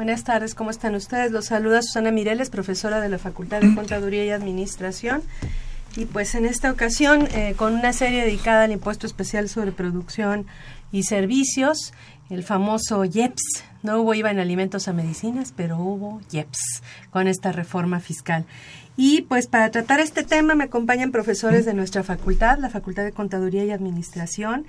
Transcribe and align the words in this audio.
Buenas 0.00 0.24
tardes, 0.24 0.54
¿cómo 0.54 0.70
están 0.70 0.94
ustedes? 0.94 1.30
Los 1.30 1.44
saluda 1.44 1.82
Susana 1.82 2.10
Mireles, 2.10 2.48
profesora 2.48 3.02
de 3.02 3.10
la 3.10 3.18
Facultad 3.18 3.60
de 3.60 3.74
Contaduría 3.74 4.24
y 4.24 4.30
Administración. 4.30 5.22
Y 5.94 6.06
pues 6.06 6.34
en 6.34 6.46
esta 6.46 6.72
ocasión, 6.72 7.28
eh, 7.34 7.52
con 7.54 7.74
una 7.74 7.92
serie 7.92 8.24
dedicada 8.24 8.64
al 8.64 8.72
impuesto 8.72 9.06
especial 9.06 9.50
sobre 9.50 9.72
producción 9.72 10.46
y 10.90 11.02
servicios, 11.02 11.92
el 12.30 12.44
famoso 12.44 13.04
IEPS. 13.04 13.42
No 13.82 14.00
hubo 14.00 14.14
IVA 14.14 14.30
en 14.30 14.38
alimentos 14.38 14.88
a 14.88 14.94
medicinas, 14.94 15.52
pero 15.54 15.76
hubo 15.76 16.22
IEPS 16.32 16.82
con 17.10 17.28
esta 17.28 17.52
reforma 17.52 18.00
fiscal. 18.00 18.46
Y 18.96 19.20
pues 19.28 19.48
para 19.48 19.70
tratar 19.70 20.00
este 20.00 20.22
tema 20.22 20.54
me 20.54 20.64
acompañan 20.64 21.12
profesores 21.12 21.66
de 21.66 21.74
nuestra 21.74 22.02
facultad, 22.04 22.58
la 22.58 22.70
Facultad 22.70 23.04
de 23.04 23.12
Contaduría 23.12 23.66
y 23.66 23.70
Administración, 23.70 24.64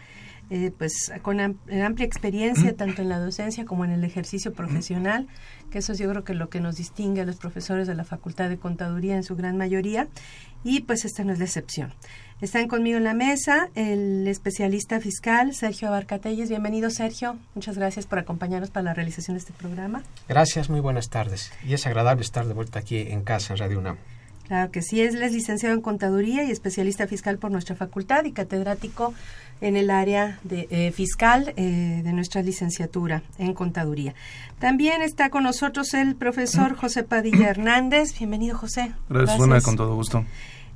eh, 0.53 0.69
pues 0.77 1.13
con 1.21 1.39
amplia 1.39 2.05
experiencia 2.05 2.75
tanto 2.75 3.01
en 3.01 3.07
la 3.07 3.19
docencia 3.19 3.63
como 3.63 3.85
en 3.85 3.91
el 3.91 4.03
ejercicio 4.03 4.51
profesional, 4.51 5.27
que 5.69 5.77
eso 5.77 5.93
es 5.93 5.99
yo 5.99 6.09
creo 6.09 6.25
que 6.25 6.33
lo 6.33 6.49
que 6.49 6.59
nos 6.59 6.75
distingue 6.75 7.21
a 7.21 7.25
los 7.25 7.37
profesores 7.37 7.87
de 7.87 7.95
la 7.95 8.03
Facultad 8.03 8.49
de 8.49 8.57
Contaduría 8.57 9.15
en 9.15 9.23
su 9.23 9.37
gran 9.37 9.55
mayoría, 9.55 10.09
y 10.65 10.81
pues 10.81 11.05
esta 11.05 11.23
no 11.23 11.31
es 11.31 11.39
la 11.39 11.45
excepción. 11.45 11.93
Están 12.41 12.67
conmigo 12.67 12.97
en 12.97 13.05
la 13.05 13.13
mesa 13.13 13.69
el 13.75 14.27
especialista 14.27 14.99
fiscal 14.99 15.53
Sergio 15.53 15.87
Abarcatelles. 15.87 16.49
Bienvenido 16.49 16.89
Sergio, 16.89 17.37
muchas 17.55 17.77
gracias 17.77 18.05
por 18.05 18.19
acompañarnos 18.19 18.71
para 18.71 18.83
la 18.83 18.93
realización 18.93 19.35
de 19.35 19.39
este 19.39 19.53
programa. 19.53 20.03
Gracias, 20.27 20.69
muy 20.69 20.81
buenas 20.81 21.09
tardes. 21.09 21.53
Y 21.65 21.75
es 21.75 21.87
agradable 21.87 22.23
estar 22.23 22.45
de 22.45 22.53
vuelta 22.53 22.79
aquí 22.79 22.97
en 22.97 23.23
casa 23.23 23.53
en 23.53 23.59
Radio 23.59 23.79
UNAM. 23.79 23.97
Claro 24.51 24.69
que 24.69 24.81
sí, 24.81 24.99
es 24.99 25.13
licenciado 25.13 25.73
en 25.73 25.81
Contaduría 25.81 26.43
y 26.43 26.51
especialista 26.51 27.07
fiscal 27.07 27.37
por 27.37 27.51
nuestra 27.51 27.77
facultad 27.77 28.25
y 28.25 28.33
catedrático 28.33 29.13
en 29.61 29.77
el 29.77 29.89
área 29.89 30.39
de, 30.43 30.67
eh, 30.69 30.91
fiscal 30.91 31.53
eh, 31.55 32.01
de 32.03 32.13
nuestra 32.13 32.41
licenciatura 32.41 33.23
en 33.37 33.53
Contaduría. 33.53 34.13
También 34.59 35.01
está 35.01 35.29
con 35.29 35.43
nosotros 35.43 35.93
el 35.93 36.15
profesor 36.15 36.75
José 36.75 37.03
Padilla 37.03 37.49
Hernández. 37.49 38.17
Bienvenido, 38.17 38.57
José. 38.57 38.91
Gracias, 39.09 39.39
Gracias. 39.39 39.63
con 39.63 39.75
todo 39.75 39.95
gusto. 39.95 40.25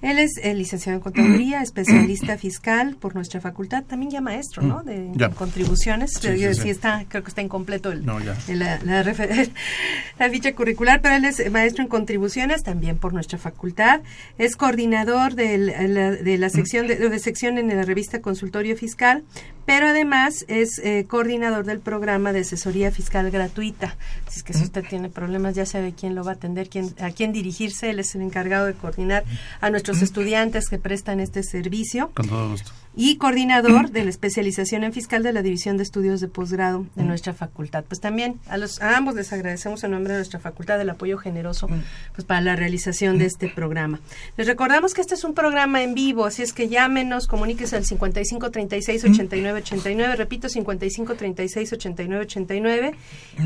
Él 0.06 0.20
es 0.20 0.38
el 0.44 0.60
licenciado 0.60 0.98
en 0.98 1.02
Contaduría, 1.02 1.62
especialista 1.64 2.38
fiscal 2.38 2.96
por 2.96 3.16
nuestra 3.16 3.42
facultad, 3.42 3.84
también 3.86 4.12
ya 4.12 4.22
maestro, 4.22 4.62
¿no? 4.62 4.84
De 4.84 5.10
ya. 5.16 5.30
contribuciones. 5.32 6.14
Sí, 6.14 6.38
sí, 6.38 6.54
sí. 6.54 6.70
está, 6.70 7.06
creo 7.08 7.24
que 7.24 7.30
está 7.30 7.42
incompleto 7.42 7.92
el, 7.92 8.06
no, 8.06 8.20
ya. 8.20 8.38
la, 8.50 8.80
la, 8.84 9.04
la, 10.20 10.30
ficha 10.30 10.54
curricular, 10.54 11.02
pero 11.02 11.16
él 11.16 11.26
es 11.26 11.52
maestro 11.52 11.82
en 11.82 11.90
contribuciones 11.90 12.62
también 12.62 13.00
por 13.00 13.14
nuestra 13.14 13.40
facultad. 13.40 14.02
Es 14.38 14.56
coordinador 14.56 15.34
de 15.34 15.58
la, 15.58 16.12
de 16.12 16.38
la 16.38 16.50
sección 16.50 16.86
de, 16.86 16.98
de, 16.98 17.20
sección 17.20 17.58
en 17.58 17.76
la 17.76 17.82
revista 17.82 18.22
Consultorio 18.22 18.78
Fiscal, 18.78 19.24
pero 19.66 19.88
además 19.88 20.46
es 20.48 20.80
eh, 20.80 21.06
coordinador 21.08 21.66
del 21.66 21.80
programa 21.80 22.34
de 22.34 22.42
asesoría 22.42 22.92
fiscal 22.92 23.32
gratuita. 23.32 23.96
Si 24.30 24.40
es 24.40 24.44
que 24.44 24.54
si 24.54 24.64
usted 24.64 24.86
tiene 24.88 25.10
problemas, 25.10 25.56
ya 25.56 25.66
sabe 25.66 25.94
quién 25.94 26.16
lo 26.16 26.24
va 26.24 26.32
a 26.32 26.36
atender, 26.36 26.70
quién, 26.70 26.94
a 27.00 27.12
quién 27.12 27.34
dirigirse. 27.34 27.90
Él 27.90 28.00
es 28.00 28.14
el 28.16 28.22
encargado 28.22 28.66
de 28.66 28.74
coordinar 28.74 29.24
a 29.62 29.70
nuestros 29.70 30.02
estudiantes 30.02 30.70
que 30.70 30.78
prestan 30.78 31.20
este 31.20 31.44
servicio. 31.44 32.12
Con 32.14 32.28
todo 32.28 32.50
gusto. 32.50 32.72
Y 32.96 33.18
coordinador 33.18 33.90
de 33.92 34.04
la 34.04 34.10
especialización 34.10 34.84
en 34.84 34.94
fiscal 34.94 35.24
de 35.24 35.34
la 35.34 35.42
División 35.42 35.78
de 35.78 35.84
Estudios 35.84 36.22
de 36.22 36.28
Posgrado 36.28 36.86
de 36.96 37.04
nuestra 37.04 37.34
facultad. 37.34 37.84
Pues 37.84 38.00
también 38.00 38.40
a, 38.48 38.58
los, 38.58 38.82
a 38.82 38.98
ambos 38.98 39.16
les 39.16 39.34
agradecemos 39.34 39.84
en 39.84 39.92
nombre 39.92 40.14
de 40.14 40.20
nuestra 40.20 40.40
facultad 40.40 40.80
el 40.80 40.90
apoyo 40.90 41.18
generoso 41.18 41.68
pues, 42.14 42.26
para 42.26 42.42
la 42.42 42.56
realización 42.56 43.18
de 43.18 43.26
este 43.26 43.50
programa. 43.50 44.00
Les 44.38 44.48
recordamos 44.48 44.94
que 44.94 45.02
este 45.02 45.16
es 45.16 45.24
un 45.24 45.34
programa 45.34 45.84
en 45.84 45.94
vivo, 45.94 46.26
así 46.26 46.42
es 46.42 46.54
que 46.54 46.70
llámenos, 46.70 47.28
comuníquese 47.28 47.76
al 47.76 47.86
55 47.86 48.52
36 48.52 49.04
89 49.06 49.60
89, 49.60 50.16
repito, 50.16 50.50
55 50.50 51.16
36 51.16 51.74
89 51.74 52.24
89 52.24 52.92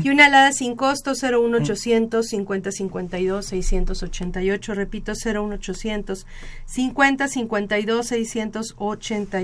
y 0.02 0.10
una 0.10 0.26
alada 0.26 0.52
sin 0.52 0.76
costo 0.76 1.12
01 1.12 1.56
800 1.56 2.26
50 2.26 2.72
52 2.72 3.46
688, 3.46 4.74
repito 4.74 5.12
01 5.12 5.54
800 5.54 6.26
50 6.66 7.28
52 7.28 8.06
688. 8.06 9.39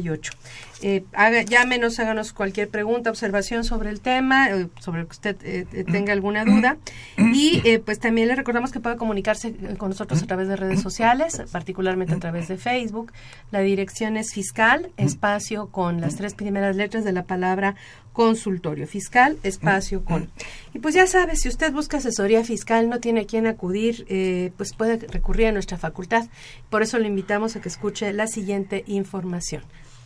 Eh, 0.82 1.04
llámenos, 1.48 1.98
háganos 1.98 2.32
cualquier 2.32 2.68
pregunta, 2.68 3.10
observación 3.10 3.64
sobre 3.64 3.90
el 3.90 4.00
tema, 4.00 4.50
eh, 4.50 4.68
sobre 4.80 5.00
lo 5.00 5.08
que 5.08 5.12
usted 5.12 5.36
eh, 5.42 5.84
tenga 5.90 6.12
alguna 6.12 6.44
duda. 6.44 6.76
Y 7.16 7.78
pues 7.78 7.98
también 7.98 8.28
le 8.28 8.36
recordamos 8.36 8.72
que 8.72 8.80
puede 8.80 8.96
comunicarse 8.96 9.54
con 9.78 9.90
nosotros 9.90 10.22
a 10.22 10.26
través 10.26 10.48
de 10.48 10.56
redes 10.56 10.80
sociales, 10.80 11.42
particularmente 11.50 12.14
a 12.14 12.18
través 12.18 12.48
de 12.48 12.56
Facebook. 12.56 13.12
La 13.50 13.60
dirección 13.60 14.16
es 14.16 14.32
fiscal, 14.32 14.90
espacio 14.96 15.68
con 15.68 16.00
las 16.00 16.16
tres 16.16 16.34
primeras 16.34 16.76
letras 16.76 17.04
de 17.04 17.12
la 17.12 17.24
palabra 17.24 17.74
consultorio 18.16 18.86
fiscal, 18.86 19.36
espacio 19.42 20.02
con. 20.02 20.30
Y 20.72 20.78
pues 20.78 20.94
ya 20.94 21.06
sabe, 21.06 21.36
si 21.36 21.48
usted 21.50 21.70
busca 21.70 21.98
asesoría 21.98 22.42
fiscal, 22.44 22.88
no 22.88 22.98
tiene 22.98 23.20
a 23.20 23.26
quién 23.26 23.46
acudir, 23.46 24.06
eh, 24.08 24.52
pues 24.56 24.72
puede 24.72 24.96
recurrir 24.96 25.48
a 25.48 25.52
nuestra 25.52 25.76
facultad. 25.76 26.26
Por 26.70 26.82
eso 26.82 26.98
le 26.98 27.08
invitamos 27.08 27.56
a 27.56 27.60
que 27.60 27.68
escuche 27.68 28.10
la 28.14 28.26
siguiente 28.26 28.84
información. 28.86 29.64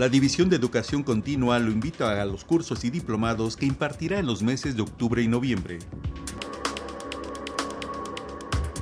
La 0.00 0.08
División 0.08 0.48
de 0.48 0.56
Educación 0.56 1.02
Continua 1.02 1.58
lo 1.58 1.70
invita 1.70 2.22
a 2.22 2.24
los 2.24 2.46
cursos 2.46 2.84
y 2.84 2.90
diplomados 2.90 3.54
que 3.54 3.66
impartirá 3.66 4.18
en 4.18 4.24
los 4.24 4.42
meses 4.42 4.74
de 4.74 4.80
octubre 4.80 5.20
y 5.20 5.28
noviembre. 5.28 5.78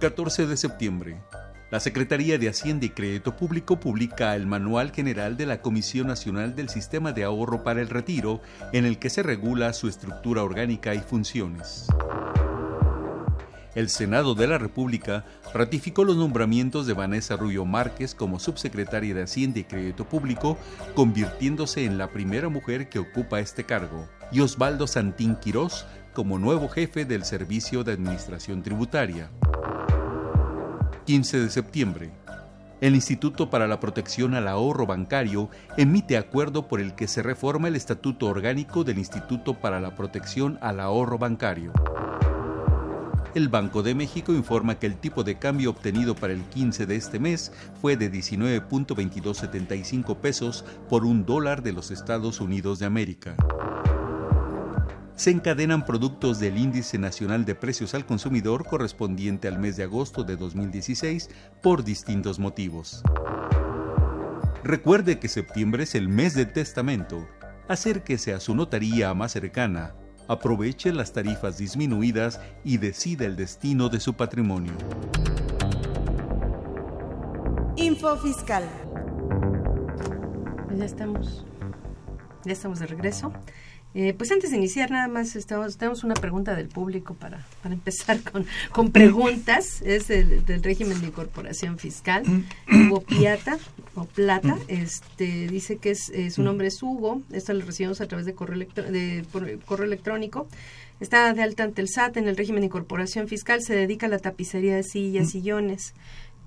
14 0.00 0.48
de 0.48 0.56
septiembre. 0.58 1.22
La 1.70 1.78
Secretaría 1.78 2.36
de 2.36 2.48
Hacienda 2.48 2.86
y 2.86 2.90
Crédito 2.90 3.36
Público 3.36 3.78
publica 3.78 4.34
el 4.34 4.44
Manual 4.44 4.90
General 4.90 5.36
de 5.36 5.46
la 5.46 5.62
Comisión 5.62 6.08
Nacional 6.08 6.56
del 6.56 6.68
Sistema 6.68 7.12
de 7.12 7.22
Ahorro 7.22 7.62
para 7.62 7.80
el 7.80 7.88
Retiro, 7.88 8.40
en 8.72 8.84
el 8.84 8.98
que 8.98 9.08
se 9.08 9.22
regula 9.22 9.72
su 9.72 9.86
estructura 9.86 10.42
orgánica 10.42 10.96
y 10.96 10.98
funciones. 10.98 11.86
El 13.76 13.88
Senado 13.88 14.34
de 14.34 14.48
la 14.48 14.58
República 14.58 15.24
ratificó 15.54 16.02
los 16.02 16.16
nombramientos 16.16 16.88
de 16.88 16.92
Vanessa 16.92 17.36
Rubio 17.36 17.64
Márquez 17.64 18.16
como 18.16 18.40
subsecretaria 18.40 19.14
de 19.14 19.22
Hacienda 19.22 19.60
y 19.60 19.64
Crédito 19.64 20.04
Público, 20.04 20.58
convirtiéndose 20.96 21.84
en 21.84 21.98
la 21.98 22.08
primera 22.08 22.48
mujer 22.48 22.88
que 22.88 22.98
ocupa 22.98 23.38
este 23.38 23.62
cargo, 23.62 24.08
y 24.32 24.40
Osvaldo 24.40 24.88
Santín 24.88 25.36
Quirós 25.36 25.86
como 26.14 26.36
nuevo 26.36 26.68
jefe 26.68 27.04
del 27.04 27.24
Servicio 27.24 27.84
de 27.84 27.92
Administración 27.92 28.64
Tributaria. 28.64 29.30
15 31.10 31.40
de 31.40 31.50
septiembre. 31.50 32.12
El 32.80 32.94
Instituto 32.94 33.50
para 33.50 33.66
la 33.66 33.80
Protección 33.80 34.36
al 34.36 34.46
Ahorro 34.46 34.86
Bancario 34.86 35.50
emite 35.76 36.16
acuerdo 36.16 36.68
por 36.68 36.80
el 36.80 36.94
que 36.94 37.08
se 37.08 37.20
reforma 37.20 37.66
el 37.66 37.74
Estatuto 37.74 38.28
Orgánico 38.28 38.84
del 38.84 38.98
Instituto 38.98 39.54
para 39.54 39.80
la 39.80 39.96
Protección 39.96 40.56
al 40.62 40.78
Ahorro 40.78 41.18
Bancario. 41.18 41.72
El 43.34 43.48
Banco 43.48 43.82
de 43.82 43.96
México 43.96 44.32
informa 44.32 44.78
que 44.78 44.86
el 44.86 44.98
tipo 44.98 45.24
de 45.24 45.36
cambio 45.36 45.70
obtenido 45.70 46.14
para 46.14 46.32
el 46.32 46.44
15 46.44 46.86
de 46.86 46.94
este 46.94 47.18
mes 47.18 47.50
fue 47.80 47.96
de 47.96 48.12
19.2275 48.12 50.14
pesos 50.14 50.64
por 50.88 51.04
un 51.04 51.26
dólar 51.26 51.64
de 51.64 51.72
los 51.72 51.90
Estados 51.90 52.40
Unidos 52.40 52.78
de 52.78 52.86
América 52.86 53.34
se 55.20 55.30
encadenan 55.30 55.84
productos 55.84 56.40
del 56.40 56.56
Índice 56.56 56.96
Nacional 56.96 57.44
de 57.44 57.54
Precios 57.54 57.92
al 57.92 58.06
Consumidor 58.06 58.64
correspondiente 58.64 59.48
al 59.48 59.58
mes 59.58 59.76
de 59.76 59.82
agosto 59.82 60.24
de 60.24 60.34
2016 60.34 61.28
por 61.60 61.84
distintos 61.84 62.38
motivos. 62.38 63.02
Recuerde 64.64 65.18
que 65.18 65.28
septiembre 65.28 65.82
es 65.82 65.94
el 65.94 66.08
mes 66.08 66.32
del 66.32 66.50
testamento. 66.54 67.28
Acérquese 67.68 68.32
a 68.32 68.40
su 68.40 68.54
notaría 68.54 69.12
más 69.12 69.32
cercana, 69.32 69.94
aproveche 70.26 70.90
las 70.90 71.12
tarifas 71.12 71.58
disminuidas 71.58 72.40
y 72.64 72.78
decida 72.78 73.26
el 73.26 73.36
destino 73.36 73.90
de 73.90 74.00
su 74.00 74.14
patrimonio. 74.14 74.72
Info 77.76 78.16
Fiscal. 78.16 78.64
Ya 80.74 80.84
estamos. 80.86 81.44
Ya 82.46 82.52
estamos 82.52 82.78
de 82.78 82.86
regreso. 82.86 83.34
Eh, 83.92 84.14
pues 84.16 84.30
antes 84.30 84.50
de 84.50 84.56
iniciar, 84.56 84.90
nada 84.92 85.08
más 85.08 85.34
estamos, 85.34 85.76
tenemos 85.76 86.04
una 86.04 86.14
pregunta 86.14 86.54
del 86.54 86.68
público 86.68 87.14
para, 87.14 87.44
para 87.62 87.74
empezar 87.74 88.20
con, 88.32 88.46
con 88.70 88.92
preguntas. 88.92 89.82
Es 89.82 90.08
del, 90.08 90.44
régimen 90.62 91.00
de 91.00 91.08
incorporación 91.08 91.78
fiscal. 91.78 92.22
Hugo 92.70 93.00
Piata, 93.00 93.58
o 93.94 94.04
Plata, 94.04 94.56
este, 94.68 95.48
dice 95.48 95.78
que 95.78 95.90
es, 95.90 96.12
su 96.32 96.42
nombre 96.42 96.68
es 96.68 96.82
Hugo. 96.82 97.22
Esto 97.32 97.52
lo 97.52 97.64
recibimos 97.64 98.00
a 98.00 98.06
través 98.06 98.26
de 98.26 98.34
correo, 98.34 98.58
de, 98.58 99.24
correo 99.64 99.86
electrónico. 99.86 100.46
Está 101.00 101.32
de 101.32 101.42
alta 101.42 101.64
ante 101.64 101.80
el 101.80 101.88
SAT 101.88 102.18
en 102.18 102.28
el 102.28 102.36
régimen 102.36 102.60
de 102.60 102.66
incorporación 102.66 103.26
fiscal. 103.26 103.62
Se 103.62 103.74
dedica 103.74 104.06
a 104.06 104.10
la 104.10 104.18
tapicería 104.18 104.76
de 104.76 104.82
sillas, 104.82 105.30
sillones. 105.30 105.94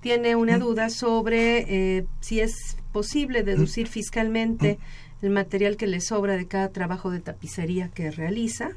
Tiene 0.00 0.36
una 0.36 0.58
duda 0.58 0.90
sobre 0.90 1.64
eh, 1.98 2.06
si 2.20 2.40
es 2.40 2.76
posible 2.94 3.42
deducir 3.42 3.88
fiscalmente 3.88 4.78
el 5.20 5.30
material 5.30 5.76
que 5.76 5.88
le 5.88 6.00
sobra 6.00 6.36
de 6.36 6.46
cada 6.46 6.68
trabajo 6.68 7.10
de 7.10 7.18
tapicería 7.18 7.88
que 7.88 8.12
realiza 8.12 8.70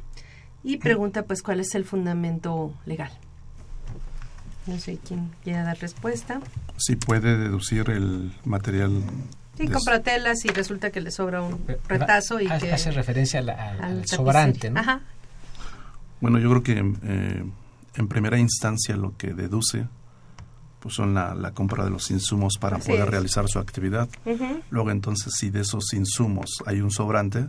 y 0.64 0.78
pregunta 0.78 1.24
pues 1.24 1.44
cuál 1.44 1.60
es 1.60 1.76
el 1.76 1.86
fundamento 1.86 2.74
legal. 2.88 3.12
No 4.66 4.80
sé 4.80 4.98
quién 5.08 5.30
quiere 5.44 5.62
dar 5.62 5.78
respuesta. 5.78 6.42
Si 6.78 6.96
puede 6.96 7.38
deducir 7.38 7.92
el 7.92 8.34
material. 8.44 9.04
Sí, 9.56 9.68
compra 9.68 10.02
telas 10.02 10.44
y 10.46 10.48
resulta 10.50 10.90
que 10.90 11.00
le 11.00 11.12
sobra 11.12 11.44
un 11.44 11.64
retazo 11.88 12.42
y 12.42 12.48
que... 12.48 12.74
Hace 12.74 12.90
referencia 12.92 13.40
al, 13.40 14.08
sobrante, 14.08 14.72
¿no? 14.72 14.80
Ajá. 14.80 15.02
Bueno, 16.22 16.40
yo 16.40 16.50
creo 16.50 16.64
que 16.64 16.96
eh, 17.04 17.44
en 17.96 18.08
primera 18.08 18.40
instancia 18.40 18.98
lo 18.98 19.16
que 19.16 19.36
deduce 19.36 19.86
pues 20.88 20.96
son 20.96 21.14
la, 21.14 21.36
la, 21.36 21.52
compra 21.52 21.84
de 21.84 21.90
los 21.90 22.10
insumos 22.12 22.58
para 22.58 22.78
poder 22.78 23.12
realizar 23.12 23.50
su 23.50 23.60
actividad. 23.60 24.08
Luego 24.70 24.90
entonces 24.92 25.34
si 25.38 25.50
de 25.50 25.60
esos 25.60 25.94
insumos 25.94 26.64
hay 26.66 26.80
un 26.80 26.92
sobrante, 26.92 27.46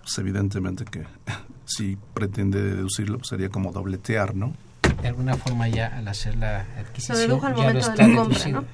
pues 0.00 0.16
evidentemente 0.16 0.86
que 0.86 1.04
si 1.66 1.98
pretende 2.14 2.62
deducirlo 2.62 3.18
pues 3.18 3.28
sería 3.28 3.50
como 3.50 3.72
dobletear, 3.72 4.34
¿no? 4.34 4.54
De 5.02 5.08
alguna 5.08 5.36
forma 5.36 5.68
ya 5.68 5.98
al 5.98 6.08
hacer 6.08 6.36
la 6.36 6.62
adquisición 6.78 7.38
ya 7.54 7.72
lo 7.74 7.78
está 7.78 8.06
deducido. 8.06 8.64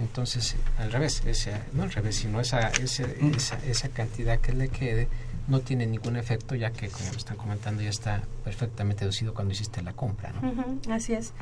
Entonces, 0.00 0.56
al 0.76 0.90
revés, 0.90 1.22
ese, 1.24 1.52
no 1.72 1.84
al 1.84 1.92
revés, 1.92 2.16
sino 2.16 2.40
esa, 2.40 2.70
esa, 2.70 3.04
esa 3.64 3.88
cantidad 3.90 4.40
que 4.40 4.52
le 4.52 4.68
quede 4.68 5.08
no 5.50 5.60
tiene 5.60 5.86
ningún 5.86 6.16
efecto 6.16 6.54
ya 6.54 6.72
que, 6.72 6.88
como 6.88 7.10
lo 7.10 7.18
están 7.18 7.36
comentando, 7.36 7.82
ya 7.82 7.90
está 7.90 8.22
perfectamente 8.44 9.00
deducido 9.00 9.34
cuando 9.34 9.52
hiciste 9.52 9.82
la 9.82 9.92
compra. 9.92 10.32
¿no? 10.32 10.78
así 10.92 11.12
es. 11.12 11.32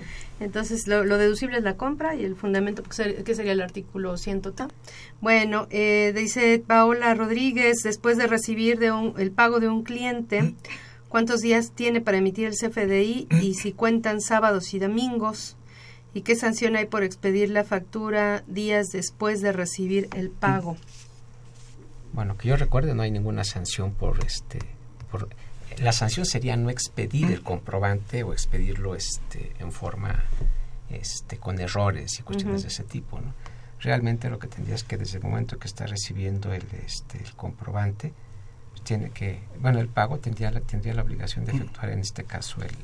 Entonces, 0.41 0.89
lo, 0.89 1.05
deducible 1.19 1.59
es 1.59 1.63
la 1.63 1.77
compra 1.77 2.15
y 2.15 2.25
el 2.25 2.35
fundamento, 2.35 2.83
que 2.83 3.35
sería 3.35 3.53
el 3.53 3.61
artículo 3.61 4.17
100 4.17 4.43
Bueno, 5.21 5.67
eh, 5.71 6.13
dice 6.17 6.63
Paola 6.67 7.15
Rodríguez, 7.15 7.83
después 7.85 8.17
de 8.17 8.27
recibir 8.27 8.79
de 8.79 8.91
un, 8.93 9.15
el 9.19 9.31
pago 9.31 9.61
de 9.61 9.69
un 9.69 9.83
cliente, 9.83 10.55
¿cuántos 11.09 11.41
días 11.41 11.73
tiene 11.75 12.01
para 12.01 12.17
emitir 12.17 12.47
el 12.47 12.55
CFDI 12.55 13.29
y 13.43 13.55
si 13.55 13.73
cuentan 13.73 14.23
sábados 14.23 14.73
y 14.73 14.79
domingos? 14.79 15.57
¿Y 16.15 16.23
qué 16.23 16.35
sanción 16.35 16.77
hay 16.77 16.87
por 16.87 17.03
expedir 17.03 17.51
la 17.51 17.65
factura 17.65 18.43
días 18.47 18.89
después 18.89 19.43
de 19.43 19.53
recibir 19.53 20.09
el 20.17 20.31
pago? 20.31 20.79
Bueno, 22.19 22.37
que 22.37 22.49
yo 22.49 22.57
recuerde, 22.57 22.97
no 22.97 23.03
hay 23.03 23.13
ninguna 23.13 23.45
sanción 23.45 23.93
por 23.93 24.19
este, 24.27 24.59
por, 25.09 25.29
la 25.77 25.93
sanción 25.93 26.27
sería 26.27 26.57
no 26.57 26.69
expedir 26.69 27.31
el 27.31 27.45
comprobante 27.45 28.25
o 28.25 28.33
expedirlo 28.33 28.97
este, 28.97 29.53
en 29.61 29.71
forma, 29.71 30.25
este, 30.91 31.37
con 31.37 31.61
errores 31.61 32.19
y 32.19 32.25
cuestiones 32.25 32.63
de 32.63 32.69
ese 32.71 32.83
tipo, 32.83 33.21
¿no? 33.21 33.35
Realmente 33.79 34.31
lo 34.31 34.41
que 34.41 34.49
tendrías 34.49 34.83
que 34.83 34.97
desde 34.97 35.19
el 35.19 35.23
momento 35.23 35.61
que 35.61 35.69
está 35.69 35.87
recibiendo 35.87 36.53
el, 36.53 36.65
este, 36.85 37.19
el 37.19 37.37
comprobante, 37.37 38.13
tiene 38.83 39.11
que, 39.11 39.39
bueno, 39.61 39.79
el 39.79 39.87
pago 39.87 40.19
tendría 40.19 40.51
la, 40.51 40.61
tendría 40.61 40.95
la 40.95 41.03
obligación 41.03 41.45
de 41.45 41.53
efectuar 41.53 41.91
en 41.91 42.01
este 42.01 42.25
caso 42.25 42.61
el, 42.63 42.75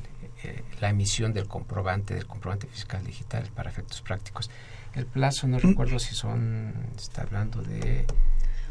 eh, 0.43 0.63
la 0.79 0.91
emisión 0.91 1.33
del 1.33 1.49
comprobante, 1.49 2.13
del 2.13 2.25
comprobante 2.25 2.67
fiscal 2.67 3.03
digital 3.03 3.49
para 3.53 3.69
efectos 3.69 4.01
prácticos. 4.01 4.49
El 4.93 5.05
plazo, 5.05 5.45
no 5.45 5.59
recuerdo 5.59 5.99
si 5.99 6.15
son, 6.15 6.73
está 6.95 7.23
hablando 7.23 7.61
de 7.61 8.05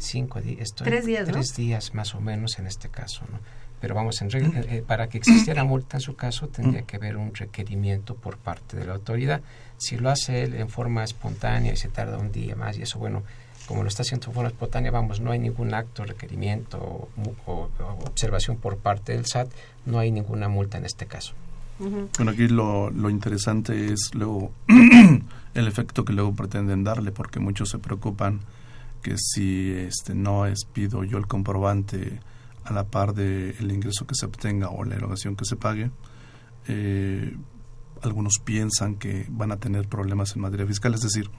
cinco 0.05 0.41
días, 0.41 0.73
tres 0.75 1.05
días, 1.05 1.27
tres 1.27 1.55
días 1.55 1.93
más 1.93 2.15
o 2.15 2.21
menos 2.21 2.59
en 2.59 2.67
este 2.67 2.89
caso, 2.89 3.23
¿no? 3.31 3.39
Pero 3.81 3.93
vamos, 3.93 4.21
en 4.21 4.29
eh, 4.35 4.65
eh, 4.69 4.83
para 4.85 5.09
que 5.09 5.17
existiera 5.17 5.63
multa 5.63 5.97
en 5.97 6.01
su 6.01 6.15
caso 6.15 6.47
tendría 6.47 6.83
que 6.83 6.95
haber 6.95 7.17
un 7.17 7.35
requerimiento 7.35 8.15
por 8.15 8.37
parte 8.37 8.77
de 8.77 8.85
la 8.85 8.93
autoridad. 8.93 9.41
Si 9.77 9.97
lo 9.97 10.09
hace 10.09 10.43
él 10.43 10.55
en 10.55 10.69
forma 10.69 11.03
espontánea 11.03 11.73
y 11.73 11.77
se 11.77 11.89
tarda 11.89 12.17
un 12.17 12.31
día 12.31 12.55
más 12.55 12.77
y 12.77 12.83
eso, 12.83 12.97
bueno, 12.99 13.23
como 13.67 13.83
lo 13.83 13.89
está 13.89 14.03
haciendo 14.03 14.27
en 14.27 14.33
forma 14.33 14.49
espontánea, 14.49 14.91
vamos, 14.91 15.19
no 15.19 15.31
hay 15.31 15.39
ningún 15.39 15.73
acto, 15.73 16.05
requerimiento 16.05 17.09
o, 17.45 17.69
observación 18.05 18.57
por 18.57 18.77
parte 18.77 19.13
del 19.13 19.25
SAT, 19.25 19.49
no 19.85 19.99
hay 19.99 20.11
ninguna 20.11 20.47
multa 20.47 20.77
en 20.77 20.85
este 20.85 21.05
caso. 21.05 21.33
Bueno, 21.77 22.31
aquí 22.31 22.47
lo, 22.47 22.89
lo 22.89 23.09
interesante 23.09 23.91
es 23.91 24.11
luego 24.13 24.51
el 25.53 25.67
efecto 25.67 26.05
que 26.05 26.13
luego 26.13 26.33
pretenden 26.33 26.85
darle, 26.85 27.11
porque 27.11 27.39
muchos 27.39 27.69
se 27.69 27.79
preocupan 27.79 28.39
que 29.05 29.19
si 29.19 29.69
este 29.69 30.15
no 30.15 30.47
es 30.47 30.65
pido 30.65 31.03
yo 31.03 31.19
el 31.19 31.27
comprobante 31.27 32.19
a 32.63 32.73
la 32.73 32.87
par 32.87 33.13
del 33.13 33.55
el 33.59 33.71
ingreso 33.71 34.07
que 34.07 34.15
se 34.15 34.25
obtenga 34.25 34.69
o 34.69 34.83
la 34.83 34.95
erogación 34.95 35.35
que 35.35 35.45
se 35.45 35.55
pague. 35.55 35.91
Eh, 36.67 37.37
algunos 38.01 38.39
piensan 38.43 38.95
que 38.95 39.27
van 39.29 39.51
a 39.51 39.57
tener 39.57 39.87
problemas 39.87 40.35
en 40.35 40.41
materia 40.41 40.65
fiscal, 40.65 40.95
es 40.95 41.01
decir, 41.01 41.29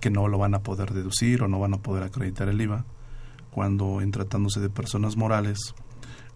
que 0.00 0.10
no 0.10 0.28
lo 0.28 0.38
van 0.38 0.54
a 0.54 0.62
poder 0.62 0.92
deducir 0.92 1.42
o 1.42 1.48
no 1.48 1.58
van 1.58 1.74
a 1.74 1.78
poder 1.78 2.04
acreditar 2.04 2.48
el 2.48 2.60
IVA, 2.60 2.84
cuando 3.50 4.00
en 4.00 4.12
tratándose 4.12 4.60
de 4.60 4.70
personas 4.70 5.16
morales, 5.16 5.58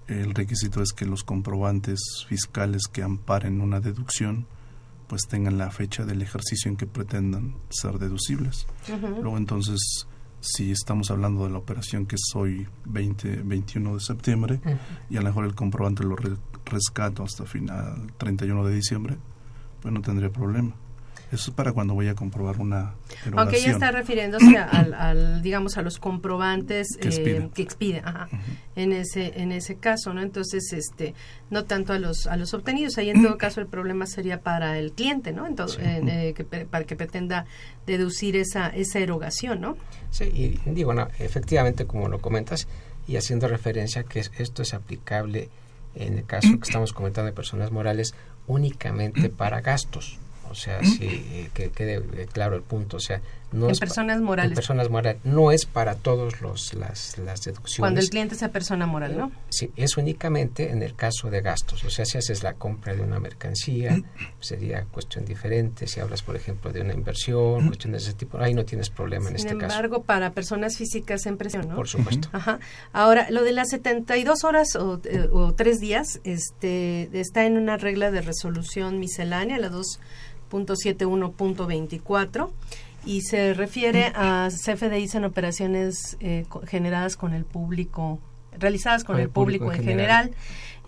el 0.09 0.35
requisito 0.35 0.83
es 0.83 0.93
que 0.93 1.07
los 1.07 1.23
comprobantes 1.23 2.01
fiscales 2.29 2.89
que 2.93 3.05
amparen 3.05 3.61
una 3.61 3.79
deducción 3.79 4.49
pues 5.07 5.23
tengan 5.29 5.59
la 5.59 5.71
fecha 5.71 6.05
del 6.05 6.23
ejercicio 6.23 6.69
en 6.69 6.77
que 6.77 6.89
pretendan 6.89 7.55
ser 7.69 8.01
deducibles. 8.01 8.67
Luego 8.89 9.37
entonces 9.37 10.09
si 10.41 10.71
estamos 10.71 11.11
hablando 11.11 11.45
de 11.45 11.51
la 11.51 11.59
operación 11.59 12.07
que 12.07 12.17
es 12.17 12.23
hoy 12.35 12.67
20, 12.85 13.43
21 13.43 13.95
de 13.95 14.01
septiembre 14.01 14.61
y 15.11 15.17
a 15.17 15.21
lo 15.21 15.27
mejor 15.27 15.45
el 15.45 15.55
comprobante 15.55 16.05
lo 16.05 16.17
rescato 16.65 17.23
hasta 17.23 17.45
final 17.47 18.13
31 18.19 18.65
de 18.65 18.75
diciembre, 18.75 19.17
pues 19.81 19.93
no 19.93 20.01
tendría 20.03 20.31
problema. 20.31 20.75
Eso 21.37 21.51
es 21.51 21.55
para 21.55 21.73
cuando 21.73 21.93
voy 21.93 22.09
a 22.09 22.15
comprobar 22.15 22.59
una 22.59 22.95
erogación. 23.27 23.39
Aunque 23.39 23.59
ella 23.59 23.73
está 23.73 23.91
refiriéndose 23.91 24.57
al, 24.57 25.43
digamos, 25.43 25.77
a 25.77 25.83
los 25.83 25.99
comprobantes 25.99 26.97
que 26.99 27.09
expide, 27.57 27.99
eh, 27.99 28.03
en 28.75 28.93
ese 28.93 29.35
en 29.37 29.53
ese 29.53 29.77
caso, 29.77 30.15
¿no? 30.15 30.23
Entonces, 30.23 30.73
este, 30.73 31.15
no 31.51 31.65
tanto 31.65 31.93
a 31.93 31.99
los 31.99 32.27
a 32.27 32.39
los 32.39 32.55
obtenidos. 32.55 32.97
Ahí 32.97 33.11
en 33.11 33.23
todo 33.23 33.37
caso 33.37 33.61
el 33.61 33.67
problema 33.67 34.07
sería 34.07 34.41
para 34.41 34.79
el 34.79 34.93
cliente, 34.93 35.33
¿no? 35.33 35.47
Entonces, 35.47 35.79
eh, 35.85 36.33
que, 36.35 36.45
para 36.45 36.85
que 36.85 36.97
pretenda 36.97 37.45
deducir 37.87 38.35
esa 38.35 38.69
esa 38.69 38.99
erogación, 38.99 39.61
¿no? 39.61 39.77
Sí, 40.11 40.25
y 40.25 40.71
digo, 40.71 40.95
no, 40.95 41.09
efectivamente, 41.19 41.87
como 41.87 42.09
lo 42.09 42.19
comentas 42.19 42.67
y 43.07 43.17
haciendo 43.17 43.47
referencia 43.47 44.05
que 44.05 44.21
esto 44.21 44.63
es 44.63 44.73
aplicable 44.73 45.51
en 45.95 46.17
el 46.17 46.25
caso 46.25 46.49
que 46.59 46.67
estamos 46.67 46.95
comentando 46.95 47.27
de 47.27 47.35
personas 47.35 47.71
morales 47.71 48.15
únicamente 48.47 49.29
para 49.29 49.61
gastos 49.61 50.19
o 50.51 50.55
sea, 50.55 50.83
sí, 50.85 51.49
que 51.55 51.71
quede 51.71 52.03
claro 52.33 52.57
el 52.57 52.63
punto. 52.63 52.97
O 52.97 53.01
sea, 53.01 53.21
no 53.53 53.69
en 53.69 53.77
personas 53.77 54.21
morales. 54.21 54.55
personas 54.55 54.91
morales. 54.91 55.21
No 55.25 55.53
es 55.53 55.67
para 55.67 55.95
todos 55.95 56.41
los, 56.41 56.75
las, 56.75 57.17
las 57.19 57.43
deducciones. 57.43 57.79
Cuando 57.79 58.01
el 58.01 58.11
cliente 58.11 58.35
sea 58.35 58.51
persona 58.51 58.87
moral, 58.87 59.17
¿no? 59.17 59.33
Sí, 59.51 59.71
es 59.77 59.97
únicamente 59.97 60.71
en 60.71 60.83
el 60.83 60.95
caso 60.97 61.31
de 61.31 61.41
gastos. 61.43 61.85
O 61.85 61.91
sea, 61.91 62.05
si 62.05 62.19
haces 62.19 62.43
la 62.43 62.55
compra 62.55 62.95
de 62.95 63.03
una 63.03 63.21
mercancía, 63.21 64.03
sería 64.41 64.85
cuestión 64.85 65.25
diferente. 65.25 65.87
Si 65.87 66.01
hablas, 66.01 66.23
por 66.23 66.35
ejemplo, 66.35 66.73
de 66.73 66.81
una 66.81 66.93
inversión, 66.93 67.67
cuestiones 67.69 68.05
de 68.05 68.11
ese 68.11 68.19
tipo, 68.19 68.39
ahí 68.39 68.53
no 68.53 68.65
tienes 68.65 68.91
problema 68.91 69.31
en 69.31 69.37
este 69.37 69.49
caso. 69.49 69.61
Sin 69.61 69.71
embargo, 69.71 70.03
para 70.03 70.33
personas 70.33 70.77
físicas 70.77 71.25
en 71.27 71.37
presión, 71.37 71.69
¿no? 71.69 71.77
Por 71.77 71.89
supuesto. 71.89 72.29
Ajá. 72.33 72.59
Ahora, 72.93 73.29
lo 73.31 73.45
de 73.45 73.53
las 73.53 73.69
72 73.69 74.43
horas 74.43 74.75
o, 74.75 75.01
eh, 75.05 75.29
o 75.31 75.55
tres 75.55 75.79
días 75.79 76.21
este, 76.25 77.09
está 77.19 77.47
en 77.47 77.57
una 77.57 77.77
regla 77.77 78.11
de 78.11 78.23
resolución 78.23 78.99
miscelánea, 78.99 79.59
la 79.59 79.69
2 79.69 80.01
.71.24 80.51 82.51
y 83.05 83.23
se 83.23 83.55
refiere 83.55 84.13
a 84.15 84.49
CFDIs 84.51 85.15
en 85.15 85.25
operaciones 85.25 86.17
eh, 86.21 86.45
generadas 86.67 87.17
con 87.17 87.33
el 87.35 87.45
público, 87.45 88.19
realizadas 88.59 89.05
con, 89.05 89.19
el, 89.19 89.29
público, 89.29 89.73
en 89.73 89.85
general 89.85 90.33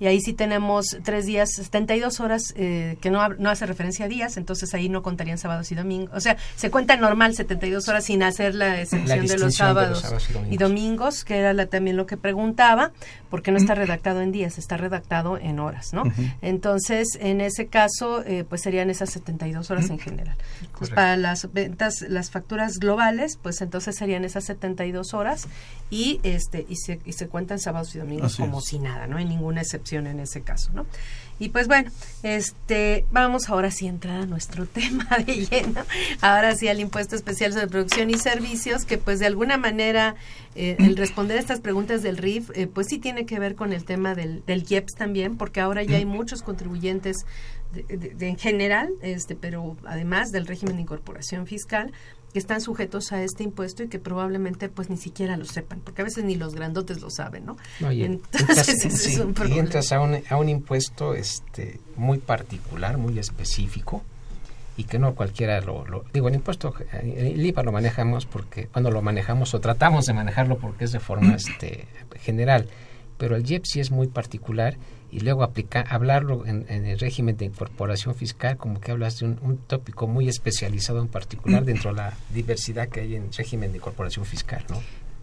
y 0.00 0.06
ahí 0.06 0.20
sí 0.20 0.32
tenemos 0.32 0.96
tres 1.02 1.26
días, 1.26 1.50
72 1.54 2.20
horas, 2.20 2.54
eh, 2.56 2.96
que 3.00 3.10
no, 3.10 3.26
no 3.30 3.50
hace 3.50 3.66
referencia 3.66 4.04
a 4.04 4.08
días, 4.08 4.36
entonces 4.36 4.72
ahí 4.74 4.88
no 4.88 5.02
contarían 5.02 5.38
sábados 5.38 5.72
y 5.72 5.74
domingos. 5.74 6.14
O 6.14 6.20
sea, 6.20 6.36
se 6.54 6.70
cuenta 6.70 6.96
normal 6.96 7.34
72 7.34 7.88
horas 7.88 8.04
sin 8.04 8.22
hacer 8.22 8.54
la 8.54 8.80
excepción 8.80 9.26
de, 9.26 9.38
los 9.38 9.56
sábados 9.56 10.04
y, 10.50 10.56
domingos. 10.56 11.24
que 11.24 11.38
era 11.38 11.52
la, 11.52 11.66
también 11.66 11.96
lo 11.96 12.06
que 12.06 12.16
preguntaba, 12.16 12.92
porque 13.28 13.50
no 13.50 13.58
está 13.58 13.74
redactado 13.74 14.20
en 14.20 14.30
días, 14.30 14.58
está 14.58 14.76
redactado 14.76 15.36
en 15.36 15.58
horas, 15.58 15.92
¿no? 15.92 16.04
Entonces, 16.42 17.08
en 17.20 17.40
ese 17.40 17.66
caso, 17.66 18.24
eh, 18.24 18.44
pues 18.48 18.62
serían 18.62 18.90
esas 18.90 19.10
72 19.10 19.70
horas 19.70 19.90
en 19.90 19.98
general. 19.98 20.36
Pues 20.78 20.90
para 20.90 21.16
las 21.16 21.52
ventas, 21.52 22.02
las 22.08 22.30
facturas 22.30 22.78
globales, 22.78 23.36
pues 23.42 23.60
entonces 23.62 23.96
serían 23.96 24.24
esas 24.24 24.44
72 24.44 25.12
horas 25.12 25.48
y 25.90 26.20
este 26.22 26.66
y 26.68 26.76
se, 26.76 27.00
y 27.04 27.12
se 27.14 27.26
cuentan 27.26 27.57
sábados 27.60 27.94
y 27.94 27.98
domingos 27.98 28.36
como 28.36 28.60
si 28.60 28.78
nada, 28.78 29.06
no 29.06 29.16
hay 29.16 29.24
ninguna 29.24 29.60
excepción 29.60 30.06
en 30.06 30.20
ese 30.20 30.42
caso, 30.42 30.70
¿no? 30.72 30.86
Y 31.40 31.50
pues 31.50 31.68
bueno, 31.68 31.90
este, 32.24 33.04
vamos 33.12 33.48
ahora 33.48 33.70
sí 33.70 33.86
a 33.86 33.90
entrar 33.90 34.22
a 34.22 34.26
nuestro 34.26 34.66
tema 34.66 35.06
de 35.24 35.46
lleno, 35.46 35.84
ahora 36.20 36.54
sí 36.56 36.68
al 36.68 36.80
impuesto 36.80 37.14
especial 37.14 37.52
sobre 37.52 37.68
producción 37.68 38.10
y 38.10 38.18
servicios, 38.18 38.84
que 38.84 38.98
pues 38.98 39.20
de 39.20 39.26
alguna 39.26 39.56
manera 39.56 40.16
eh, 40.56 40.76
el 40.80 40.96
responder 40.96 41.36
a 41.36 41.40
estas 41.40 41.60
preguntas 41.60 42.02
del 42.02 42.16
RIF, 42.16 42.50
eh, 42.54 42.66
pues 42.66 42.88
sí 42.88 42.98
tiene 42.98 43.24
que 43.24 43.38
ver 43.38 43.54
con 43.54 43.72
el 43.72 43.84
tema 43.84 44.14
del, 44.14 44.44
del 44.46 44.64
IEPS 44.68 44.94
también, 44.94 45.36
porque 45.36 45.60
ahora 45.60 45.84
ya 45.84 45.96
hay 45.96 46.06
muchos 46.06 46.42
contribuyentes 46.42 47.24
de, 47.72 48.28
en 48.28 48.38
general, 48.38 48.90
este, 49.02 49.36
pero 49.36 49.76
además 49.84 50.30
del 50.30 50.46
régimen 50.46 50.76
de 50.76 50.82
incorporación 50.82 51.46
fiscal, 51.46 51.92
que 52.32 52.38
están 52.38 52.60
sujetos 52.60 53.12
a 53.12 53.22
este 53.22 53.42
impuesto 53.42 53.82
y 53.82 53.88
que 53.88 53.98
probablemente 53.98 54.68
pues 54.68 54.90
ni 54.90 54.96
siquiera 54.96 55.36
lo 55.36 55.44
sepan, 55.44 55.80
porque 55.80 56.02
a 56.02 56.04
veces 56.04 56.24
ni 56.24 56.34
los 56.34 56.54
grandotes 56.54 57.00
lo 57.00 57.10
saben, 57.10 57.46
¿no? 57.46 57.56
Entonces 57.80 58.84
es 59.06 59.18
un 59.18 59.34
y 59.48 59.58
entras 59.58 59.92
a 59.92 60.00
un, 60.00 60.22
a 60.28 60.36
un 60.36 60.48
impuesto 60.48 61.14
este 61.14 61.80
muy 61.96 62.18
particular, 62.18 62.98
muy 62.98 63.18
específico 63.18 64.02
y 64.76 64.84
que 64.84 64.98
no 64.98 65.14
cualquiera 65.14 65.60
lo, 65.60 65.84
digo 66.12 66.28
el 66.28 66.36
impuesto 66.36 66.72
el 67.02 67.44
IVA 67.44 67.64
lo 67.64 67.72
manejamos 67.72 68.26
porque 68.26 68.68
cuando 68.68 68.92
lo 68.92 69.02
manejamos 69.02 69.52
o 69.54 69.60
tratamos 69.60 70.04
de 70.06 70.14
manejarlo 70.14 70.58
porque 70.58 70.84
es 70.84 70.92
de 70.92 71.00
forma 71.00 71.34
este 71.34 71.88
general, 72.20 72.68
pero 73.16 73.34
el 73.34 73.50
IEP 73.50 73.64
sí 73.64 73.80
es 73.80 73.90
muy 73.90 74.06
particular 74.06 74.76
y 75.10 75.20
luego 75.20 75.42
aplicar, 75.42 75.86
hablarlo 75.88 76.46
en, 76.46 76.66
el 76.68 76.98
régimen 76.98 77.36
de 77.36 77.46
incorporación 77.46 78.14
fiscal, 78.14 78.56
como 78.56 78.80
que 78.80 78.92
hablas 78.92 79.18
de 79.18 79.26
un, 79.26 79.58
tópico 79.66 80.06
muy 80.06 80.28
especializado 80.28 81.00
en 81.00 81.08
particular 81.08 81.64
dentro 81.66 81.90
de 81.90 81.96
la 81.96 82.14
diversidad 82.32 82.88
que 82.88 83.00
hay 83.00 83.16
en 83.16 83.32
régimen 83.32 83.72
de 83.72 83.78
incorporación 83.78 84.24
fiscal, 84.24 84.64
¿no? 84.68 84.80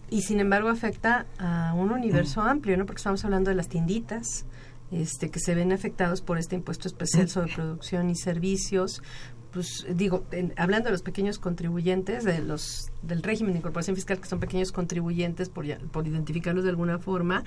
Y 0.08 0.22
sin 0.22 0.38
embargo 0.38 0.68
afecta 0.68 1.26
a 1.38 1.74
un 1.74 1.90
universo 1.90 2.40
amplio, 2.40 2.76
¿no? 2.76 2.86
Porque 2.86 3.00
estamos 3.00 3.24
hablando 3.24 3.50
de 3.50 3.56
las 3.56 3.68
tienditas, 3.68 4.44
este, 4.92 5.30
que 5.30 5.40
se 5.40 5.54
ven 5.56 5.72
afectados 5.72 6.20
por 6.20 6.38
este 6.38 6.54
impuesto 6.54 6.86
especial 6.86 7.28
sobre 7.28 7.52
producción 7.52 8.08
y 8.08 8.14
servicios, 8.14 9.02
pues 9.56 9.86
digo, 9.88 10.22
hablando 10.58 10.88
de 10.88 10.92
los 10.92 11.00
pequeños 11.00 11.38
contribuyentes, 11.38 12.24
de 12.24 12.40
los 12.40 12.90
del 13.00 13.22
régimen 13.22 13.54
de 13.54 13.60
incorporación 13.60 13.96
fiscal 13.96 14.20
que 14.20 14.28
son 14.28 14.38
pequeños 14.38 14.70
contribuyentes 14.70 15.48
por, 15.48 15.64
por 15.88 16.06
identificarlos 16.06 16.64
de 16.64 16.68
alguna 16.68 16.98
forma, 16.98 17.42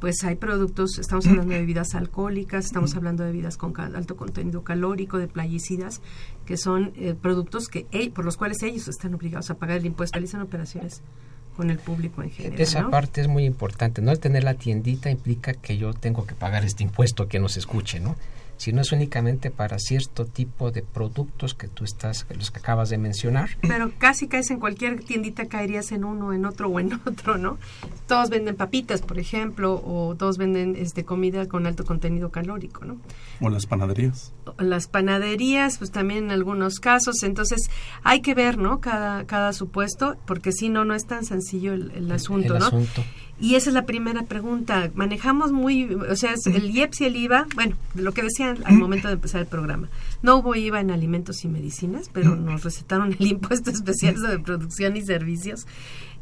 pues 0.00 0.24
hay 0.24 0.34
productos, 0.34 0.98
estamos 0.98 1.28
hablando 1.28 1.52
de 1.52 1.60
bebidas 1.60 1.94
alcohólicas, 1.94 2.64
estamos 2.64 2.96
hablando 2.96 3.22
de 3.22 3.30
bebidas 3.30 3.56
con 3.56 3.72
alto 3.78 4.16
contenido 4.16 4.64
calórico, 4.64 5.18
de 5.18 5.28
playicidas, 5.28 6.00
que 6.44 6.56
son 6.56 6.92
eh, 6.96 7.14
productos 7.14 7.68
que 7.68 7.86
por 8.12 8.24
los 8.24 8.36
cuales 8.36 8.60
ellos 8.64 8.88
están 8.88 9.14
obligados 9.14 9.48
a 9.50 9.54
pagar 9.54 9.76
el 9.76 9.86
impuesto, 9.86 10.16
realizan 10.16 10.40
operaciones 10.40 11.02
con 11.56 11.70
el 11.70 11.78
público 11.78 12.20
en 12.20 12.32
general. 12.32 12.60
Esa 12.60 12.90
parte 12.90 13.20
es 13.20 13.28
muy 13.28 13.44
importante, 13.44 14.02
¿no? 14.02 14.10
El 14.10 14.18
tener 14.18 14.42
la 14.42 14.54
tiendita 14.54 15.08
implica 15.08 15.54
que 15.54 15.78
yo 15.78 15.94
tengo 15.94 16.26
que 16.26 16.34
pagar 16.34 16.64
este 16.64 16.82
impuesto 16.82 17.28
que 17.28 17.38
nos 17.38 17.56
escuche, 17.56 18.00
¿no? 18.00 18.16
Si 18.56 18.72
no 18.72 18.82
es 18.82 18.92
únicamente 18.92 19.50
para 19.50 19.78
cierto 19.78 20.24
tipo 20.24 20.70
de 20.70 20.82
productos 20.82 21.54
que 21.54 21.68
tú 21.68 21.84
estás, 21.84 22.26
los 22.36 22.50
que 22.50 22.58
acabas 22.58 22.90
de 22.90 22.98
mencionar. 22.98 23.50
Pero 23.62 23.92
casi 23.98 24.28
caes 24.28 24.50
en 24.50 24.60
cualquier 24.60 25.02
tiendita, 25.02 25.46
caerías 25.46 25.92
en 25.92 26.04
uno, 26.04 26.32
en 26.32 26.44
otro 26.44 26.68
o 26.68 26.80
en 26.80 26.94
otro, 27.06 27.38
¿no? 27.38 27.58
Todos 28.06 28.30
venden 28.30 28.56
papitas, 28.56 29.02
por 29.02 29.18
ejemplo, 29.18 29.82
o 29.84 30.14
todos 30.16 30.38
venden 30.38 30.76
este 30.76 31.04
comida 31.04 31.46
con 31.48 31.66
alto 31.66 31.84
contenido 31.84 32.30
calórico, 32.30 32.84
¿no? 32.84 32.98
O 33.40 33.48
las 33.48 33.66
panaderías. 33.66 34.32
Las 34.58 34.86
panaderías, 34.86 35.78
pues 35.78 35.90
también 35.90 36.24
en 36.24 36.30
algunos 36.30 36.80
casos. 36.80 37.22
Entonces, 37.22 37.70
hay 38.02 38.20
que 38.20 38.34
ver, 38.34 38.58
¿no? 38.58 38.80
Cada, 38.80 39.24
cada 39.24 39.52
supuesto, 39.52 40.16
porque 40.26 40.52
si 40.52 40.68
no, 40.68 40.84
no 40.84 40.94
es 40.94 41.06
tan 41.06 41.24
sencillo 41.24 41.72
el, 41.72 42.10
asunto, 42.12 42.54
el 42.54 42.60
¿no? 42.60 42.66
Asunto. 42.66 43.02
Y 43.40 43.56
esa 43.56 43.70
es 43.70 43.74
la 43.74 43.84
primera 43.84 44.22
pregunta. 44.22 44.90
Manejamos 44.94 45.52
muy, 45.52 45.92
o 45.92 46.16
sea, 46.16 46.34
el 46.46 46.70
IEPS 46.70 47.00
y 47.00 47.04
el 47.04 47.16
IVA, 47.16 47.46
bueno, 47.54 47.76
lo 47.94 48.12
que 48.12 48.22
decían 48.22 48.58
al 48.64 48.76
momento 48.76 49.08
de 49.08 49.14
empezar 49.14 49.40
el 49.40 49.46
programa. 49.46 49.88
No 50.22 50.36
hubo 50.36 50.54
IVA 50.54 50.80
en 50.80 50.90
alimentos 50.90 51.44
y 51.44 51.48
medicinas, 51.48 52.08
pero 52.12 52.36
nos 52.36 52.62
recetaron 52.62 53.14
el 53.18 53.26
impuesto 53.26 53.70
especial 53.70 54.16
sobre 54.16 54.38
producción 54.38 54.96
y 54.96 55.02
servicios, 55.02 55.66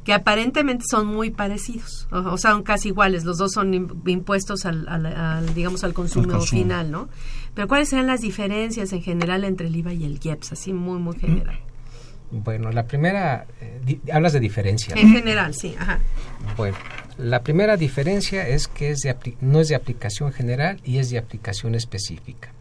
que 0.04 0.14
aparentemente 0.14 0.84
son 0.90 1.06
muy 1.06 1.30
parecidos, 1.30 2.08
o, 2.10 2.36
sea, 2.36 2.52
son 2.52 2.62
casi 2.62 2.88
iguales. 2.88 3.24
Los 3.24 3.38
dos 3.38 3.52
son 3.52 3.72
impuestos 4.06 4.64
al, 4.64 5.54
digamos, 5.54 5.84
al 5.84 5.94
consumo, 5.94 6.40
final, 6.40 6.90
¿no? 6.90 7.08
Pero 7.54 7.68
¿cuáles 7.68 7.90
serán 7.90 8.06
las 8.06 8.22
diferencias 8.22 8.92
en 8.92 9.02
general 9.02 9.44
entre 9.44 9.68
el 9.68 9.76
IVA 9.76 9.92
y 9.92 10.04
el 10.04 10.18
IEPS? 10.20 10.52
Así 10.52 10.72
muy, 10.72 10.98
muy 10.98 11.16
general. 11.18 11.60
Bueno, 12.32 12.72
la 12.72 12.86
primera, 12.86 13.46
eh, 13.60 14.00
hablas 14.10 14.32
de 14.32 14.40
diferencia. 14.40 14.94
En 14.96 15.10
general, 15.12 15.54
sí. 15.54 15.74
Ajá. 15.78 16.00
Bueno, 16.56 16.76
la 17.18 17.42
primera 17.42 17.76
diferencia 17.76 18.48
es 18.48 18.68
que 18.68 18.90
es 18.90 19.00
de 19.00 19.14
no 19.40 19.60
es 19.60 19.68
de 19.68 19.74
aplicación 19.74 20.32
general 20.32 20.80
y 20.84 20.98
es 20.98 21.10
de 21.10 21.18
aplicación 21.18 21.74
específica. 21.74 22.52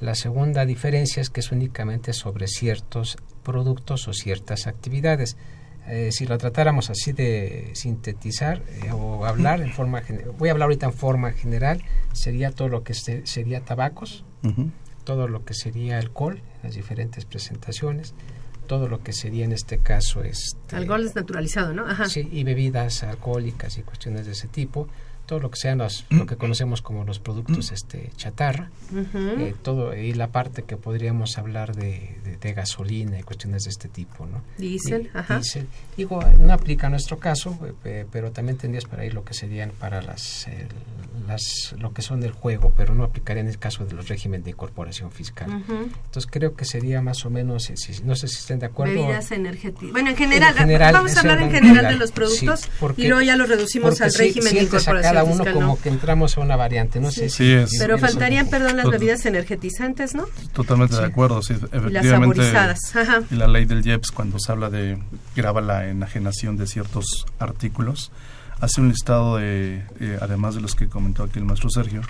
La 0.00 0.14
segunda 0.14 0.64
diferencia 0.64 1.20
es 1.20 1.28
que 1.28 1.40
es 1.40 1.52
únicamente 1.52 2.12
sobre 2.12 2.46
ciertos 2.46 3.18
productos 3.42 4.08
o 4.08 4.12
ciertas 4.12 4.66
actividades. 4.66 5.36
eh, 5.88 6.10
si 6.12 6.26
lo 6.26 6.38
tratáramos 6.38 6.88
así 6.88 7.12
de 7.12 7.70
sintetizar 7.74 8.62
eh, 8.82 8.92
o 8.92 9.26
hablar 9.26 9.60
en 9.60 9.72
forma 9.72 10.02
general, 10.02 10.32
voy 10.38 10.48
a 10.48 10.52
hablar 10.52 10.66
ahorita 10.66 10.86
en 10.86 10.92
forma 10.92 11.32
general, 11.32 11.82
sería 12.12 12.52
todo 12.52 12.68
lo 12.68 12.84
que 12.84 12.94
sería 12.94 13.60
tabacos, 13.62 14.24
todo 15.04 15.26
lo 15.26 15.44
que 15.44 15.54
sería 15.54 15.98
alcohol, 15.98 16.42
las 16.62 16.74
diferentes 16.74 17.24
presentaciones, 17.24 18.14
todo 18.70 18.86
lo 18.86 19.02
que 19.02 19.12
sería 19.12 19.44
en 19.44 19.50
este 19.50 19.78
caso 19.78 20.22
este 20.22 20.76
alcohol 20.76 21.02
desnaturalizado, 21.02 21.74
¿no? 21.74 21.88
Ajá. 21.88 22.08
Sí, 22.08 22.28
y 22.30 22.44
bebidas 22.44 23.02
alcohólicas 23.02 23.76
y 23.78 23.82
cuestiones 23.82 24.26
de 24.26 24.32
ese 24.32 24.46
tipo 24.46 24.86
todo 25.30 25.38
lo 25.38 25.50
que 25.52 25.60
sean 25.60 25.78
los, 25.78 26.06
lo 26.10 26.26
que 26.26 26.34
conocemos 26.34 26.82
como 26.82 27.04
los 27.04 27.20
productos 27.20 27.70
este 27.70 28.10
chatarra 28.16 28.68
eh, 29.14 29.54
todo 29.62 29.94
y 29.94 30.12
la 30.12 30.26
parte 30.32 30.64
que 30.64 30.76
podríamos 30.76 31.38
hablar 31.38 31.76
de, 31.76 32.18
de, 32.40 32.52
gasolina 32.52 33.16
y 33.16 33.22
cuestiones 33.22 33.62
de 33.62 33.70
este 33.70 33.88
tipo 33.88 34.26
no 34.26 34.42
diésel 34.58 35.08
ajá. 35.14 35.40
digo 35.96 36.20
no 36.40 36.52
aplica 36.52 36.88
a 36.88 36.90
nuestro 36.90 37.20
caso 37.20 37.56
eh, 37.84 38.06
pero 38.10 38.32
también 38.32 38.58
tendrías 38.58 38.86
para 38.86 39.02
ahí 39.02 39.10
lo 39.10 39.22
que 39.22 39.32
serían 39.32 39.70
para 39.70 40.02
las 40.02 40.48
las 41.28 41.76
lo 41.78 41.92
que 41.92 42.02
son 42.02 42.20
del 42.20 42.32
juego 42.32 42.72
pero 42.76 42.94
no 42.96 43.04
aplicaría 43.04 43.40
en 43.40 43.48
el 43.48 43.58
caso 43.58 43.84
de 43.84 43.94
los 43.94 44.08
regímenes 44.08 44.44
de 44.44 44.50
incorporación 44.50 45.12
fiscal. 45.12 45.62
Entonces 45.68 46.28
creo 46.30 46.54
que 46.54 46.64
sería 46.64 47.02
más 47.02 47.24
o 47.24 47.30
menos 47.30 47.70
eh, 47.70 47.74
no 48.04 48.16
sé 48.16 48.28
si 48.28 48.36
estén 48.36 48.58
de 48.58 48.66
acuerdo. 48.66 48.94
Bebidas 48.94 49.30
energéticas. 49.30 49.92
Bueno 49.92 50.10
en 50.10 50.16
general, 50.16 50.54
vamos 50.92 51.16
a 51.16 51.20
hablar 51.20 51.42
en 51.42 51.50
general, 51.50 51.92
de 51.92 51.98
los 51.98 52.12
productos 52.12 52.68
y 52.96 53.06
luego 53.06 53.22
ya 53.22 53.36
lo 53.36 53.46
reducimos 53.46 54.00
al 54.00 54.12
régimen 54.12 54.54
de 54.54 54.60
uno 55.24 55.44
como 55.52 55.80
que 55.80 55.88
entramos 55.88 56.36
a 56.36 56.40
una 56.40 56.56
variante, 56.56 57.00
no 57.00 57.10
sé 57.10 57.28
si... 57.28 57.56
Pero 57.78 57.98
faltarían, 57.98 58.48
perdón, 58.48 58.76
las 58.76 58.88
bebidas 58.88 59.24
energetizantes, 59.26 60.14
¿no? 60.14 60.26
Totalmente 60.52 60.96
de 60.96 61.04
acuerdo, 61.04 61.42
sí, 61.42 61.54
efectivamente. 61.54 62.48
Y 62.48 62.52
las 62.52 62.94
Y 63.30 63.34
la 63.36 63.46
ley 63.46 63.64
del 63.64 63.86
IEPS, 63.86 64.10
cuando 64.10 64.38
se 64.38 64.52
habla 64.52 64.70
de 64.70 64.98
graba 65.36 65.60
la 65.60 65.88
enajenación 65.88 66.56
de 66.56 66.66
ciertos 66.66 67.26
artículos, 67.38 68.12
hace 68.60 68.80
un 68.80 68.88
listado 68.88 69.36
de, 69.36 69.82
eh, 70.00 70.18
además 70.20 70.54
de 70.54 70.60
los 70.60 70.74
que 70.74 70.88
comentó 70.88 71.22
aquí 71.22 71.38
el 71.38 71.44
maestro 71.44 71.70
Sergio, 71.70 72.02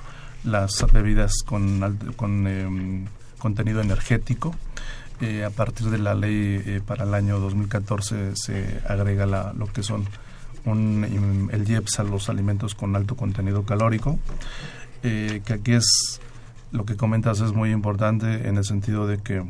las 0.45 0.85
bebidas 0.93 1.33
con, 1.45 1.99
con 2.17 2.47
em, 2.47 3.07
contenido 3.39 3.81
energético, 3.81 4.55
eh, 5.21 5.45
a 5.45 5.51
partir 5.51 5.91
de 5.91 5.99
la 5.99 6.15
ley 6.15 6.63
eh, 6.65 6.81
para 6.85 7.05
el 7.05 7.13
año 7.13 7.39
2014 7.41 8.33
se 8.35 8.81
agrega 8.89 9.27
la, 9.27 9.53
lo 9.53 9.67
que 9.67 9.83
son 9.83 10.07
un, 10.65 11.49
el 11.53 11.69
IEPS 11.69 12.01
a 12.01 12.05
los 12.05 12.29
alimentos 12.29 12.75
con 12.75 12.97
alto 12.97 13.17
contenido 13.17 13.65
calórico, 13.65 14.19
eh, 15.03 15.43
que 15.45 15.55
aquí 15.55 15.73
es 15.73 16.21
lo 16.73 16.85
que 16.85 16.97
comentas 16.97 17.41
es 17.41 17.53
muy 17.53 17.71
importante 17.71 18.49
en 18.49 18.57
el 18.57 18.65
sentido 18.65 19.07
de 19.07 19.19
que 19.19 19.45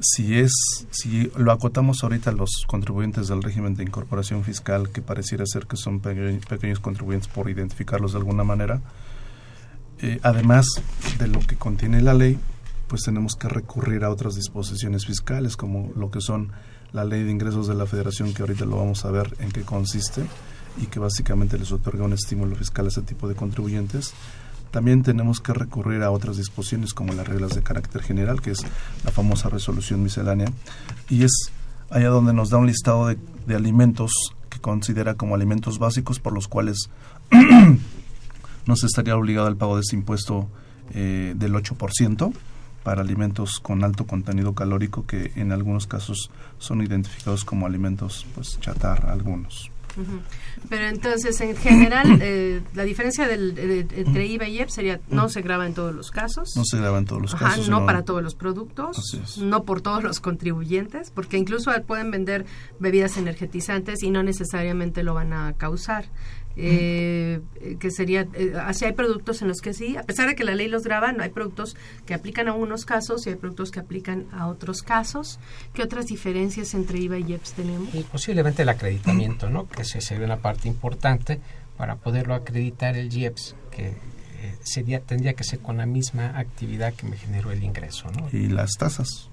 si 0.00 0.38
es 0.38 0.52
si 0.90 1.30
lo 1.36 1.52
acotamos 1.52 2.02
ahorita 2.02 2.32
los 2.32 2.64
contribuyentes 2.66 3.28
del 3.28 3.42
régimen 3.42 3.74
de 3.74 3.84
incorporación 3.84 4.42
fiscal 4.42 4.90
que 4.90 5.00
pareciera 5.00 5.46
ser 5.46 5.66
que 5.66 5.76
son 5.76 6.00
pequeños 6.00 6.80
contribuyentes 6.80 7.28
por 7.28 7.48
identificarlos 7.48 8.12
de 8.12 8.18
alguna 8.18 8.42
manera 8.42 8.82
eh, 10.00 10.18
además 10.22 10.66
de 11.18 11.28
lo 11.28 11.38
que 11.40 11.56
contiene 11.56 12.02
la 12.02 12.14
ley 12.14 12.38
pues 12.88 13.02
tenemos 13.02 13.36
que 13.36 13.48
recurrir 13.48 14.04
a 14.04 14.10
otras 14.10 14.34
disposiciones 14.34 15.06
fiscales 15.06 15.56
como 15.56 15.92
lo 15.94 16.10
que 16.10 16.20
son 16.20 16.52
la 16.94 17.04
ley 17.04 17.24
de 17.24 17.30
ingresos 17.32 17.66
de 17.66 17.74
la 17.74 17.86
federación, 17.86 18.32
que 18.32 18.42
ahorita 18.42 18.64
lo 18.64 18.76
vamos 18.76 19.04
a 19.04 19.10
ver 19.10 19.36
en 19.40 19.50
qué 19.50 19.62
consiste 19.62 20.24
y 20.80 20.86
que 20.86 21.00
básicamente 21.00 21.58
les 21.58 21.72
otorga 21.72 22.04
un 22.04 22.12
estímulo 22.12 22.54
fiscal 22.54 22.86
a 22.86 22.88
ese 22.88 23.02
tipo 23.02 23.28
de 23.28 23.34
contribuyentes. 23.34 24.14
También 24.70 25.02
tenemos 25.02 25.40
que 25.40 25.52
recurrir 25.52 26.02
a 26.02 26.12
otras 26.12 26.36
disposiciones 26.36 26.94
como 26.94 27.12
las 27.12 27.26
reglas 27.26 27.54
de 27.54 27.62
carácter 27.62 28.00
general, 28.00 28.40
que 28.40 28.52
es 28.52 28.58
la 29.04 29.10
famosa 29.10 29.48
resolución 29.48 30.04
miscelánea, 30.04 30.46
y 31.10 31.24
es 31.24 31.50
allá 31.90 32.08
donde 32.08 32.32
nos 32.32 32.50
da 32.50 32.58
un 32.58 32.68
listado 32.68 33.08
de, 33.08 33.54
alimentos 33.54 34.12
que 34.48 34.60
considera 34.60 35.14
como 35.14 35.34
alimentos 35.34 35.78
básicos 35.80 36.20
por 36.20 36.32
los 36.32 36.46
cuales 36.46 36.90
no 38.66 38.76
se 38.76 38.86
estaría 38.86 39.16
obligado 39.16 39.48
al 39.48 39.56
pago 39.56 39.74
de 39.74 39.82
ese 39.82 39.96
impuesto 39.96 40.48
eh, 40.92 41.34
del 41.36 41.54
8% 41.54 42.32
para 42.84 43.00
alimentos 43.00 43.58
con 43.58 43.82
alto 43.82 44.06
contenido 44.06 44.54
calórico 44.54 45.06
que 45.06 45.32
en 45.34 45.50
algunos 45.50 45.88
casos 45.88 46.30
son 46.58 46.82
identificados 46.82 47.44
como 47.44 47.66
alimentos 47.66 48.26
pues 48.34 48.60
chatarra 48.60 49.12
algunos. 49.12 49.72
Pero 50.68 50.86
entonces, 50.86 51.40
en 51.40 51.56
general, 51.56 52.18
eh, 52.20 52.62
la 52.74 52.82
diferencia 52.82 53.28
del, 53.28 53.56
entre 53.94 54.26
IVA 54.26 54.48
y 54.48 54.58
IEP 54.58 54.68
sería 54.68 55.00
no 55.08 55.28
se 55.28 55.42
graba 55.42 55.66
en 55.66 55.74
todos 55.74 55.94
los 55.94 56.10
casos. 56.10 56.52
No 56.56 56.64
se 56.64 56.78
graba 56.78 56.98
en 56.98 57.04
todos 57.04 57.22
los 57.22 57.34
casos. 57.34 57.68
No 57.68 57.86
para 57.86 58.02
todos 58.02 58.22
los 58.22 58.34
productos, 58.34 58.96
no 59.38 59.64
por 59.64 59.80
todos 59.80 60.02
los 60.02 60.20
contribuyentes, 60.20 61.10
porque 61.10 61.36
incluso 61.36 61.70
pueden 61.86 62.10
vender 62.10 62.44
bebidas 62.78 63.16
energetizantes 63.16 64.02
y 64.02 64.10
no 64.10 64.22
necesariamente 64.22 65.02
lo 65.02 65.14
van 65.14 65.32
a 65.32 65.52
causar 65.54 66.06
eh, 66.56 67.40
que 67.80 67.90
sería, 67.90 68.28
eh, 68.34 68.52
así 68.60 68.84
hay 68.84 68.92
productos 68.92 69.42
en 69.42 69.48
los 69.48 69.60
que 69.60 69.74
sí, 69.74 69.96
a 69.96 70.04
pesar 70.04 70.28
de 70.28 70.36
que 70.36 70.44
la 70.44 70.54
ley 70.54 70.68
los 70.68 70.84
graba, 70.84 71.12
no 71.12 71.22
hay 71.22 71.30
productos 71.30 71.76
que 72.06 72.14
aplican 72.14 72.48
a 72.48 72.54
unos 72.54 72.84
casos 72.84 73.26
y 73.26 73.30
hay 73.30 73.36
productos 73.36 73.70
que 73.70 73.80
aplican 73.80 74.26
a 74.32 74.46
otros 74.46 74.82
casos. 74.82 75.40
¿Qué 75.72 75.82
otras 75.82 76.06
diferencias 76.06 76.74
entre 76.74 76.98
IVA 77.00 77.18
y 77.18 77.32
IEPS 77.32 77.52
tenemos? 77.54 77.94
Y 77.94 78.02
posiblemente 78.04 78.62
el 78.62 78.68
acreditamiento, 78.68 79.50
¿no? 79.50 79.68
Que 79.68 79.84
sería 79.84 80.24
una 80.24 80.38
parte 80.38 80.68
importante 80.68 81.40
para 81.76 81.96
poderlo 81.96 82.34
acreditar 82.34 82.96
el 82.96 83.12
IEPS, 83.12 83.56
que 83.72 83.88
eh, 83.88 84.56
sería, 84.62 85.00
tendría 85.00 85.34
que 85.34 85.42
ser 85.42 85.58
con 85.58 85.76
la 85.76 85.86
misma 85.86 86.38
actividad 86.38 86.94
que 86.94 87.06
me 87.06 87.16
generó 87.16 87.50
el 87.50 87.64
ingreso, 87.64 88.10
¿no? 88.12 88.28
Y 88.32 88.46
las 88.46 88.72
tasas. 88.78 89.28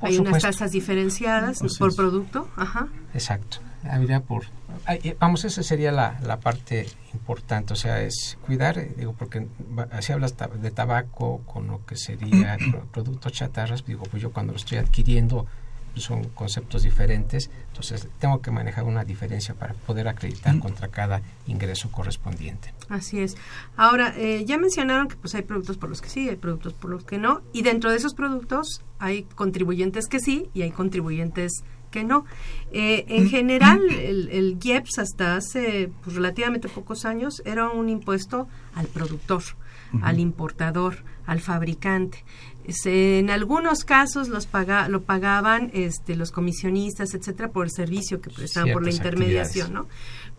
hay 0.00 0.18
unas 0.18 0.42
tasas 0.42 0.72
diferenciadas 0.72 1.60
por 1.78 1.94
producto, 1.94 2.48
ajá. 2.56 2.88
Exacto 3.14 3.60
habría 3.90 4.20
por 4.20 4.44
eh, 4.88 5.16
vamos 5.18 5.44
esa 5.44 5.62
sería 5.62 5.92
la, 5.92 6.18
la, 6.22 6.38
parte 6.40 6.86
importante 7.12 7.72
o 7.72 7.76
sea 7.76 8.02
es 8.02 8.38
cuidar 8.44 8.78
eh, 8.78 8.92
digo 8.96 9.14
porque 9.14 9.46
si 10.00 10.12
hablas 10.12 10.34
de 10.60 10.70
tabaco 10.70 11.40
con 11.46 11.66
lo 11.66 11.84
que 11.86 11.96
sería 11.96 12.56
productos 12.92 13.32
chatarras 13.32 13.84
digo 13.84 14.04
pues 14.10 14.22
yo 14.22 14.32
cuando 14.32 14.52
lo 14.52 14.58
estoy 14.58 14.78
adquiriendo 14.78 15.46
pues 15.96 16.04
son 16.04 16.24
conceptos 16.34 16.82
diferentes 16.82 17.50
entonces 17.68 18.08
tengo 18.18 18.42
que 18.42 18.50
manejar 18.50 18.84
una 18.84 19.04
diferencia 19.04 19.54
para 19.54 19.72
poder 19.72 20.08
acreditar 20.08 20.58
contra 20.58 20.88
cada 20.88 21.20
ingreso 21.46 21.90
correspondiente. 21.90 22.72
Así 22.88 23.20
es. 23.20 23.36
Ahora 23.76 24.14
eh, 24.16 24.44
ya 24.46 24.56
mencionaron 24.58 25.08
que 25.08 25.16
pues 25.16 25.34
hay 25.34 25.42
productos 25.42 25.76
por 25.76 25.88
los 25.88 26.00
que 26.00 26.08
sí 26.08 26.28
hay 26.28 26.36
productos 26.36 26.72
por 26.74 26.90
los 26.90 27.04
que 27.04 27.18
no 27.18 27.42
y 27.52 27.62
dentro 27.62 27.90
de 27.90 27.96
esos 27.96 28.14
productos 28.14 28.82
hay 28.98 29.24
contribuyentes 29.34 30.06
que 30.06 30.20
sí 30.20 30.50
y 30.54 30.62
hay 30.62 30.70
contribuyentes 30.70 31.52
que 31.60 31.75
no. 32.04 32.24
Eh, 32.72 33.04
en 33.08 33.28
general, 33.28 33.80
el, 33.90 34.28
el 34.30 34.58
IEPS 34.62 34.98
hasta 34.98 35.36
hace 35.36 35.90
pues, 36.04 36.16
relativamente 36.16 36.68
pocos 36.68 37.04
años 37.04 37.42
era 37.44 37.68
un 37.68 37.88
impuesto 37.88 38.48
al 38.74 38.86
productor, 38.86 39.42
al 40.02 40.18
importador, 40.18 41.04
al 41.26 41.40
fabricante. 41.40 42.24
en 42.84 43.30
algunos 43.30 43.84
casos 43.84 44.28
los 44.28 44.46
paga, 44.46 44.88
lo 44.88 45.02
pagaban 45.02 45.70
este, 45.72 46.16
los 46.16 46.32
comisionistas, 46.32 47.14
etcétera, 47.14 47.50
por 47.50 47.66
el 47.66 47.70
servicio 47.70 48.20
que 48.20 48.30
prestaban, 48.30 48.72
por 48.72 48.82
la 48.82 48.90
intermediación, 48.90 49.72
¿no? 49.72 49.86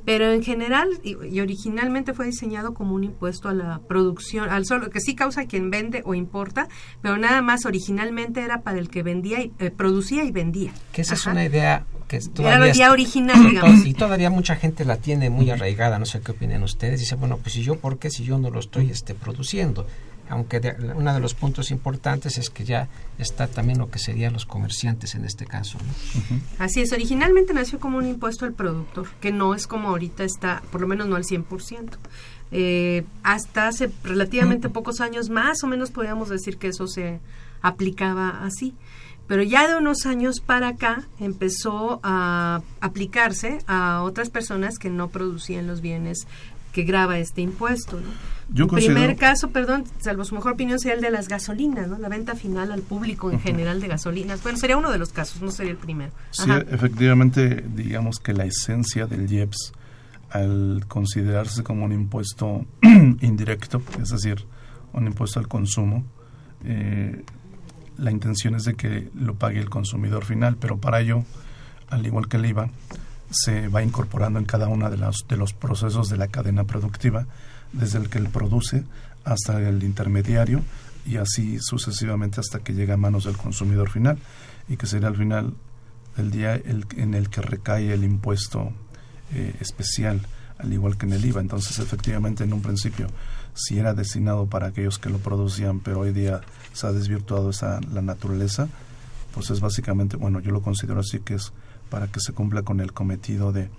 Pero 0.07 0.31
en 0.31 0.41
general 0.41 0.87
y, 1.03 1.41
originalmente 1.41 2.13
fue 2.13 2.27
diseñado 2.27 2.73
como 2.73 2.95
un 2.95 3.03
impuesto 3.03 3.49
a 3.49 3.53
la 3.53 3.81
producción, 3.89 4.49
al 4.49 4.65
solo 4.65 4.89
que 4.89 5.01
sí 5.01 5.15
causa 5.15 5.47
quien 5.47 5.69
vende 5.69 6.01
o 6.05 6.15
importa, 6.15 6.69
pero 7.01 7.17
nada 7.17 7.41
más 7.41 7.65
originalmente 7.65 8.41
era 8.41 8.61
para 8.61 8.79
el 8.79 8.87
que 8.87 9.03
vendía 9.03 9.41
y 9.41 9.51
eh, 9.59 9.69
producía 9.69 10.23
y 10.23 10.31
vendía. 10.31 10.71
Que 10.93 11.01
esa 11.01 11.15
es 11.15 11.25
una 11.25 11.43
idea 11.43 11.85
que 12.07 12.21
todavía 12.21 12.55
era 12.55 12.65
la 12.67 12.73
idea 12.73 12.91
original, 12.93 13.43
digamos. 13.49 13.85
Y 13.85 13.93
todavía 13.93 14.29
mucha 14.29 14.55
gente 14.55 14.85
la 14.85 14.95
tiene 14.95 15.29
muy 15.29 15.51
arraigada, 15.51 15.99
no 15.99 16.05
sé 16.05 16.21
qué 16.21 16.31
opinan 16.31 16.63
ustedes, 16.63 17.01
dice, 17.01 17.15
bueno, 17.15 17.35
pues 17.35 17.55
si 17.55 17.63
yo 17.63 17.75
por 17.75 17.99
qué 17.99 18.09
si 18.09 18.23
yo 18.23 18.37
no 18.37 18.49
lo 18.49 18.61
estoy 18.61 18.89
este 18.89 19.13
produciendo 19.13 19.85
aunque 20.29 20.75
uno 20.95 21.13
de 21.13 21.19
los 21.19 21.33
puntos 21.33 21.71
importantes 21.71 22.37
es 22.37 22.49
que 22.49 22.65
ya 22.65 22.87
está 23.17 23.47
también 23.47 23.79
lo 23.79 23.89
que 23.89 23.99
serían 23.99 24.33
los 24.33 24.45
comerciantes 24.45 25.15
en 25.15 25.25
este 25.25 25.45
caso. 25.45 25.77
Así 26.59 26.81
es, 26.81 26.91
originalmente 26.91 27.53
nació 27.53 27.79
como 27.79 27.97
un 27.97 28.07
impuesto 28.07 28.45
al 28.45 28.53
productor, 28.53 29.07
que 29.21 29.31
no 29.31 29.53
es 29.53 29.67
como 29.67 29.89
ahorita 29.89 30.23
está, 30.23 30.61
por 30.71 30.81
lo 30.81 30.87
menos 30.87 31.07
no 31.07 31.15
al 31.15 31.23
100%. 31.23 31.97
Eh, 32.51 33.03
hasta 33.23 33.67
hace 33.67 33.91
relativamente 34.03 34.69
pocos 34.77 35.01
años 35.01 35.29
más 35.29 35.63
o 35.63 35.67
menos 35.67 35.91
podríamos 35.91 36.29
decir 36.29 36.57
que 36.57 36.67
eso 36.67 36.87
se 36.87 37.19
aplicaba 37.61 38.43
así. 38.43 38.73
Pero 39.27 39.43
ya 39.43 39.67
de 39.67 39.75
unos 39.75 40.05
años 40.05 40.39
para 40.39 40.69
acá 40.69 41.03
empezó 41.19 41.99
a 42.01 42.61
aplicarse 42.79 43.59
a 43.67 44.03
otras 44.03 44.29
personas 44.29 44.77
que 44.79 44.89
no 44.89 45.09
producían 45.09 45.67
los 45.67 45.81
bienes 45.81 46.27
que 46.77 46.83
graba 46.83 47.17
este 47.17 47.41
impuesto. 47.41 47.99
¿no? 47.99 48.07
el 48.53 48.67
primer 48.67 49.15
caso, 49.15 49.49
perdón, 49.49 49.85
salvo 49.97 50.23
su 50.25 50.35
mejor 50.35 50.51
opinión, 50.51 50.77
sería 50.77 50.93
el 50.93 51.01
de 51.01 51.09
las 51.09 51.27
gasolinas, 51.27 51.87
¿no? 51.87 51.97
La 51.97 52.07
venta 52.07 52.35
final 52.35 52.71
al 52.71 52.83
público 52.83 53.31
en 53.31 53.39
general 53.39 53.81
de 53.81 53.87
gasolinas. 53.87 54.43
Bueno, 54.43 54.59
sería 54.59 54.77
uno 54.77 54.91
de 54.91 54.99
los 54.99 55.11
casos, 55.11 55.41
no 55.41 55.49
sería 55.49 55.71
el 55.71 55.79
primero. 55.79 56.11
Sí, 56.29 56.51
efectivamente, 56.69 57.65
digamos 57.73 58.19
que 58.19 58.33
la 58.33 58.45
esencia 58.45 59.07
del 59.07 59.27
IEPS, 59.27 59.73
al 60.29 60.85
considerarse 60.87 61.63
como 61.63 61.83
un 61.83 61.93
impuesto 61.93 62.63
indirecto, 63.21 63.81
es 63.99 64.09
decir, 64.09 64.45
un 64.93 65.07
impuesto 65.07 65.39
al 65.39 65.47
consumo, 65.47 66.03
eh, 66.63 67.23
la 67.97 68.11
intención 68.11 68.53
es 68.53 68.65
de 68.65 68.75
que 68.75 69.09
lo 69.15 69.33
pague 69.33 69.59
el 69.59 69.71
consumidor 69.71 70.25
final, 70.25 70.57
pero 70.57 70.77
para 70.77 71.01
ello, 71.01 71.23
al 71.89 72.05
igual 72.05 72.27
que 72.27 72.37
el 72.37 72.45
IVA, 72.45 72.69
se 73.29 73.67
va 73.67 73.83
incorporando 73.83 74.39
en 74.39 74.45
cada 74.45 74.67
uno 74.67 74.89
de 74.89 74.97
los, 74.97 75.25
de 75.27 75.37
los 75.37 75.53
procesos 75.53 76.09
de 76.09 76.17
la 76.17 76.27
cadena 76.27 76.63
productiva, 76.63 77.25
desde 77.73 77.99
el 77.99 78.09
que 78.09 78.17
él 78.17 78.29
produce 78.29 78.83
hasta 79.25 79.59
el 79.67 79.83
intermediario 79.83 80.61
y 81.05 81.17
así 81.17 81.59
sucesivamente 81.59 82.39
hasta 82.39 82.59
que 82.59 82.73
llega 82.73 82.95
a 82.95 82.97
manos 82.97 83.25
del 83.25 83.37
consumidor 83.37 83.89
final 83.89 84.17
y 84.67 84.77
que 84.77 84.87
será 84.87 85.07
al 85.07 85.15
final 85.15 85.53
el 86.17 86.31
día 86.31 86.55
el, 86.55 86.85
en 86.95 87.13
el 87.13 87.29
que 87.29 87.41
recae 87.41 87.93
el 87.93 88.03
impuesto 88.03 88.71
eh, 89.33 89.55
especial, 89.59 90.21
al 90.57 90.73
igual 90.73 90.97
que 90.97 91.05
en 91.05 91.13
el 91.13 91.25
IVA. 91.25 91.41
Entonces, 91.41 91.79
efectivamente, 91.79 92.43
en 92.43 92.53
un 92.53 92.61
principio, 92.61 93.07
si 93.53 93.77
era 93.77 93.93
destinado 93.93 94.47
para 94.47 94.67
aquellos 94.67 94.99
que 94.99 95.09
lo 95.09 95.19
producían, 95.19 95.79
pero 95.79 95.99
hoy 95.99 96.11
día 96.11 96.41
se 96.73 96.87
ha 96.87 96.91
desvirtuado 96.91 97.51
esa 97.51 97.79
la 97.93 98.01
naturaleza, 98.01 98.67
pues 99.33 99.49
es 99.51 99.59
básicamente, 99.59 100.17
bueno, 100.17 100.39
yo 100.39 100.51
lo 100.51 100.61
considero 100.61 100.99
así 100.99 101.19
que 101.19 101.35
es 101.35 101.53
para 101.89 102.07
que 102.07 102.19
se 102.19 102.33
cumpla 102.33 102.61
con 102.61 102.79
el 102.79 102.93
cometido 102.93 103.51
de 103.51 103.69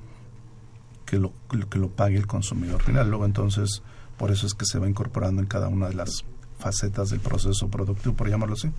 que 1.06 1.18
lo, 1.18 1.32
que 1.70 1.78
lo 1.78 1.88
pague 1.88 2.16
el 2.16 2.26
consumidor 2.26 2.82
final. 2.82 3.08
Luego, 3.08 3.24
entonces, 3.24 3.82
por 4.16 4.30
eso 4.30 4.46
es 4.46 4.54
que 4.54 4.66
se 4.66 4.78
va 4.78 4.88
incorporando 4.88 5.40
en 5.40 5.48
cada 5.48 5.68
una 5.68 5.88
de 5.88 5.94
las 5.94 6.24
facetas 6.58 7.10
del 7.10 7.20
proceso 7.20 7.68
productivo, 7.68 8.14
por 8.14 8.28
llamarlo 8.28 8.54
así. 8.54 8.70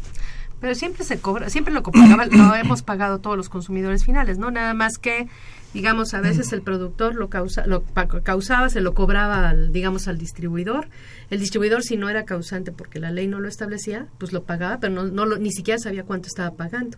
Pero 0.60 0.76
siempre 0.76 1.06
se 1.06 1.20
cobra, 1.20 1.50
siempre 1.50 1.74
lo, 1.74 1.82
pagaba, 1.82 2.26
lo 2.26 2.54
hemos 2.56 2.82
pagado 2.82 3.20
todos 3.20 3.38
los 3.38 3.50
consumidores 3.50 4.04
finales, 4.04 4.38
¿no? 4.38 4.52
Nada 4.52 4.74
más 4.74 4.98
que, 4.98 5.28
digamos, 5.74 6.14
a 6.14 6.20
veces 6.20 6.52
el 6.52 6.62
productor 6.62 7.16
lo, 7.16 7.30
causa, 7.30 7.66
lo 7.66 7.84
causaba, 8.24 8.70
se 8.70 8.82
lo 8.82 8.94
cobraba, 8.94 9.50
al, 9.50 9.72
digamos, 9.72 10.08
al 10.10 10.18
distribuidor. 10.18 10.90
El 11.30 11.40
distribuidor, 11.40 11.84
si 11.84 11.96
no 11.96 12.10
era 12.10 12.26
causante 12.26 12.74
porque 12.74 13.00
la 13.00 13.12
ley 13.12 13.28
no 13.28 13.40
lo 13.40 13.48
establecía, 13.48 14.08
pues 14.18 14.34
lo 14.34 14.44
pagaba, 14.44 14.80
pero 14.80 14.94
no, 14.94 15.26
no 15.26 15.38
ni 15.38 15.52
siquiera 15.52 15.80
sabía 15.80 16.04
cuánto 16.04 16.28
estaba 16.28 16.52
pagando, 16.52 16.98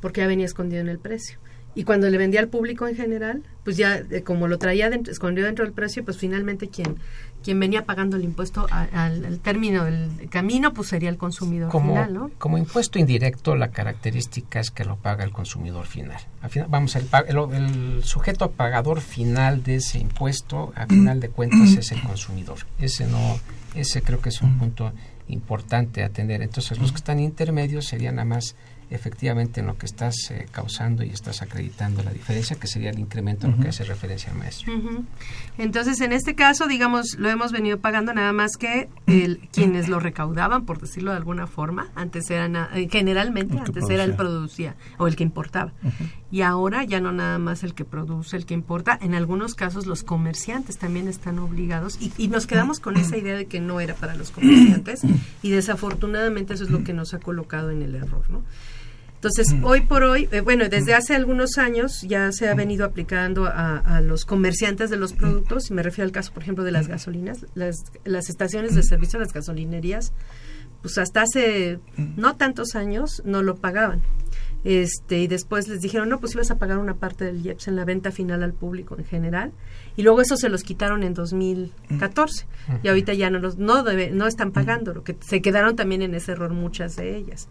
porque 0.00 0.22
ya 0.22 0.26
venía 0.26 0.46
escondido 0.46 0.80
en 0.80 0.88
el 0.88 0.98
precio 0.98 1.38
y 1.74 1.84
cuando 1.84 2.10
le 2.10 2.18
vendía 2.18 2.40
al 2.40 2.48
público 2.48 2.86
en 2.86 2.96
general, 2.96 3.42
pues 3.64 3.76
ya 3.76 3.96
eh, 3.96 4.22
como 4.22 4.48
lo 4.48 4.58
traía 4.58 4.90
dentro, 4.90 5.12
escondido 5.12 5.46
dentro 5.46 5.64
del 5.64 5.72
precio, 5.72 6.04
pues 6.04 6.18
finalmente 6.18 6.68
quien 6.68 6.96
quien 7.42 7.60
venía 7.60 7.84
pagando 7.84 8.16
el 8.16 8.24
impuesto 8.24 8.66
al, 8.70 9.40
término 9.40 9.84
del 9.84 10.28
camino, 10.30 10.72
pues 10.72 10.88
sería 10.88 11.10
el 11.10 11.18
consumidor 11.18 11.70
final, 11.70 12.14
¿no? 12.14 12.30
Como 12.38 12.56
impuesto 12.56 12.98
indirecto, 12.98 13.56
la 13.56 13.68
característica 13.68 14.60
es 14.60 14.70
que 14.70 14.84
lo 14.84 14.96
paga 14.96 15.24
el 15.24 15.32
consumidor 15.32 15.86
final. 15.86 16.20
Al 16.40 16.50
final 16.50 16.68
vamos, 16.70 16.96
el, 16.96 17.08
el, 17.52 18.04
sujeto 18.04 18.52
pagador 18.52 19.00
final 19.00 19.62
de 19.62 19.76
ese 19.76 19.98
impuesto, 19.98 20.72
a 20.76 20.86
final 20.86 21.20
de 21.20 21.28
cuentas, 21.28 21.72
es 21.72 21.92
el 21.92 22.02
consumidor. 22.02 22.58
Ese 22.78 23.06
no, 23.06 23.38
ese 23.74 24.02
creo 24.02 24.20
que 24.20 24.30
es 24.30 24.40
un 24.40 24.58
punto 24.58 24.92
importante 25.28 26.04
a 26.04 26.08
tener. 26.08 26.42
Entonces, 26.42 26.78
los 26.78 26.92
que 26.92 26.98
están 26.98 27.18
intermedios 27.18 27.86
serían 27.86 28.16
nada 28.16 28.26
más 28.26 28.54
efectivamente 28.94 29.60
en 29.60 29.66
lo 29.66 29.76
que 29.76 29.86
estás 29.86 30.14
eh, 30.30 30.46
causando 30.50 31.02
y 31.02 31.10
estás 31.10 31.42
acreditando 31.42 32.02
la 32.02 32.12
diferencia, 32.12 32.56
que 32.56 32.66
sería 32.66 32.90
el 32.90 32.98
incremento 32.98 33.46
a 33.46 33.50
lo 33.50 33.58
que 33.58 33.68
hace 33.68 33.84
referencia 33.84 34.30
al 34.30 34.38
maestro. 34.38 34.72
Entonces, 35.58 36.00
en 36.00 36.12
este 36.12 36.34
caso, 36.34 36.66
digamos, 36.66 37.16
lo 37.18 37.28
hemos 37.30 37.52
venido 37.52 37.78
pagando 37.78 38.12
nada 38.12 38.32
más 38.32 38.56
que 38.56 38.88
el, 39.06 39.40
quienes 39.52 39.88
lo 39.88 40.00
recaudaban, 40.00 40.64
por 40.64 40.80
decirlo 40.80 41.10
de 41.10 41.16
alguna 41.16 41.46
forma, 41.46 41.88
antes 41.94 42.30
eran, 42.30 42.56
eh, 42.56 42.88
generalmente, 42.90 43.58
antes 43.58 43.88
era 43.88 44.04
el 44.04 44.14
producía. 44.14 44.76
o 44.98 45.06
el 45.06 45.16
que 45.16 45.22
importaba. 45.22 45.72
Y 46.30 46.42
ahora 46.42 46.84
ya 46.84 47.00
no 47.00 47.12
nada 47.12 47.38
más 47.38 47.62
el 47.62 47.74
que 47.74 47.84
produce, 47.84 48.36
el 48.36 48.46
que 48.46 48.54
importa, 48.54 48.98
en 49.00 49.14
algunos 49.14 49.54
casos 49.54 49.86
los 49.86 50.02
comerciantes 50.02 50.78
también 50.78 51.08
están 51.08 51.38
obligados 51.38 51.98
y, 52.00 52.12
y 52.16 52.28
nos 52.28 52.46
quedamos 52.46 52.80
con 52.80 52.96
esa 52.96 53.16
idea 53.16 53.36
de 53.36 53.46
que 53.46 53.60
no 53.60 53.80
era 53.80 53.94
para 53.94 54.14
los 54.14 54.30
comerciantes 54.30 55.02
y 55.42 55.50
desafortunadamente 55.50 56.54
eso 56.54 56.64
es 56.64 56.70
lo 56.70 56.84
que 56.84 56.92
nos 56.92 57.14
ha 57.14 57.18
colocado 57.18 57.70
en 57.70 57.82
el 57.82 57.94
error, 57.94 58.24
¿no? 58.30 58.42
Entonces, 59.22 59.54
mm. 59.54 59.64
hoy 59.64 59.82
por 59.82 60.02
hoy, 60.02 60.28
eh, 60.32 60.40
bueno, 60.40 60.68
desde 60.68 60.94
mm. 60.94 60.96
hace 60.96 61.14
algunos 61.14 61.56
años 61.56 62.02
ya 62.02 62.32
se 62.32 62.48
ha 62.48 62.54
mm. 62.54 62.56
venido 62.56 62.84
aplicando 62.84 63.46
a, 63.46 64.00
los 64.00 64.24
comerciantes 64.24 64.90
de 64.90 64.96
los 64.96 65.12
productos, 65.12 65.70
y 65.70 65.74
me 65.74 65.84
refiero 65.84 66.06
al 66.06 66.12
caso, 66.12 66.32
por 66.34 66.42
ejemplo, 66.42 66.64
de 66.64 66.72
las 66.72 66.88
gasolinas, 66.88 67.46
las, 67.54 67.84
las 68.04 68.28
estaciones 68.28 68.74
de 68.74 68.82
servicio, 68.82 69.20
las 69.20 69.32
gasolinerías, 69.32 70.12
pues 70.80 70.98
hasta 70.98 71.22
hace 71.22 71.78
no 71.96 72.34
tantos 72.34 72.74
años 72.74 73.22
no 73.24 73.44
lo 73.44 73.54
pagaban. 73.54 74.02
Este, 74.64 75.20
y 75.20 75.28
después 75.28 75.68
les 75.68 75.80
dijeron, 75.80 76.08
no, 76.08 76.18
pues 76.18 76.34
ibas 76.34 76.50
a 76.50 76.58
pagar 76.58 76.78
una 76.78 76.94
parte 76.94 77.24
del 77.24 77.46
IEPS 77.46 77.68
en 77.68 77.76
la 77.76 77.84
venta 77.84 78.10
final 78.10 78.42
al 78.42 78.54
público 78.54 78.96
en 78.98 79.04
general. 79.04 79.52
Y 79.96 80.02
luego 80.02 80.20
eso 80.20 80.36
se 80.36 80.48
los 80.48 80.64
quitaron 80.64 81.04
en 81.04 81.14
2014. 81.14 82.46
Y 82.82 82.88
ahorita 82.88 83.14
ya 83.14 83.30
no, 83.30 83.38
los, 83.38 83.56
no, 83.56 83.84
debe, 83.84 84.10
no 84.10 84.26
están 84.26 84.50
pagando, 84.50 84.94
lo 84.94 85.04
que 85.04 85.16
se 85.20 85.40
quedaron 85.42 85.76
también 85.76 86.02
en 86.02 86.14
ese 86.14 86.32
error 86.32 86.52
muchas 86.52 86.96
de 86.96 87.16
ellas. 87.16 87.48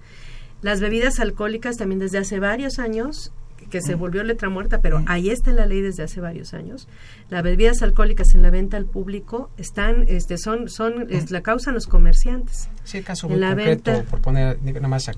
Las 0.61 0.79
bebidas 0.79 1.19
alcohólicas 1.19 1.77
también 1.77 1.99
desde 1.99 2.17
hace 2.17 2.39
varios 2.39 2.79
años 2.79 3.31
que 3.71 3.81
se 3.81 3.95
volvió 3.95 4.21
letra 4.23 4.49
muerta, 4.49 4.81
pero 4.81 5.01
ahí 5.07 5.29
está 5.29 5.49
en 5.49 5.55
la 5.55 5.65
ley 5.65 5.81
desde 5.81 6.03
hace 6.03 6.21
varios 6.21 6.53
años. 6.53 6.87
Las 7.29 7.41
bebidas 7.41 7.81
alcohólicas 7.81 8.35
en 8.35 8.43
la 8.43 8.51
venta 8.51 8.77
al 8.77 8.85
público 8.85 9.49
están, 9.57 10.05
este, 10.07 10.37
son, 10.37 10.69
son, 10.69 11.07
la 11.29 11.41
causan 11.41 11.73
los 11.73 11.87
comerciantes. 11.87 12.69
Sí, 12.83 12.97
el 12.97 13.03
caso 13.03 13.29
muy 13.29 13.39
concreto, 13.39 14.03
por 14.09 14.21
poner 14.21 14.61
nada 14.61 14.87
más 14.87 15.09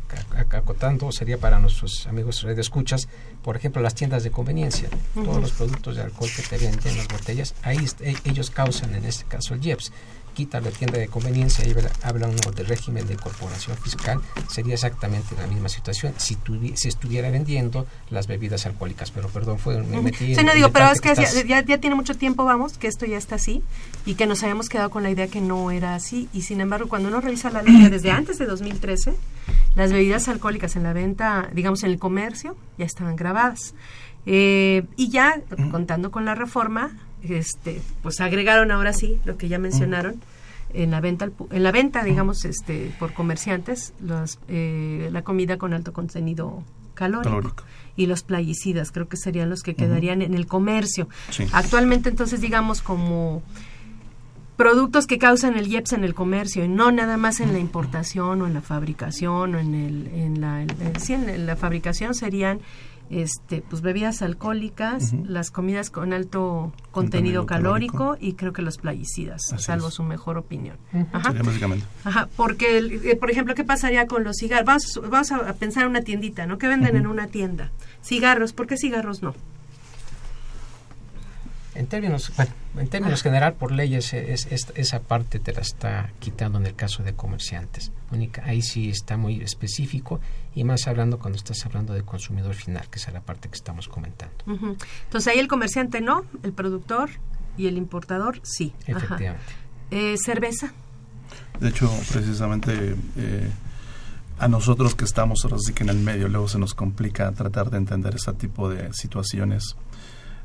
acotando, 0.51 1.11
sería 1.11 1.37
para 1.37 1.59
nuestros 1.59 2.07
amigos 2.07 2.45
de 2.45 2.61
escuchas, 2.61 3.09
por 3.41 3.57
ejemplo, 3.57 3.81
las 3.81 3.95
tiendas 3.95 4.23
de 4.23 4.31
conveniencia, 4.31 4.87
todos 5.13 5.41
los 5.41 5.51
productos 5.51 5.95
de 5.95 6.03
alcohol 6.03 6.29
que 6.35 6.43
te 6.43 6.63
venden, 6.63 6.97
las 6.97 7.07
botellas, 7.07 7.55
ahí 7.63 7.79
e, 8.01 8.15
ellos 8.25 8.51
causan 8.51 8.93
en 8.93 9.05
este 9.05 9.25
caso 9.25 9.55
el 9.55 9.65
IEPS 9.65 9.91
quita 10.33 10.59
la 10.59 10.71
tienda 10.71 10.97
de 10.97 11.07
conveniencia 11.07 11.65
y 11.65 11.73
habla 12.03 12.27
uno 12.27 12.51
del 12.51 12.65
régimen 12.65 13.07
de 13.07 13.13
incorporación 13.13 13.77
fiscal, 13.77 14.19
sería 14.49 14.73
exactamente 14.73 15.35
la 15.35 15.47
misma 15.47 15.69
situación 15.69 16.13
si, 16.17 16.37
si 16.75 16.87
estuviera 16.87 17.29
vendiendo 17.29 17.85
las 18.09 18.27
bebidas 18.27 18.65
alcohólicas. 18.65 19.11
Pero 19.11 19.29
perdón, 19.29 19.59
fue 19.59 19.81
me 19.81 20.01
metí 20.01 20.35
sí, 20.35 20.43
no 20.43 20.53
digo, 20.53 20.69
pero 20.71 20.91
es 20.91 21.01
que, 21.01 21.13
ya, 21.47 21.63
ya, 21.63 21.77
tiene 21.77 21.95
mucho 21.95 22.15
tiempo, 22.15 22.45
vamos, 22.45 22.77
que 22.77 22.87
esto 22.87 23.05
ya 23.05 23.17
está 23.17 23.35
así 23.35 23.63
y 24.05 24.15
que 24.15 24.25
nos 24.25 24.43
habíamos 24.43 24.69
quedado 24.69 24.89
con 24.89 25.03
la 25.03 25.09
idea 25.09 25.27
que 25.27 25.41
no 25.41 25.71
era 25.71 25.95
así. 25.95 26.29
Y 26.33 26.41
sin 26.41 26.61
embargo, 26.61 26.89
cuando 26.89 27.09
uno 27.09 27.21
revisa 27.21 27.49
la 27.49 27.61
ley 27.61 27.89
desde 27.89 28.11
antes 28.11 28.37
de 28.37 28.45
2013, 28.45 29.13
las 29.75 29.91
bebidas 29.91 30.27
alcohólicas 30.27 30.75
en 30.75 30.83
la 30.83 30.93
venta, 30.93 31.49
digamos 31.53 31.83
en 31.83 31.91
el 31.91 31.99
comercio, 31.99 32.55
ya 32.77 32.85
estaban 32.85 33.15
grabadas. 33.15 33.73
Eh, 34.25 34.85
y 34.95 35.09
ya, 35.09 35.41
contando 35.71 36.11
con 36.11 36.25
la 36.25 36.35
reforma, 36.35 36.91
este, 37.29 37.81
pues 38.01 38.19
agregaron 38.21 38.71
ahora 38.71 38.93
sí 38.93 39.19
lo 39.25 39.37
que 39.37 39.47
ya 39.47 39.59
mencionaron 39.59 40.21
en 40.73 40.91
la 40.91 41.01
venta 41.01 41.29
en 41.51 41.63
la 41.63 41.71
venta 41.71 42.03
digamos 42.03 42.45
este 42.45 42.91
por 42.99 43.13
comerciantes 43.13 43.93
los, 43.99 44.39
eh, 44.47 45.09
la 45.11 45.21
comida 45.21 45.57
con 45.57 45.73
alto 45.73 45.93
contenido 45.93 46.63
calórico, 46.93 47.63
y 47.95 48.05
los 48.05 48.23
plaguicidas 48.23 48.91
creo 48.91 49.07
que 49.07 49.17
serían 49.17 49.49
los 49.49 49.63
que 49.63 49.75
quedarían 49.75 50.21
en 50.21 50.35
el 50.35 50.45
comercio. 50.45 51.07
Actualmente 51.51 52.09
entonces 52.09 52.39
digamos 52.39 52.81
como 52.81 53.41
productos 54.55 55.07
que 55.07 55.17
causan 55.17 55.57
el 55.57 55.67
IEPS 55.67 55.93
en 55.93 56.03
el 56.03 56.13
comercio 56.13 56.63
y 56.63 56.67
no 56.67 56.91
nada 56.91 57.17
más 57.17 57.39
en 57.39 57.53
la 57.53 57.59
importación 57.59 58.41
o 58.41 58.47
en 58.47 58.53
la 58.53 58.61
fabricación 58.61 59.55
o 59.55 59.59
en 59.59 59.73
el 59.73 60.07
en 60.07 60.41
la 60.41 60.61
en 60.61 61.45
la 61.45 61.55
fabricación 61.55 62.13
serían 62.13 62.61
este, 63.21 63.61
pues 63.61 63.81
bebidas 63.81 64.21
alcohólicas, 64.21 65.13
las 65.25 65.51
comidas 65.51 65.89
con 65.89 66.13
alto 66.13 66.73
contenido, 66.91 67.45
calórico, 67.45 68.17
y 68.19 68.33
creo 68.33 68.53
que 68.53 68.61
los 68.61 68.77
plaguicidas, 68.77 69.41
salvo 69.57 69.91
su 69.91 70.03
mejor 70.03 70.37
opinión. 70.37 70.77
Ajá. 71.11 71.33
Ajá, 72.03 72.29
porque, 72.35 72.77
eh, 72.77 73.15
por 73.15 73.29
ejemplo, 73.29 73.55
¿qué 73.55 73.63
pasaría 73.63 74.07
con 74.07 74.23
los 74.23 74.37
cigarros? 74.37 74.65
Vamos, 74.65 75.01
vamos 75.09 75.31
a 75.31 75.53
pensar 75.53 75.83
en 75.83 75.89
una 75.89 76.01
tiendita, 76.01 76.45
¿no? 76.47 76.57
¿Qué 76.57 76.67
venden 76.67 76.95
en 76.95 77.07
una 77.07 77.27
tienda? 77.27 77.71
Cigarros, 78.03 78.53
¿por 78.53 78.67
qué 78.67 78.77
cigarros 78.77 79.21
no? 79.21 79.35
En 81.75 81.87
términos, 81.87 82.31
bueno, 82.35 82.51
en 82.75 82.87
términos 82.87 83.19
ah. 83.21 83.23
general, 83.23 83.53
por 83.53 83.71
leyes, 83.71 84.13
es, 84.13 84.47
esa 84.75 84.99
parte 85.01 85.39
te 85.39 85.53
la 85.53 85.61
está 85.61 86.11
quitando 86.19 86.57
en 86.57 86.65
el 86.65 86.75
caso 86.75 87.03
de 87.03 87.13
comerciantes. 87.13 87.91
Única, 88.11 88.43
ahí 88.45 88.61
sí 88.61 88.89
está 88.89 89.17
muy 89.17 89.41
específico 89.41 90.19
y 90.55 90.63
más 90.63 90.87
hablando 90.87 91.19
cuando 91.19 91.37
estás 91.37 91.65
hablando 91.65 91.93
de 91.93 92.03
consumidor 92.03 92.55
final, 92.55 92.87
que 92.89 92.99
es 92.99 93.11
la 93.11 93.21
parte 93.21 93.49
que 93.49 93.55
estamos 93.55 93.87
comentando. 93.87 94.35
Entonces 94.47 95.27
ahí 95.27 95.39
el 95.39 95.47
comerciante 95.47 96.01
no, 96.01 96.25
el 96.43 96.53
productor 96.53 97.09
y 97.57 97.67
el 97.67 97.77
importador 97.77 98.39
sí. 98.43 98.73
Efectivamente. 98.87 99.53
Eh, 99.91 100.15
cerveza. 100.23 100.73
De 101.59 101.69
hecho, 101.69 101.91
precisamente 102.11 102.95
eh, 103.17 103.49
a 104.39 104.47
nosotros 104.47 104.95
que 104.95 105.05
estamos 105.05 105.45
ahora 105.45 105.57
sí 105.59 105.73
que 105.73 105.83
en 105.83 105.89
el 105.89 105.99
medio, 105.99 106.27
luego 106.27 106.47
se 106.47 106.57
nos 106.57 106.73
complica 106.73 107.31
tratar 107.31 107.69
de 107.69 107.77
entender 107.77 108.15
ese 108.15 108.33
tipo 108.33 108.69
de 108.69 108.91
situaciones 108.93 109.75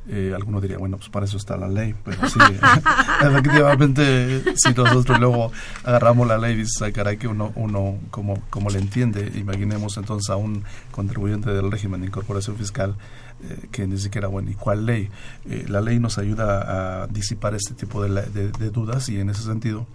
eh, 0.08 0.32
alguno 0.34 0.60
diría, 0.60 0.78
bueno, 0.78 0.96
pues 0.96 1.08
para 1.10 1.26
eso 1.26 1.36
está 1.36 1.56
la 1.56 1.68
ley, 1.68 1.94
pero 2.04 2.28
sí, 2.28 2.38
efectivamente, 3.22 4.42
si 4.56 4.72
nosotros 4.72 5.18
luego 5.18 5.52
agarramos 5.84 6.26
la 6.26 6.38
ley 6.38 6.54
y 6.54 6.56
dices, 6.58 6.80
ay 6.82 7.16
que 7.18 7.28
uno, 7.28 7.52
uno 7.56 7.98
como, 8.10 8.40
como 8.48 8.70
le 8.70 8.78
entiende, 8.78 9.32
imaginemos 9.34 9.96
entonces 9.96 10.30
a 10.30 10.36
un 10.36 10.64
contribuyente 10.90 11.50
del 11.50 11.70
régimen 11.70 12.00
de 12.00 12.06
incorporación 12.06 12.56
fiscal 12.56 12.96
eh, 13.42 13.68
que 13.70 13.86
ni 13.86 13.98
siquiera, 13.98 14.28
bueno, 14.28 14.50
¿y 14.50 14.54
cuál 14.54 14.86
ley? 14.86 15.10
Eh, 15.48 15.66
la 15.68 15.80
ley 15.80 15.98
nos 15.98 16.18
ayuda 16.18 17.02
a 17.02 17.06
disipar 17.06 17.54
este 17.54 17.74
tipo 17.74 18.02
de, 18.02 18.50
de 18.50 18.70
dudas 18.70 19.08
y 19.08 19.20
en 19.20 19.30
ese 19.30 19.42
sentido 19.42 19.86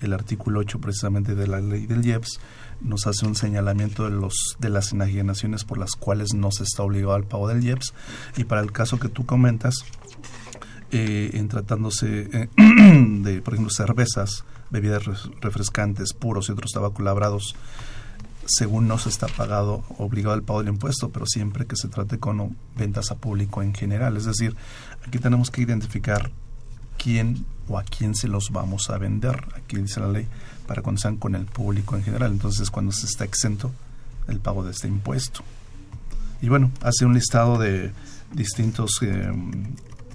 el 0.00 0.12
artículo 0.12 0.60
8 0.60 0.80
precisamente 0.80 1.34
de 1.34 1.46
la 1.46 1.60
ley 1.60 1.86
del 1.86 2.04
IEPS 2.04 2.40
nos 2.80 3.06
hace 3.06 3.26
un 3.26 3.34
señalamiento 3.34 4.04
de 4.04 4.10
los 4.10 4.56
de 4.58 4.68
las 4.68 4.92
enajenaciones 4.92 5.64
por 5.64 5.78
las 5.78 5.92
cuales 5.92 6.34
no 6.34 6.50
se 6.50 6.64
está 6.64 6.82
obligado 6.82 7.14
al 7.14 7.24
pago 7.24 7.48
del 7.48 7.64
IEPS 7.64 7.94
y 8.36 8.44
para 8.44 8.60
el 8.60 8.72
caso 8.72 8.98
que 8.98 9.08
tú 9.08 9.26
comentas 9.26 9.84
eh, 10.90 11.30
en 11.34 11.48
tratándose 11.48 12.28
eh, 12.32 12.48
de 12.56 13.42
por 13.42 13.54
ejemplo 13.54 13.72
cervezas 13.74 14.44
bebidas 14.70 15.04
refrescantes 15.40 16.12
puros 16.12 16.48
y 16.48 16.52
otros 16.52 16.72
tabacos 16.72 17.04
labrados 17.04 17.54
según 18.46 18.86
no 18.88 18.98
se 18.98 19.08
está 19.08 19.26
pagado 19.26 19.84
obligado 19.98 20.34
al 20.34 20.42
pago 20.42 20.60
del 20.60 20.72
impuesto 20.72 21.10
pero 21.10 21.26
siempre 21.26 21.66
que 21.66 21.76
se 21.76 21.88
trate 21.88 22.18
con 22.18 22.56
ventas 22.76 23.10
a 23.10 23.16
público 23.16 23.62
en 23.62 23.74
general. 23.74 24.16
Es 24.16 24.24
decir 24.24 24.54
aquí 25.06 25.18
tenemos 25.18 25.50
que 25.50 25.62
identificar 25.62 26.30
quién 27.04 27.44
o 27.68 27.78
a 27.78 27.84
quién 27.84 28.14
se 28.14 28.28
los 28.28 28.50
vamos 28.50 28.88
a 28.88 28.96
vender 28.96 29.44
aquí 29.54 29.76
dice 29.76 30.00
la 30.00 30.08
ley 30.08 30.26
para 30.66 30.80
cuando 30.80 31.00
sean 31.00 31.18
con 31.18 31.34
el 31.34 31.44
público 31.44 31.94
en 31.96 32.02
general. 32.02 32.32
Entonces, 32.32 32.70
cuando 32.70 32.90
se 32.90 33.04
está 33.04 33.24
exento 33.24 33.70
el 34.28 34.40
pago 34.40 34.64
de 34.64 34.70
este 34.70 34.88
impuesto. 34.88 35.42
Y 36.40 36.48
bueno, 36.48 36.70
hace 36.80 37.04
un 37.04 37.12
listado 37.12 37.58
de 37.58 37.92
distintos 38.32 38.90
eh, 39.02 39.30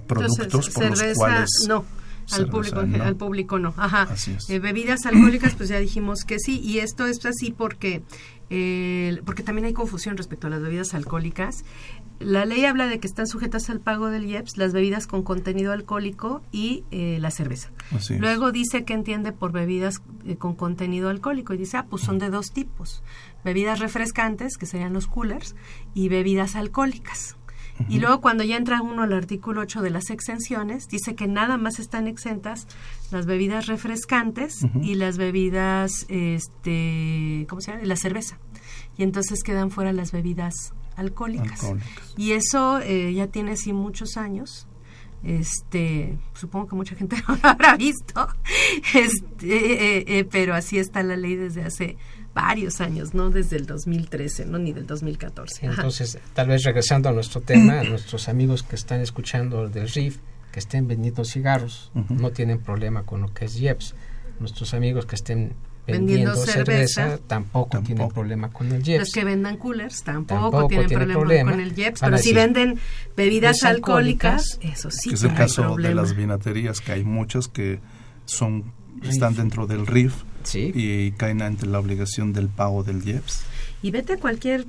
productos 0.08 0.70
por 0.70 0.84
los 0.90 1.14
cuales 1.16 1.50
no 1.68 1.84
al 2.32 2.48
público 2.48 2.82
no. 2.82 3.02
al 3.02 3.16
público 3.16 3.58
no 3.58 3.74
ajá 3.76 4.08
eh, 4.48 4.58
bebidas 4.58 5.06
alcohólicas 5.06 5.54
pues 5.54 5.68
ya 5.68 5.78
dijimos 5.80 6.24
que 6.24 6.38
sí 6.38 6.60
y 6.60 6.78
esto 6.78 7.06
es 7.06 7.24
así 7.24 7.50
porque 7.50 8.02
eh, 8.50 9.20
porque 9.24 9.42
también 9.42 9.64
hay 9.64 9.72
confusión 9.72 10.16
respecto 10.16 10.48
a 10.48 10.50
las 10.50 10.60
bebidas 10.60 10.94
alcohólicas 10.94 11.64
la 12.20 12.44
ley 12.44 12.66
habla 12.66 12.86
de 12.86 13.00
que 13.00 13.06
están 13.06 13.26
sujetas 13.26 13.70
al 13.70 13.80
pago 13.80 14.10
del 14.10 14.26
IEPS 14.26 14.58
las 14.58 14.72
bebidas 14.72 15.06
con 15.06 15.22
contenido 15.22 15.72
alcohólico 15.72 16.42
y 16.52 16.84
eh, 16.90 17.18
la 17.18 17.30
cerveza. 17.30 17.70
Luego 18.10 18.52
dice 18.52 18.84
que 18.84 18.92
entiende 18.92 19.32
por 19.32 19.52
bebidas 19.52 20.02
eh, 20.26 20.36
con 20.36 20.54
contenido 20.54 21.08
alcohólico 21.08 21.54
y 21.54 21.56
dice, 21.56 21.78
ah, 21.78 21.86
pues 21.88 22.02
son 22.02 22.18
de 22.18 22.28
dos 22.28 22.52
tipos. 22.52 23.02
Bebidas 23.42 23.80
refrescantes, 23.80 24.58
que 24.58 24.66
serían 24.66 24.92
los 24.92 25.06
coolers, 25.06 25.56
y 25.94 26.10
bebidas 26.10 26.56
alcohólicas. 26.56 27.36
Y 27.88 27.98
luego 27.98 28.20
cuando 28.20 28.44
ya 28.44 28.58
entra 28.58 28.82
uno 28.82 29.04
al 29.04 29.14
artículo 29.14 29.62
8 29.62 29.80
de 29.80 29.88
las 29.88 30.10
exenciones, 30.10 30.88
dice 30.88 31.14
que 31.14 31.26
nada 31.26 31.56
más 31.56 31.78
están 31.78 32.08
exentas 32.08 32.66
las 33.10 33.24
bebidas 33.24 33.68
refrescantes 33.68 34.66
y 34.82 34.96
las 34.96 35.16
bebidas, 35.16 36.04
este, 36.10 37.46
¿cómo 37.48 37.62
se 37.62 37.72
llama? 37.72 37.84
La 37.84 37.96
cerveza. 37.96 38.38
Y 38.98 39.02
entonces 39.02 39.42
quedan 39.42 39.70
fuera 39.70 39.94
las 39.94 40.12
bebidas 40.12 40.74
alcohólicas. 40.96 41.60
Y 42.16 42.32
eso 42.32 42.80
eh, 42.80 43.12
ya 43.14 43.26
tiene 43.26 43.56
sí 43.56 43.72
muchos 43.72 44.16
años. 44.16 44.66
Este, 45.22 46.18
supongo 46.32 46.68
que 46.68 46.76
mucha 46.76 46.96
gente 46.96 47.16
no 47.28 47.36
lo 47.36 47.48
habrá 47.48 47.76
visto, 47.76 48.26
este, 48.94 49.98
eh, 49.98 50.04
eh, 50.06 50.24
pero 50.24 50.54
así 50.54 50.78
está 50.78 51.02
la 51.02 51.14
ley 51.14 51.36
desde 51.36 51.62
hace 51.62 51.98
varios 52.32 52.80
años, 52.80 53.12
no 53.12 53.28
desde 53.28 53.56
el 53.56 53.66
2013, 53.66 54.46
no 54.46 54.58
ni 54.58 54.72
del 54.72 54.86
2014. 54.86 55.66
Entonces, 55.66 56.18
tal 56.32 56.48
vez 56.48 56.62
regresando 56.62 57.10
a 57.10 57.12
nuestro 57.12 57.42
tema, 57.42 57.80
a 57.80 57.84
nuestros 57.84 58.30
amigos 58.30 58.62
que 58.62 58.76
están 58.76 59.02
escuchando 59.02 59.68
del 59.68 59.90
RIF, 59.90 60.18
que 60.52 60.58
estén 60.58 60.88
vendiendo 60.88 61.24
cigarros, 61.24 61.92
no 62.08 62.30
tienen 62.30 62.58
problema 62.58 63.04
con 63.04 63.20
lo 63.20 63.34
que 63.34 63.44
es 63.44 63.60
IEPS. 63.60 63.94
Nuestros 64.38 64.72
amigos 64.72 65.04
que 65.04 65.16
estén 65.16 65.54
vendiendo, 65.86 66.34
cerveza, 66.36 67.18
tampoco, 67.26 67.80
tienen 67.80 68.08
problema 68.08 68.50
con 68.50 68.70
el 68.72 68.82
JEPS. 68.82 69.00
Los 69.00 69.12
que 69.12 69.24
vendan 69.24 69.56
coolers 69.56 70.02
tampoco, 70.02 70.66
tienen 70.68 70.88
problema, 70.88 71.50
con 71.50 71.60
el 71.60 71.74
JEPS, 71.74 72.00
pero 72.00 72.18
si 72.18 72.32
venden 72.32 72.78
bebidas 73.16 73.64
alcohólicas, 73.64 74.58
eso 74.62 74.90
sí. 74.90 75.12
es 75.12 75.22
el 75.22 75.34
caso 75.34 75.76
de 75.76 75.94
las 75.94 76.14
vinaterías, 76.14 76.80
que 76.80 76.92
hay 76.92 77.04
muchas 77.04 77.48
que 77.48 77.80
son 78.24 78.72
están 79.02 79.34
dentro 79.34 79.66
del 79.66 79.86
RIF 79.86 80.14
y 80.54 81.12
caen 81.12 81.42
ante 81.42 81.66
la 81.66 81.78
obligación 81.78 82.32
del 82.32 82.48
pago 82.48 82.82
del 82.82 83.02
JEPS. 83.02 83.42
Y 83.82 83.90
vete 83.90 84.14
a 84.14 84.16
cualquier 84.18 84.66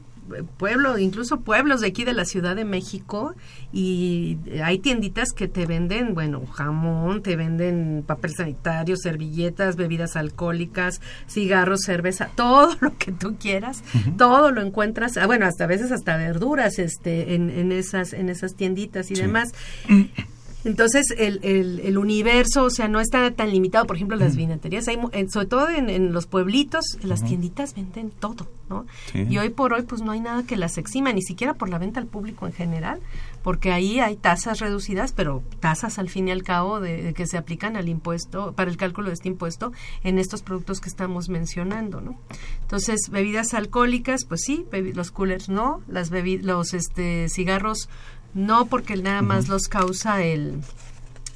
pueblo, 0.58 0.98
incluso 0.98 1.42
pueblos 1.42 1.82
de 1.82 1.88
aquí 1.88 2.04
de 2.04 2.14
la 2.14 2.26
Ciudad 2.26 2.56
de 2.56 2.66
México 2.66 3.36
y 3.74 4.38
hay 4.64 4.80
tienditas 4.80 5.32
que 5.34 5.48
te 5.48 5.66
venden, 5.66 6.14
bueno, 6.14 6.46
jamón, 6.46 7.22
te 7.22 7.36
venden 7.36 8.04
papel 8.06 8.32
sanitario, 8.36 8.96
servilletas, 8.98 9.76
bebidas 9.76 10.16
alcohólicas, 10.16 11.02
cigarros, 11.28 11.82
cerveza, 11.82 12.30
todo 12.36 12.76
lo 12.80 12.98
que 12.98 13.12
tú 13.12 13.36
quieras, 13.38 13.84
todo 14.18 14.52
lo 14.52 14.62
encuentras, 14.62 15.18
ah, 15.18 15.28
bueno, 15.28 15.46
hasta 15.46 15.66
a 15.66 15.68
veces 15.68 15.92
hasta 15.92 16.18
verduras 16.18 16.80
este 16.80 17.36
en, 17.36 17.50
en 17.50 17.72
esas 17.72 18.14
en 18.14 18.30
esas 18.30 18.56
tienditas 18.56 19.12
y 19.12 19.16
demás. 19.16 19.52
Entonces, 20.63 21.08
el, 21.17 21.39
el, 21.43 21.97
universo, 21.97 22.65
o 22.65 22.69
sea, 22.69 22.88
no 22.88 23.00
está 23.00 23.32
tan 23.32 23.52
limitado. 23.52 23.86
Por 23.86 23.95
ejemplo, 23.95 24.15
las 24.15 24.36
vinaterías, 24.36 24.88
hay, 24.88 24.97
sobre 25.30 25.47
todo 25.47 25.69
en, 25.69 26.13
los 26.13 26.28
pueblitos, 26.28 26.97
las 27.04 27.24
tienditas 27.24 27.74
venden 27.74 28.12
todo, 28.12 28.47
¿no? 28.69 28.86
Y 29.13 29.38
hoy 29.38 29.50
por 29.50 29.74
hoy, 29.74 29.82
pues 29.84 30.02
no 30.02 30.12
hay 30.12 30.19
nada 30.19 30.43
que 30.43 30.58
las 30.58 30.78
exima, 30.78 31.12
ni 31.13 31.21
siquiera 31.21 31.56
por 31.56 31.69
la 31.69 31.80
venta 31.80 32.00
al 32.00 32.08
público 32.08 32.45
en 32.45 32.54
general, 32.54 33.00
porque 33.43 33.71
ahí 33.71 34.00
hay 34.00 34.15
tasas 34.15 34.60
reducidas, 34.60 35.13
pero 35.13 35.41
tasas 35.60 35.97
al 35.97 36.10
fin 36.10 36.28
y 36.28 36.32
al 36.32 36.43
cabo 36.43 36.80
de, 36.80 37.13
que 37.13 37.26
se 37.26 37.38
aplican 37.38 37.76
al 37.76 37.89
impuesto, 37.89 38.54
para 38.54 38.69
el 38.69 38.78
cálculo 38.78 39.08
de 39.08 39.13
este 39.13 39.30
impuesto 39.30 39.71
en 40.04 40.19
estos 40.19 40.43
productos 40.43 40.80
que 40.80 40.89
estamos 40.89 41.30
mencionando, 41.30 42.02
¿no? 42.02 42.19
Entonces, 42.62 43.10
bebidas 43.10 43.54
alcohólicas, 43.54 44.26
pues 44.26 44.41
sí, 44.45 44.65
los 44.93 45.12
coolers 45.12 45.50
no, 45.50 45.82
las 45.88 46.12
los 46.12 46.74
este, 46.74 47.30
cigarros 47.30 47.89
no 48.34 48.65
porque 48.65 48.96
nada 48.98 49.22
más 49.22 49.48
los 49.48 49.67
causa 49.67 50.24
el 50.24 50.62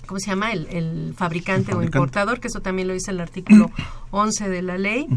¿cómo 0.06 0.20
se 0.20 0.28
llama? 0.28 0.52
El, 0.54 1.14
fabricante, 1.16 1.74
o 1.74 1.84
importador, 1.84 2.40
que 2.40 2.48
eso 2.48 2.62
también 2.62 2.88
lo 2.88 2.94
dice 2.94 3.12
el 3.12 3.20
artículo 3.20 3.72
11 4.12 4.50
de 4.50 4.62
la 4.62 4.78
ley. 4.78 5.08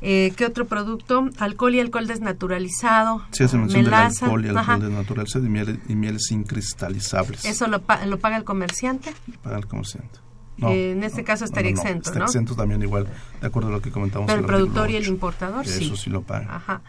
eh, 0.00 0.32
¿Qué 0.36 0.46
otro 0.46 0.66
producto? 0.66 1.28
Alcohol 1.38 1.74
y 1.74 1.80
alcohol 1.80 2.06
desnaturalizado. 2.06 3.22
Sí, 3.30 3.46
se 3.48 3.56
menciona 3.56 4.06
alcohol 4.06 4.44
y 4.44 4.48
alcohol 4.48 4.80
desnaturalizado 4.80 5.46
y, 5.46 5.48
mieles, 5.48 5.78
y 5.88 5.94
mieles 5.94 6.30
incristalizables. 6.30 7.44
¿Eso 7.44 7.66
lo, 7.68 7.82
lo 8.06 8.18
paga 8.18 8.36
el 8.36 8.44
comerciante? 8.44 9.12
Paga 9.42 9.58
el 9.58 9.66
comerciante. 9.66 10.20
Eh, 10.60 10.90
en 10.90 11.04
este 11.04 11.22
caso 11.22 11.44
estaría 11.44 11.70
exento, 11.70 12.10
Está 12.10 12.24
exento 12.24 12.56
también 12.56 12.82
igual, 12.82 13.06
de 13.40 13.46
acuerdo 13.46 13.68
a 13.68 13.72
lo 13.72 13.80
que 13.80 13.92
comentamos. 13.92 14.26
Pero 14.26 14.40
el 14.40 14.44
productor 14.44 14.90
y 14.90 14.96
el 14.96 15.06
importador, 15.06 15.64
sí. 15.66 15.84
Eso 15.84 15.96
sí 15.96 16.10
lo 16.10 16.22
paga. 16.22 16.56
Ajá 16.56 16.82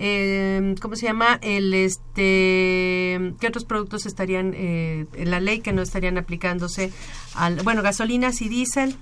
eh, 0.00 0.74
¿cómo 0.80 0.96
se 0.96 1.06
llama? 1.06 1.38
El 1.42 1.74
este, 1.74 3.34
¿qué 3.38 3.46
otros 3.46 3.64
productos 3.64 4.06
estarían 4.06 4.54
eh, 4.56 5.06
en 5.14 5.30
la 5.30 5.40
ley 5.40 5.60
que 5.60 5.72
no 5.72 5.82
estarían 5.82 6.16
aplicándose 6.16 6.90
al, 7.34 7.56
bueno, 7.62 7.82
gasolinas 7.82 8.40
y 8.40 8.48
diésel? 8.48 8.96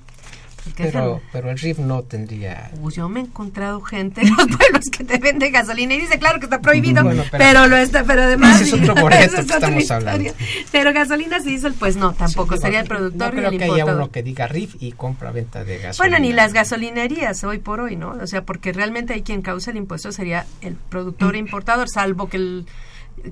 Pero, 0.76 1.20
pero 1.32 1.50
el 1.50 1.58
RIF 1.58 1.78
no 1.78 2.02
tendría... 2.02 2.70
Pues 2.80 2.96
yo 2.96 3.08
me 3.08 3.20
he 3.20 3.22
encontrado 3.24 3.80
gente 3.80 4.20
en 4.22 4.30
los 4.30 4.46
pueblos 4.46 4.84
que 4.90 5.04
te 5.04 5.18
venden 5.18 5.52
gasolina 5.52 5.94
y 5.94 6.00
dice, 6.00 6.18
claro 6.18 6.38
que 6.38 6.46
está 6.46 6.60
prohibido, 6.60 7.02
pero, 7.30 7.66
lo 7.66 7.76
está, 7.76 8.04
pero 8.04 8.22
además... 8.22 8.60
Ese 8.60 8.76
es 8.76 8.82
otro 8.82 8.94
boleto 8.94 9.34
que 9.34 9.40
estamos 9.40 9.90
hablando. 9.90 10.30
Pero 10.72 10.92
gasolina 10.92 11.38
y 11.38 11.44
diésel, 11.44 11.74
pues 11.74 11.96
no, 11.96 12.12
tampoco, 12.12 12.56
sería 12.56 12.80
el 12.80 12.88
productor 12.88 13.34
no 13.34 13.40
creo 13.40 13.50
que 13.50 13.64
haya 13.64 13.84
uno 13.84 14.10
que 14.10 14.22
diga 14.22 14.46
RIF 14.46 14.76
y 14.80 14.92
compra-venta 14.92 15.64
de 15.64 15.78
gasolina. 15.78 16.16
Bueno, 16.16 16.18
ni 16.26 16.32
las 16.32 16.52
gasolinerías 16.52 17.44
hoy 17.44 17.58
por 17.58 17.80
hoy, 17.80 17.96
¿no? 17.96 18.10
O 18.10 18.26
sea, 18.26 18.42
porque 18.42 18.72
realmente 18.72 19.14
hay 19.14 19.22
quien 19.22 19.42
causa 19.42 19.70
el 19.70 19.76
impuesto 19.76 20.12
sería 20.12 20.46
el 20.60 20.74
productor 20.74 21.34
e 21.34 21.38
importador, 21.38 21.88
salvo 21.88 22.28
que 22.28 22.36
el 22.36 22.66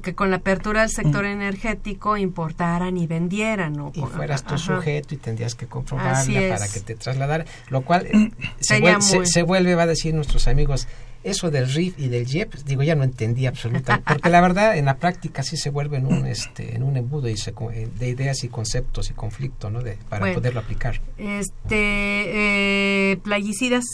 que 0.03 0.15
con 0.15 0.31
la 0.31 0.37
apertura 0.37 0.83
del 0.83 0.91
sector 0.91 1.25
mm. 1.25 1.29
energético 1.29 2.17
importaran 2.17 2.97
y 2.97 3.07
vendieran. 3.07 3.73
¿no? 3.73 3.93
Y 3.95 4.01
fueras 4.03 4.45
tu 4.45 4.59
sujeto 4.59 5.15
y 5.15 5.19
tendrías 5.19 5.55
que 5.55 5.67
comprobarla 5.67 6.49
para 6.49 6.69
que 6.69 6.81
te 6.81 6.95
trasladara, 6.95 7.45
lo 7.71 7.83
cual 7.83 8.07
eh, 8.07 8.31
se, 8.61 8.81
vuelve, 8.81 9.27
se, 9.27 9.43
vuelve, 9.43 9.75
va 9.75 9.83
a 9.83 9.87
decir 9.87 10.15
nuestros 10.15 10.49
amigos, 10.49 10.89
eso 11.25 11.51
del 11.51 11.73
RIF 11.73 11.99
y 11.99 12.09
del 12.09 12.27
JEP, 12.27 12.55
digo, 12.65 12.83
ya 12.83 12.95
no 12.95 13.03
entendí 13.03 13.47
absolutamente, 13.47 14.05
porque 14.09 14.31
la 14.31 14.41
verdad 14.41 14.77
en 14.77 14.85
la 14.85 14.97
práctica 14.97 15.43
sí 15.43 15.57
se 15.57 15.71
vuelve 15.71 15.97
en 15.97 16.07
un, 16.07 16.27
este, 16.27 16.77
en 16.77 16.83
un 16.83 16.97
embudo 16.97 17.29
y 17.29 17.35
eh, 17.35 17.89
de 17.99 18.09
ideas 18.09 18.45
y 18.45 18.49
conceptos 18.49 19.11
y 19.11 19.15
conflicto, 19.15 19.71
¿no? 19.71 19.83
De, 19.83 19.99
para 20.09 20.33
poderlo 20.33 20.61
aplicar. 20.61 21.01
Este, 21.19 23.11
eh, 23.13 23.17
plaguicidas 23.19 23.85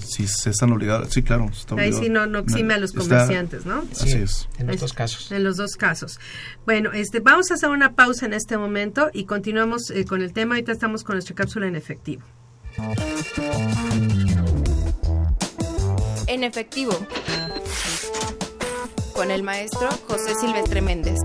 si 0.00 0.26
se 0.26 0.50
están 0.50 0.72
obligados, 0.72 1.12
sí, 1.12 1.22
claro. 1.22 1.50
Ahí 1.76 1.92
sí 1.92 2.08
no, 2.08 2.26
no 2.26 2.40
exime 2.40 2.74
a 2.74 2.78
los 2.78 2.92
comerciantes, 2.92 3.66
¿no? 3.66 3.84
así 3.92 4.12
es. 4.12 4.48
En 4.58 4.66
los 4.66 4.80
dos 4.80 4.92
casos. 4.92 5.32
En 5.32 5.44
los 5.44 5.56
dos 5.56 5.76
casos. 5.76 6.18
Bueno, 6.64 6.92
este, 6.92 7.20
vamos 7.20 7.50
a 7.50 7.54
hacer 7.54 7.70
una 7.70 7.94
pausa 7.94 8.26
en 8.26 8.32
este 8.32 8.58
momento 8.58 9.10
y 9.12 9.24
continuamos 9.24 9.90
eh, 9.90 10.04
con 10.04 10.22
el 10.22 10.32
tema. 10.32 10.54
Ahorita 10.54 10.72
estamos 10.72 11.04
con 11.04 11.16
nuestra 11.16 11.34
cápsula 11.34 11.66
en 11.66 11.76
efectivo. 11.76 12.22
En 16.26 16.44
efectivo. 16.44 16.92
Con 19.14 19.30
el 19.30 19.42
maestro 19.42 19.88
José 20.06 20.34
Silvestre 20.40 20.82
Méndez. 20.82 21.20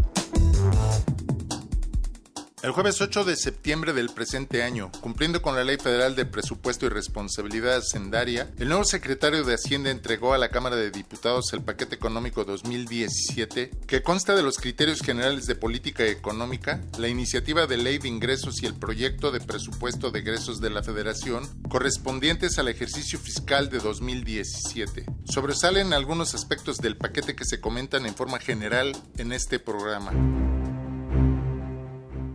El 2.63 2.73
jueves 2.73 3.01
8 3.01 3.23
de 3.23 3.35
septiembre 3.37 3.91
del 3.91 4.09
presente 4.09 4.61
año, 4.61 4.91
cumpliendo 5.01 5.41
con 5.41 5.55
la 5.55 5.63
Ley 5.63 5.77
Federal 5.77 6.15
de 6.15 6.27
Presupuesto 6.27 6.85
y 6.85 6.89
Responsabilidad 6.89 7.77
Hacendaria, 7.77 8.51
el 8.59 8.67
nuevo 8.67 8.83
secretario 8.83 9.43
de 9.43 9.55
Hacienda 9.55 9.89
entregó 9.89 10.35
a 10.35 10.37
la 10.37 10.49
Cámara 10.49 10.75
de 10.75 10.91
Diputados 10.91 11.51
el 11.53 11.63
paquete 11.63 11.95
económico 11.95 12.45
2017, 12.45 13.71
que 13.87 14.03
consta 14.03 14.35
de 14.35 14.43
los 14.43 14.59
criterios 14.59 15.01
generales 15.01 15.47
de 15.47 15.55
política 15.55 16.05
económica, 16.05 16.79
la 16.99 17.07
iniciativa 17.07 17.65
de 17.65 17.77
ley 17.77 17.97
de 17.97 18.09
ingresos 18.09 18.61
y 18.61 18.67
el 18.67 18.75
proyecto 18.75 19.31
de 19.31 19.39
presupuesto 19.39 20.11
de 20.11 20.19
egresos 20.19 20.61
de 20.61 20.69
la 20.69 20.83
Federación 20.83 21.49
correspondientes 21.67 22.59
al 22.59 22.67
ejercicio 22.67 23.17
fiscal 23.17 23.71
de 23.71 23.79
2017. 23.79 25.07
Sobresalen 25.25 25.93
algunos 25.93 26.35
aspectos 26.35 26.77
del 26.77 26.95
paquete 26.95 27.35
que 27.35 27.45
se 27.45 27.59
comentan 27.59 28.05
en 28.05 28.13
forma 28.13 28.37
general 28.37 28.95
en 29.17 29.31
este 29.31 29.57
programa. 29.57 30.11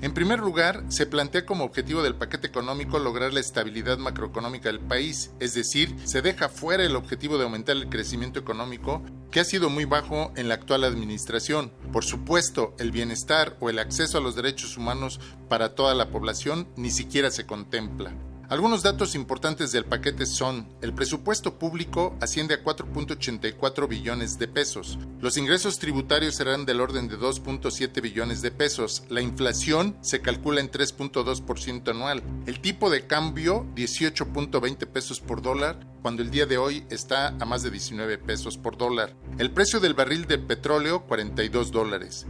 En 0.07 0.15
primer 0.15 0.39
lugar, 0.39 0.85
se 0.87 1.05
plantea 1.05 1.45
como 1.45 1.65
objetivo 1.65 2.01
del 2.01 2.15
paquete 2.15 2.47
económico 2.47 3.01
lograr 3.01 3.35
la 3.35 3.41
estabilidad 3.41 3.99
macroeconómica 3.99 4.69
del 4.69 4.79
país, 4.79 5.33
es 5.41 5.55
decir, 5.55 5.97
se 6.05 6.23
deja 6.23 6.49
fuera 6.49 6.85
el 6.85 6.95
objetivo 6.95 7.39
de 7.39 7.43
aumentar 7.43 7.75
el 7.75 7.89
crecimiento 7.89 8.39
económico, 8.39 9.03
que 9.33 9.41
ha 9.41 9.45
sido 9.45 9.69
muy 9.69 9.85
bajo 9.85 10.33
en 10.37 10.47
la 10.47 10.55
actual 10.55 10.85
administración. 10.85 11.73
Por 11.93 12.05
supuesto, 12.05 12.77
el 12.79 12.93
bienestar 12.93 13.57
o 13.59 13.69
el 13.69 13.81
acceso 13.81 14.19
a 14.19 14.21
los 14.21 14.37
derechos 14.37 14.77
humanos 14.77 15.19
para 15.49 15.75
toda 15.75 15.93
la 15.97 16.09
población 16.09 16.69
ni 16.77 16.93
siquiera 16.93 17.33
se 17.33 17.45
contempla. 17.45 18.13
Algunos 18.49 18.85
datos 18.85 19.17
importantes 19.17 19.73
del 19.73 19.87
paquete 19.87 20.25
son, 20.25 20.69
el 20.81 20.95
presupuesto 20.95 21.59
público 21.59 22.17
asciende 22.21 22.55
a 22.55 22.63
4.84 22.63 23.89
billones 23.89 24.39
de 24.39 24.47
pesos, 24.47 25.01
los 25.21 25.37
ingresos 25.37 25.81
tributarios 25.81 26.37
serán 26.37 26.65
del 26.65 26.81
orden 26.81 27.09
de 27.09 27.19
2.7 27.19 28.01
billones 28.01 28.43
de 28.43 28.53
pesos, 28.53 29.03
la 29.09 29.21
inflación 29.21 29.97
se 30.01 30.21
calcula 30.21 30.61
en 30.61 30.71
3.2% 30.71 31.91
anual, 31.91 32.23
el 32.47 32.61
tipo 32.61 32.89
de 32.89 33.09
cambio 33.09 33.67
18.20 33.75 34.87
pesos 34.87 35.19
por 35.19 35.43
dólar, 35.43 35.85
cuando 36.03 36.23
el 36.23 36.31
día 36.31 36.47
de 36.47 36.57
hoy 36.57 36.87
está 36.89 37.29
a 37.41 37.45
más 37.47 37.65
de 37.65 37.73
19 37.73 38.19
pesos 38.19 38.57
por 38.59 38.79
dólar, 38.79 39.17
el 39.39 39.51
precio 39.51 39.81
del 39.81 39.95
barril 39.95 40.27
de 40.27 40.39
petróleo 40.39 41.05
42 41.07 41.73
dólares. 41.73 42.27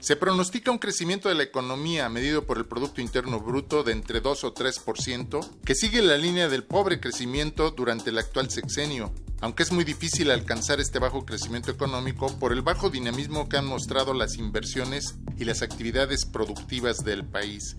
Se 0.00 0.14
pronostica 0.14 0.70
un 0.70 0.78
crecimiento 0.78 1.28
de 1.28 1.34
la 1.34 1.42
economía 1.42 2.08
medido 2.08 2.46
por 2.46 2.58
el 2.58 2.66
Producto 2.66 3.00
Interno 3.00 3.40
Bruto 3.40 3.82
de 3.82 3.92
entre 3.92 4.20
2 4.20 4.44
o 4.44 4.54
3%, 4.54 5.60
que 5.64 5.74
sigue 5.74 6.02
la 6.02 6.16
línea 6.16 6.48
del 6.48 6.62
pobre 6.62 7.00
crecimiento 7.00 7.72
durante 7.72 8.10
el 8.10 8.18
actual 8.18 8.48
sexenio, 8.48 9.12
aunque 9.40 9.64
es 9.64 9.72
muy 9.72 9.84
difícil 9.84 10.30
alcanzar 10.30 10.78
este 10.80 11.00
bajo 11.00 11.26
crecimiento 11.26 11.72
económico 11.72 12.38
por 12.38 12.52
el 12.52 12.62
bajo 12.62 12.90
dinamismo 12.90 13.48
que 13.48 13.56
han 13.56 13.66
mostrado 13.66 14.14
las 14.14 14.36
inversiones 14.36 15.16
y 15.36 15.44
las 15.44 15.62
actividades 15.62 16.26
productivas 16.26 17.04
del 17.04 17.26
país. 17.26 17.76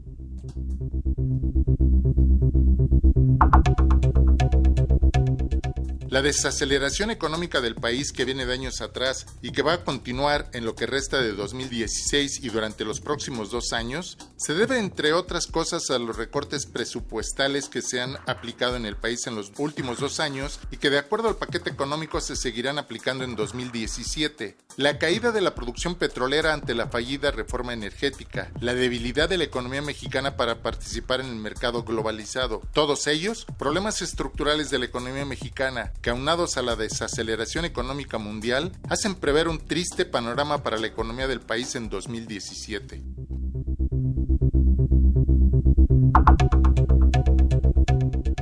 La 6.10 6.24
desaceleración 6.24 7.12
económica 7.12 7.62
del 7.62 7.76
país 7.76 8.12
que 8.12 8.26
viene 8.26 8.48
de 8.48 8.54
años 8.54 8.82
atrás 8.82 9.28
y 9.44 9.52
que 9.52 9.62
va 9.62 9.74
a 9.74 9.84
continuar 9.84 10.50
en 10.54 10.66
lo 10.66 10.74
que 10.74 10.88
resta 10.88 11.22
de 11.22 11.34
2016 11.34 12.44
y 12.44 12.50
durante 12.50 12.84
los 12.84 13.00
próximos 13.00 13.52
dos 13.52 13.74
años 13.74 14.18
se 14.36 14.56
debe, 14.56 14.80
entre 14.80 15.14
otras 15.14 15.46
cosas, 15.46 15.92
a 15.92 16.00
los 16.00 16.18
recortes 16.18 16.66
presupuestales 16.66 17.70
que 17.70 17.84
se 17.84 18.02
han 18.02 18.18
aplicado 18.26 18.76
en 18.76 18.88
el 18.88 18.96
país 18.96 19.28
en 19.28 19.36
los 19.36 19.52
últimos 19.60 20.00
dos 20.00 20.20
años 20.20 20.60
y 20.72 20.78
que 20.78 20.90
de 20.90 20.98
acuerdo 20.98 21.28
al 21.28 21.36
paquete 21.36 21.70
económico 21.70 22.20
se 22.22 22.36
seguirán 22.36 22.80
aplicando 22.80 23.24
en 23.24 23.36
2017. 23.36 24.58
La 24.78 24.98
caída 24.98 25.32
de 25.32 25.42
la 25.42 25.54
producción 25.54 25.94
petrolera 25.94 26.54
ante 26.54 26.74
la 26.74 26.88
fallida 26.88 27.30
reforma 27.30 27.74
energética, 27.74 28.50
la 28.62 28.74
debilidad 28.74 29.30
de 29.30 29.38
la 29.38 29.44
economía 29.44 29.84
mexicana 29.84 30.38
para 30.38 30.64
participar 30.64 31.20
en 31.20 31.28
el 31.28 31.36
mercado 31.36 31.84
globalizado, 31.84 32.64
todos 32.74 33.06
ellos 33.06 33.46
problemas 33.60 34.02
estructurales 34.02 34.72
de 34.72 34.80
la 34.80 34.86
economía 34.86 35.26
mexicana 35.26 35.92
que 36.02 36.10
aunados 36.10 36.58
a 36.58 36.62
la 36.62 36.76
desaceleración 36.76 37.66
económica 37.66 38.18
mundial, 38.18 38.72
hacen 38.90 39.16
prever 39.16 39.48
un 39.48 39.60
triste 39.60 40.06
panorama 40.06 40.64
para 40.64 40.78
la 40.78 40.88
economía 40.88 41.28
del 41.28 41.42
país 41.42 41.76
en 41.76 41.90
2017. 41.90 43.39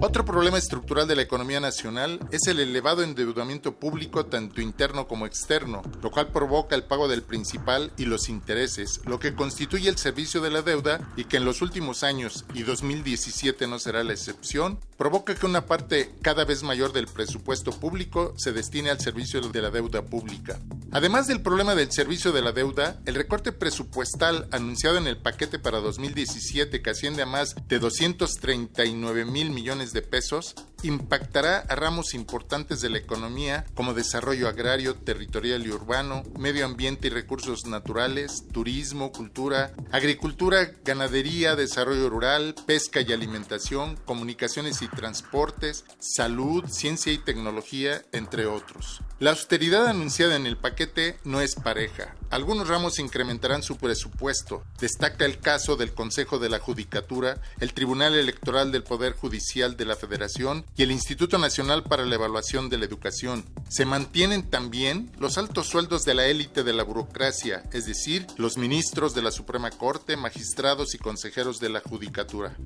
Otro 0.08 0.24
problema 0.24 0.58
estructural 0.58 1.06
de 1.06 1.18
la 1.18 1.24
economía 1.24 1.60
nacional 1.60 2.22
es 2.32 2.48
el 2.48 2.62
elevado 2.62 3.04
endeudamiento 3.04 3.78
público 3.78 4.26
tanto 4.26 4.62
interno 4.62 5.06
como 5.06 5.26
externo, 5.26 5.82
lo 6.02 6.12
cual 6.12 6.30
provoca 6.30 6.76
el 6.76 6.86
pago 6.86 7.10
del 7.10 7.24
principal 7.24 7.92
y 7.98 8.06
los 8.06 8.30
intereses, 8.30 9.02
lo 9.04 9.20
que 9.20 9.36
constituye 9.36 9.90
el 9.90 9.98
servicio 9.98 10.40
de 10.40 10.50
la 10.50 10.62
deuda 10.62 11.02
y 11.18 11.26
que 11.26 11.36
en 11.36 11.44
los 11.44 11.62
últimos 11.62 12.04
años, 12.04 12.46
y 12.54 12.64
2017 12.64 13.68
no 13.68 13.80
será 13.80 14.02
la 14.06 14.14
excepción, 14.14 14.80
provoca 14.96 15.36
que 15.36 15.46
una 15.46 15.66
parte 15.66 16.16
cada 16.22 16.46
vez 16.46 16.64
mayor 16.64 16.94
del 16.94 17.08
presupuesto 17.08 17.72
público 17.72 18.34
se 18.38 18.54
destine 18.54 18.90
al 18.90 19.02
servicio 19.02 19.42
de 19.42 19.62
la 19.62 19.72
deuda 19.72 20.04
pública. 20.04 20.58
Además 20.92 21.28
del 21.28 21.42
problema 21.42 21.76
del 21.76 21.92
servicio 21.92 22.32
de 22.32 22.42
la 22.42 22.54
deuda, 22.54 23.02
el 23.06 23.16
recorte 23.16 23.52
presupuestal 23.52 24.48
anunciado 24.52 24.98
en 24.98 25.08
el 25.08 25.18
paquete 25.18 25.60
para 25.60 25.80
2017 25.82 26.82
que 26.82 26.90
asciende 26.90 27.24
a 27.24 27.26
más 27.26 27.56
de 27.68 27.80
239 27.80 29.26
mil 29.26 29.50
millones 29.50 29.92
de 29.92 29.97
pesos 30.02 30.56
impactará 30.84 31.60
a 31.60 31.76
ramos 31.76 32.14
importantes 32.14 32.82
de 32.82 32.90
la 32.90 32.98
economía 32.98 33.66
como 33.74 33.94
desarrollo 33.94 34.48
agrario, 34.48 34.96
territorial 34.96 35.66
y 35.66 35.72
urbano, 35.72 36.24
medio 36.38 36.66
ambiente 36.66 37.08
y 37.08 37.10
recursos 37.10 37.66
naturales, 37.66 38.44
turismo, 38.52 39.12
cultura, 39.12 39.72
agricultura, 39.92 40.72
ganadería, 40.84 41.56
desarrollo 41.56 42.10
rural, 42.10 42.56
pesca 42.66 43.02
y 43.02 43.12
alimentación, 43.12 43.98
comunicaciones 44.06 44.82
y 44.82 44.88
transportes, 44.88 45.86
salud, 46.00 46.66
ciencia 46.68 47.12
y 47.12 47.18
tecnología, 47.18 48.04
entre 48.12 48.46
otros. 48.46 49.02
La 49.20 49.32
austeridad 49.32 49.88
anunciada 49.88 50.36
en 50.36 50.46
el 50.46 50.58
paquete 50.58 51.18
no 51.24 51.42
es 51.42 51.56
pareja. 51.56 52.16
Algunos 52.30 52.68
ramos 52.68 53.00
incrementarán 53.00 53.64
su 53.64 53.78
presupuesto. 53.78 54.64
Destaca 54.80 55.26
el 55.26 55.40
caso 55.40 55.76
del 55.76 55.94
Consejo 55.94 56.38
de 56.38 56.50
la 56.50 56.60
Judicatura, 56.60 57.42
el 57.60 57.74
Tribunal 57.74 58.14
Electoral 58.14 58.72
del 58.72 58.84
Poder 58.84 59.14
Judicial 59.14 59.76
de 59.76 59.86
la 59.86 59.96
Federación 59.96 60.67
y 60.76 60.84
el 60.84 60.92
Instituto 60.92 61.38
Nacional 61.38 61.84
para 61.84 62.06
la 62.06 62.16
Evaluación 62.16 62.70
de 62.70 62.78
la 62.78 62.86
Educación. 62.86 63.46
Se 63.70 63.86
mantienen 63.86 64.50
también 64.50 65.12
los 65.20 65.38
altos 65.38 65.68
sueldos 65.68 66.04
de 66.04 66.14
la 66.14 66.28
élite 66.28 66.64
de 66.64 66.74
la 66.74 66.84
burocracia, 66.84 67.64
es 67.74 67.86
decir, 67.86 68.28
los 68.38 68.58
ministros 68.58 69.16
de 69.16 69.22
la 69.22 69.32
Suprema 69.32 69.72
Corte, 69.72 70.18
magistrados 70.18 70.94
y 70.94 70.98
consejeros 70.98 71.60
de 71.60 71.70
la 71.70 71.82
Judicatura. 71.82 72.58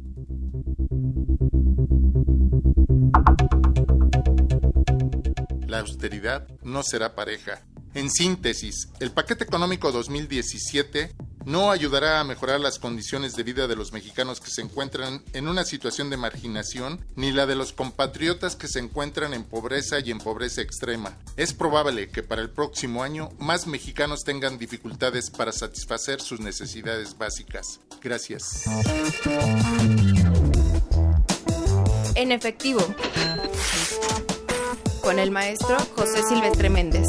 la 5.72 5.80
austeridad 5.80 6.48
no 6.64 6.84
será 6.84 7.16
pareja. 7.16 7.64
En 7.94 8.12
síntesis, 8.12 8.90
el 9.00 9.12
paquete 9.12 9.46
económico 9.46 9.92
2017 9.92 11.16
no 11.46 11.72
ayudará 11.72 12.20
a 12.20 12.24
mejorar 12.24 12.60
las 12.60 12.80
condiciones 12.80 13.36
de 13.36 13.44
vida 13.44 13.68
de 13.68 13.76
los 13.76 13.94
mexicanos 13.94 14.40
que 14.40 14.50
se 14.50 14.62
encuentran 14.62 15.24
en 15.34 15.48
una 15.48 15.64
situación 15.64 16.10
de 16.10 16.18
marginación, 16.18 17.06
ni 17.16 17.32
la 17.32 17.46
de 17.46 17.56
los 17.56 17.74
compatriotas 17.74 18.56
que 18.56 18.68
se 18.68 18.80
encuentran 18.80 19.34
en 19.34 19.44
pobreza 19.44 20.00
y 20.00 20.12
en 20.12 20.20
pobreza 20.20 20.62
extrema. 20.62 21.18
Es 21.38 21.54
probable 21.54 22.10
que 22.10 22.24
para 22.24 22.42
el 22.42 22.50
próximo 22.50 23.04
año 23.04 23.30
más 23.40 23.68
mexicanos 23.68 24.24
tengan 24.24 24.58
dificultades 24.58 25.30
para 25.30 25.52
satisfacer 25.52 26.22
sus 26.22 26.40
necesidades 26.40 27.18
básicas. 27.18 27.80
Gracias. 28.02 28.64
En 32.16 32.32
efectivo 32.32 32.86
con 35.02 35.20
el 35.20 35.32
maestro 35.32 35.78
José 35.96 36.24
Silvestre 36.24 36.70
Méndez. 36.70 37.08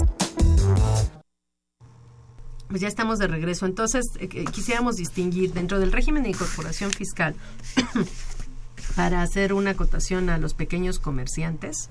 Pues 2.73 2.81
ya 2.81 2.89
estamos 2.89 3.19
de 3.19 3.27
regreso. 3.27 3.67
Entonces, 3.67 4.07
eh, 4.19 4.29
quisiéramos 4.51 4.97
distinguir 4.97 5.53
dentro 5.53 5.79
del 5.79 5.93
régimen 5.93 6.23
de 6.23 6.31
incorporación 6.31 6.91
fiscal 6.91 7.35
para 8.97 9.21
hacer 9.21 9.53
una 9.53 9.73
acotación 9.73 10.31
a 10.31 10.39
los 10.39 10.55
pequeños 10.55 10.99
comerciantes 10.99 11.91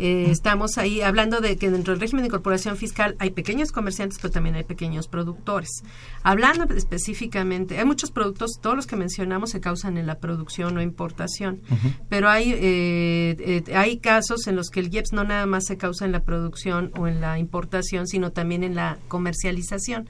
eh, 0.00 0.30
estamos 0.30 0.78
ahí 0.78 1.02
hablando 1.02 1.42
de 1.42 1.58
que 1.58 1.70
dentro 1.70 1.92
del 1.92 2.00
régimen 2.00 2.22
de 2.22 2.28
incorporación 2.28 2.78
fiscal 2.78 3.16
hay 3.18 3.30
pequeños 3.32 3.70
comerciantes, 3.70 4.18
pero 4.18 4.32
también 4.32 4.54
hay 4.54 4.64
pequeños 4.64 5.08
productores. 5.08 5.84
Hablando 6.22 6.64
específicamente, 6.74 7.78
hay 7.78 7.84
muchos 7.84 8.10
productos, 8.10 8.52
todos 8.62 8.76
los 8.76 8.86
que 8.86 8.96
mencionamos 8.96 9.50
se 9.50 9.60
causan 9.60 9.98
en 9.98 10.06
la 10.06 10.18
producción 10.18 10.74
o 10.78 10.80
importación, 10.80 11.60
pero 12.08 12.30
hay, 12.30 12.52
eh, 12.52 13.36
eh, 13.38 13.76
hay 13.76 13.98
casos 13.98 14.46
en 14.46 14.56
los 14.56 14.70
que 14.70 14.80
el 14.80 14.94
IEPS 14.94 15.12
no 15.12 15.24
nada 15.24 15.44
más 15.44 15.66
se 15.66 15.76
causa 15.76 16.06
en 16.06 16.12
la 16.12 16.20
producción 16.20 16.92
o 16.98 17.06
en 17.06 17.20
la 17.20 17.38
importación, 17.38 18.06
sino 18.06 18.32
también 18.32 18.64
en 18.64 18.74
la 18.74 18.96
comercialización. 19.08 20.08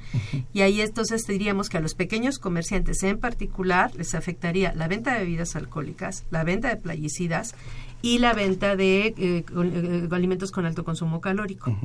Y 0.52 0.60
ahí 0.60 0.80
entonces 0.80 1.26
diríamos 1.26 1.68
que 1.68 1.78
a 1.78 1.80
los 1.80 1.94
pequeños 1.94 2.38
comerciantes 2.38 3.02
en 3.02 3.18
particular 3.18 3.92
les 3.96 4.14
afectaría 4.14 4.72
la 4.74 4.86
venta 4.86 5.14
de 5.14 5.20
bebidas 5.20 5.56
alcohólicas, 5.56 6.24
la 6.30 6.44
venta 6.44 6.68
de 6.68 6.76
playicidas 6.76 7.56
y 8.02 8.18
la 8.18 8.32
venta 8.32 8.76
de 8.76 9.06
eh, 9.06 9.44
eh, 9.44 10.08
alimentos 10.10 10.50
con 10.50 10.66
alto 10.66 10.84
consumo 10.84 11.20
calórico. 11.20 11.76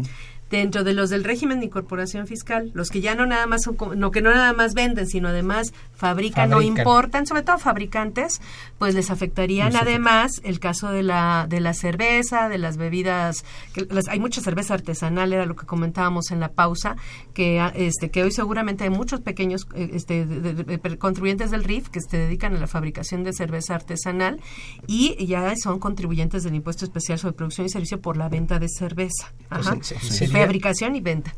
Dentro 0.50 0.84
de 0.84 0.94
los 0.94 1.10
del 1.10 1.24
régimen 1.24 1.60
de 1.60 1.66
incorporación 1.66 2.28
fiscal, 2.28 2.72
los 2.74 2.90
que 2.90 3.02
ya 3.02 3.16
no 3.16 3.26
nada 3.26 3.48
más 3.48 3.64
son, 3.64 3.78
no 3.98 4.12
que 4.12 4.22
no 4.22 4.30
nada 4.30 4.54
más 4.54 4.74
venden, 4.74 5.08
sino 5.08 5.30
además 5.30 5.74
fabrican, 5.94 6.54
o 6.54 6.62
importan, 6.62 7.26
sobre 7.26 7.42
todo 7.42 7.58
fabricantes, 7.58 8.42
pues 8.78 8.94
les 8.94 9.10
afectarían 9.10 9.76
además 9.76 10.42
el 10.44 10.60
caso 10.60 10.92
de 10.92 11.04
la 11.04 11.48
de 11.50 11.60
la 11.60 11.74
cerveza, 11.74 12.48
de 12.48 12.58
las 12.58 12.78
bebidas, 12.78 13.44
que 13.74 13.88
hay 14.08 14.20
mucha 14.20 14.42
cerveza 14.42 14.76
artesanal, 14.76 15.34
era 15.34 15.46
lo 15.46 15.56
que 15.56 15.66
comentábamos 15.66 16.32
en 16.32 16.40
la 16.40 16.50
pausa, 16.50 16.96
que 17.34 17.60
ah, 17.60 17.74
este 17.76 18.12
que 18.12 18.24
hoy 18.24 18.32
seguramente 18.32 18.84
hay 18.84 18.92
muchos 18.92 19.22
pequeños 19.22 19.68
eh, 19.74 19.90
este, 19.94 20.28
contribuyentes 21.00 21.50
del 21.52 21.64
RIF 21.64 21.90
que 21.90 22.02
se 22.02 22.18
dedican 22.18 22.56
a 22.56 22.60
la 22.60 22.68
fabricación 22.68 23.24
de 23.24 23.34
cerveza 23.34 23.74
artesanal 23.74 24.40
y 24.86 25.26
ya 25.26 25.54
son 25.56 25.80
contribuyentes 25.80 26.44
del 26.44 26.54
impuesto 26.54 26.86
especial 26.86 27.18
sobre 27.18 27.34
producción 27.34 27.66
y 27.66 27.70
servicio 27.70 28.00
por 28.00 28.16
la 28.16 28.30
venta 28.30 28.60
de 28.60 28.70
cerveza. 28.70 29.34
Pues 29.50 29.68
Ajá 29.68 29.78
fabricación 30.36 30.96
y 30.96 31.02
venta. 31.02 31.34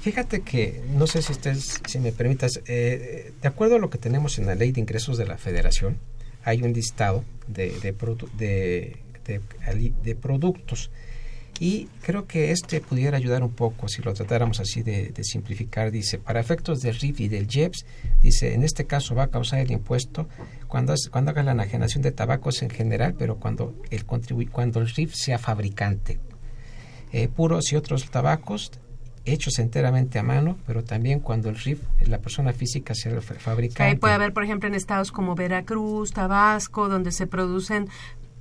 Fíjate 0.00 0.40
que, 0.40 0.82
no 0.94 1.06
sé 1.06 1.22
si 1.22 1.32
ustedes, 1.32 1.80
si 1.86 1.98
me 1.98 2.12
permitas, 2.12 2.60
eh, 2.66 3.32
de 3.40 3.48
acuerdo 3.48 3.76
a 3.76 3.78
lo 3.78 3.90
que 3.90 3.98
tenemos 3.98 4.38
en 4.38 4.46
la 4.46 4.54
ley 4.54 4.72
de 4.72 4.80
ingresos 4.80 5.18
de 5.18 5.26
la 5.26 5.38
federación, 5.38 5.98
hay 6.44 6.62
un 6.62 6.72
listado 6.72 7.24
de, 7.48 7.70
de, 7.80 9.40
de, 10.04 10.14
productos 10.14 10.90
y 11.58 11.88
creo 12.02 12.26
que 12.26 12.52
este 12.52 12.80
pudiera 12.80 13.16
ayudar 13.16 13.42
un 13.42 13.52
poco 13.52 13.88
si 13.88 14.02
lo 14.02 14.12
tratáramos 14.12 14.60
así 14.60 14.82
de, 14.82 15.12
simplificar. 15.22 15.90
Dice, 15.90 16.18
para 16.18 16.38
efectos 16.38 16.80
del 16.80 16.94
RIF 16.94 17.20
y 17.20 17.28
del 17.28 17.48
JEPS, 17.48 17.84
dice, 18.22 18.54
en 18.54 18.62
este 18.62 18.84
caso 18.84 19.14
va 19.14 19.24
a 19.24 19.28
causar 19.28 19.60
el 19.60 19.70
impuesto 19.70 20.28
cuando, 20.68 20.94
cuando 21.10 21.30
haga 21.30 21.42
la 21.42 21.52
enajenación 21.52 22.02
de 22.02 22.12
tabacos 22.12 22.62
en 22.62 22.70
general, 22.70 23.14
pero 23.18 23.36
cuando 23.36 23.74
el, 23.90 24.04
cuando 24.04 24.80
el 24.80 24.88
RIF 24.88 25.14
sea 25.14 25.38
fabricante. 25.38 26.20
Eh, 27.18 27.28
puros 27.28 27.72
y 27.72 27.76
otros 27.76 28.10
tabacos 28.10 28.70
hechos 29.24 29.58
enteramente 29.58 30.18
a 30.18 30.22
mano, 30.22 30.58
pero 30.66 30.84
también 30.84 31.20
cuando 31.20 31.48
el 31.48 31.56
RIF, 31.56 31.80
la 32.06 32.18
persona 32.18 32.52
física, 32.52 32.94
sea 32.94 33.12
el 33.12 33.22
fabricante. 33.22 33.84
Ahí 33.84 33.96
puede 33.96 34.12
haber, 34.12 34.34
por 34.34 34.44
ejemplo, 34.44 34.68
en 34.68 34.74
estados 34.74 35.12
como 35.12 35.34
Veracruz, 35.34 36.12
Tabasco, 36.12 36.90
donde 36.90 37.12
se 37.12 37.26
producen 37.26 37.88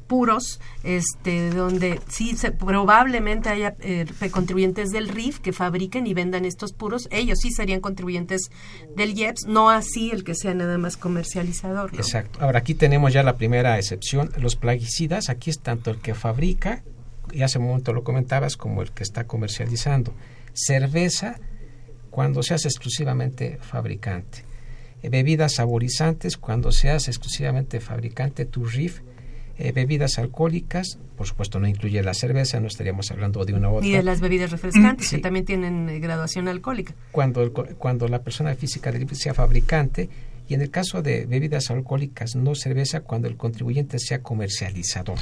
puros, 0.07 0.59
este, 0.83 1.51
donde 1.51 2.01
sí 2.09 2.35
se, 2.35 2.51
probablemente 2.51 3.47
haya 3.47 3.77
eh, 3.79 4.05
contribuyentes 4.29 4.91
del 4.91 5.07
RIF 5.07 5.39
que 5.39 5.53
fabriquen 5.53 6.05
y 6.05 6.13
vendan 6.13 6.43
estos 6.43 6.73
puros, 6.73 7.07
ellos 7.11 7.39
sí 7.41 7.51
serían 7.51 7.79
contribuyentes 7.79 8.49
del 8.93 9.17
IEPS, 9.17 9.45
no 9.47 9.69
así 9.69 10.11
el 10.11 10.25
que 10.25 10.35
sea 10.35 10.53
nada 10.53 10.77
más 10.77 10.97
comercializador. 10.97 11.91
Exacto. 11.95 12.39
Ahora 12.41 12.59
aquí 12.59 12.73
tenemos 12.73 13.13
ya 13.13 13.23
la 13.23 13.37
primera 13.37 13.79
excepción, 13.79 14.31
los 14.37 14.57
plaguicidas, 14.57 15.29
aquí 15.29 15.49
es 15.49 15.61
tanto 15.61 15.91
el 15.91 15.99
que 15.99 16.13
fabrica 16.13 16.83
y 17.35 17.43
hace 17.43 17.59
un 17.59 17.65
momento 17.65 17.91
lo 17.91 18.03
comentabas, 18.03 18.55
como 18.55 18.81
el 18.81 18.91
que 18.91 19.03
está 19.03 19.25
comercializando. 19.25 20.13
Cerveza 20.53 21.35
cuando 22.09 22.41
seas 22.43 22.63
exclusivamente 22.63 23.59
fabricante. 23.61 24.45
Eh, 25.03 25.09
bebidas 25.09 25.55
saborizantes 25.55 26.37
cuando 26.37 26.71
seas 26.71 27.09
exclusivamente 27.09 27.81
fabricante, 27.81 28.45
tu 28.45 28.65
RIF. 28.65 29.01
Eh, 29.57 29.71
bebidas 29.73 30.17
alcohólicas, 30.17 30.97
por 31.17 31.27
supuesto 31.27 31.59
no 31.59 31.67
incluye 31.67 32.01
la 32.03 32.13
cerveza, 32.13 32.59
no 32.59 32.67
estaríamos 32.67 33.11
hablando 33.11 33.43
de 33.45 33.53
una 33.53 33.69
u 33.69 33.75
otra. 33.75 33.87
Y 33.87 33.91
de 33.91 34.03
las 34.03 34.21
bebidas 34.21 34.51
refrescantes, 34.51 35.09
que 35.09 35.17
también 35.19 35.45
tienen 35.45 35.89
eh, 35.89 35.99
graduación 35.99 36.47
alcohólica. 36.47 36.93
Cuando, 37.11 37.53
cuando 37.77 38.07
la 38.07 38.21
persona 38.21 38.55
física 38.55 38.91
del 38.91 39.13
sea 39.15 39.33
fabricante, 39.33 40.09
y 40.47 40.53
en 40.53 40.61
el 40.61 40.69
caso 40.69 41.01
de 41.01 41.25
bebidas 41.25 41.69
alcohólicas, 41.69 42.35
no 42.35 42.55
cerveza, 42.55 43.01
cuando 43.01 43.27
el 43.27 43.35
contribuyente 43.35 43.99
sea 43.99 44.21
comercializador. 44.21 45.19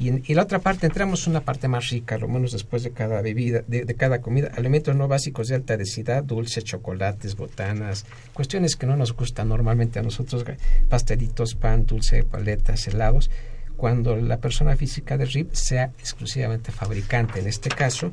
Y 0.00 0.08
en 0.08 0.22
la 0.28 0.42
otra 0.42 0.58
parte 0.58 0.86
entramos 0.86 1.26
una 1.26 1.42
parte 1.42 1.68
más 1.68 1.90
rica, 1.90 2.18
lo 2.18 2.26
menos 2.26 2.52
después 2.52 2.82
de 2.82 2.90
cada 2.90 3.22
bebida, 3.22 3.62
de, 3.68 3.84
cada 3.94 4.20
comida, 4.20 4.50
alimentos 4.56 4.96
no 4.96 5.06
básicos 5.06 5.48
de 5.48 5.54
alta 5.54 5.76
densidad, 5.76 6.24
dulces, 6.24 6.64
chocolates, 6.64 7.36
botanas, 7.36 8.04
cuestiones 8.32 8.74
que 8.74 8.86
no 8.86 8.96
nos 8.96 9.14
gustan 9.14 9.48
normalmente 9.48 10.00
a 10.00 10.02
nosotros, 10.02 10.44
pastelitos, 10.88 11.54
pan, 11.54 11.86
dulce, 11.86 12.24
paletas, 12.24 12.88
helados, 12.88 13.30
cuando 13.76 14.16
la 14.16 14.38
persona 14.38 14.76
física 14.76 15.16
de 15.16 15.26
RIP 15.26 15.52
sea 15.54 15.92
exclusivamente 15.98 16.72
fabricante 16.72 17.40
en 17.40 17.46
este 17.46 17.68
caso, 17.68 18.12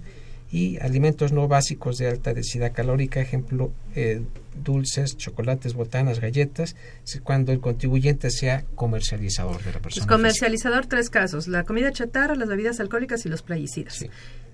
y 0.52 0.80
alimentos 0.80 1.32
no 1.32 1.48
básicos 1.48 1.98
de 1.98 2.08
alta 2.08 2.34
densidad 2.34 2.74
calórica, 2.74 3.22
ejemplo, 3.22 3.72
eh, 3.96 4.22
dulces, 4.64 5.16
chocolates, 5.16 5.74
botanas, 5.74 6.20
galletas, 6.20 6.76
cuando 7.24 7.52
el 7.52 7.60
contribuyente 7.60 8.32
sea 8.32 8.66
comercializador 8.76 9.64
de 9.64 9.74
la 9.74 9.80
persona. 9.80 10.06
Pues 10.06 10.18
comercializador, 10.18 10.88
tres 10.88 11.10
casos, 11.10 11.48
la 11.48 11.64
comida 11.64 11.92
chatarra, 11.92 12.36
las 12.36 12.50
bebidas 12.50 12.80
alcohólicas 12.80 13.26
y 13.26 13.30
los 13.30 13.42
playicidas. 13.42 14.06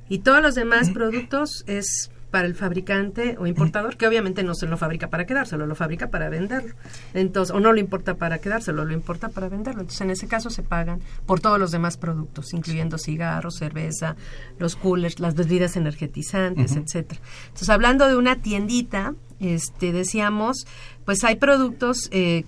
Y 0.10 0.20
todos 0.20 0.41
los 0.41 0.56
demás 0.56 0.91
productos 0.91 1.64
es 1.68 2.12
para 2.32 2.48
el 2.48 2.56
fabricante 2.56 3.38
o 3.40 3.48
importador, 3.48 3.98
que 3.98 4.08
obviamente 4.08 4.44
no 4.44 4.56
se 4.56 4.68
lo 4.68 4.78
fabrica 4.78 5.10
para 5.10 5.26
quedárselo, 5.26 5.66
lo 5.66 5.76
fabrica 5.76 6.10
para 6.10 6.30
venderlo. 6.30 6.74
Entonces, 7.14 7.56
o 7.56 7.60
no 7.60 7.72
lo 7.72 7.80
importa 7.80 8.16
para 8.16 8.40
quedárselo, 8.40 8.84
lo 8.84 8.94
importa 8.94 9.30
para 9.30 9.48
venderlo. 9.48 9.82
Entonces, 9.82 10.02
en 10.02 10.12
ese 10.12 10.28
caso 10.28 10.50
se 10.50 10.64
pagan 10.64 11.00
por 11.26 11.40
todos 11.40 11.60
los 11.60 11.72
demás 11.72 11.98
productos, 11.98 12.54
incluyendo 12.54 12.98
cigarros, 12.98 13.56
cerveza, 13.58 14.16
los 14.60 14.76
coolers, 14.76 15.20
las 15.20 15.36
bebidas 15.36 15.78
energetizantes, 15.78 16.76
etcétera. 16.76 17.22
Entonces, 17.46 17.70
hablando 17.70 18.08
de 18.08 18.18
una 18.18 18.42
tiendita, 18.42 19.14
este 19.40 19.92
decíamos, 19.92 20.66
pues 21.06 21.24
hay 21.24 21.36
productos 21.36 22.10
eh, 22.12 22.46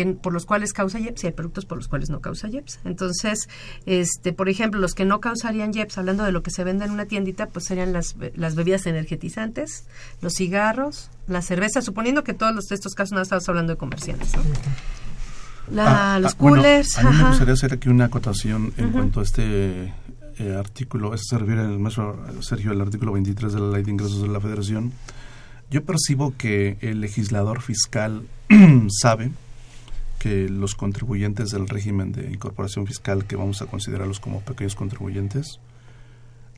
que, 0.00 0.14
por 0.14 0.32
los 0.32 0.46
cuales 0.46 0.72
causa 0.72 0.98
IEPS 0.98 1.24
y 1.24 1.26
hay 1.28 1.32
productos 1.32 1.66
por 1.66 1.78
los 1.78 1.88
cuales 1.88 2.10
no 2.10 2.20
causa 2.20 2.48
IEPS. 2.48 2.80
Entonces, 2.84 3.48
este, 3.86 4.32
por 4.32 4.48
ejemplo, 4.48 4.80
los 4.80 4.94
que 4.94 5.04
no 5.04 5.20
causarían 5.20 5.74
IEPS, 5.74 5.98
hablando 5.98 6.24
de 6.24 6.32
lo 6.32 6.42
que 6.42 6.50
se 6.50 6.64
vende 6.64 6.84
en 6.84 6.90
una 6.90 7.04
tiendita, 7.04 7.46
pues 7.46 7.66
serían 7.66 7.92
las, 7.92 8.16
las 8.34 8.54
bebidas 8.54 8.86
energetizantes, 8.86 9.84
los 10.20 10.34
cigarros, 10.34 11.10
la 11.26 11.42
cerveza, 11.42 11.82
suponiendo 11.82 12.24
que 12.24 12.34
todos 12.34 12.54
los, 12.54 12.70
estos 12.72 12.94
casos 12.94 13.12
no 13.12 13.20
estamos 13.20 13.48
hablando 13.48 13.72
de 13.72 13.78
comerciantes. 13.78 14.32
Ah, 15.76 16.18
los 16.20 16.32
ah, 16.32 16.36
coolers. 16.36 16.98
a 16.98 17.10
mí 17.10 17.16
me 17.16 17.28
gustaría 17.28 17.54
hacer 17.54 17.72
aquí 17.72 17.88
una 17.88 18.06
acotación 18.06 18.72
en 18.76 18.90
cuanto 18.90 19.20
a 19.20 19.22
este 19.22 19.92
eh, 20.38 20.56
artículo, 20.58 21.14
es 21.14 21.22
servir 21.28 21.58
el 21.58 21.78
maestro 21.78 22.24
Sergio, 22.40 22.72
el 22.72 22.80
artículo 22.80 23.12
23 23.12 23.52
de 23.52 23.60
la 23.60 23.70
Ley 23.70 23.82
de 23.82 23.90
Ingresos 23.90 24.22
de 24.22 24.28
la 24.28 24.40
Federación. 24.40 24.92
Yo 25.70 25.84
percibo 25.84 26.34
que 26.36 26.78
el 26.80 27.00
legislador 27.00 27.60
fiscal 27.60 28.22
sabe 28.88 29.30
que 30.20 30.50
los 30.50 30.74
contribuyentes 30.74 31.50
del 31.50 31.66
régimen 31.66 32.12
de 32.12 32.30
incorporación 32.30 32.86
fiscal, 32.86 33.24
que 33.24 33.36
vamos 33.36 33.62
a 33.62 33.66
considerarlos 33.66 34.20
como 34.20 34.42
pequeños 34.42 34.76
contribuyentes, 34.76 35.60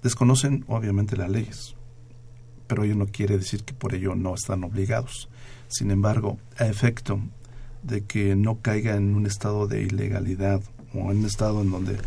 desconocen 0.03 0.65
obviamente 0.67 1.17
las 1.17 1.31
leyes, 1.31 1.77
pero 2.67 2.83
ello 2.83 2.97
no 2.97 3.07
quiere 3.07 3.39
decir 3.39 3.63
que 3.63 3.73
por 3.73 3.95
ello 3.95 4.17
no 4.17 4.35
están 4.35 4.65
obligados. 4.65 5.29
Sin 5.69 5.93
embargo, 5.93 6.39
a 6.59 6.67
efecto 6.67 7.21
de 7.85 8.05
que 8.05 8.35
no 8.35 8.59
caiga 8.61 8.97
en 8.97 9.15
un 9.15 9.27
estado 9.27 9.69
de 9.69 9.83
ilegalidad 9.83 10.61
o 10.93 11.13
en 11.13 11.19
un 11.19 11.25
estado 11.25 11.63
en 11.63 11.71
donde 11.71 11.99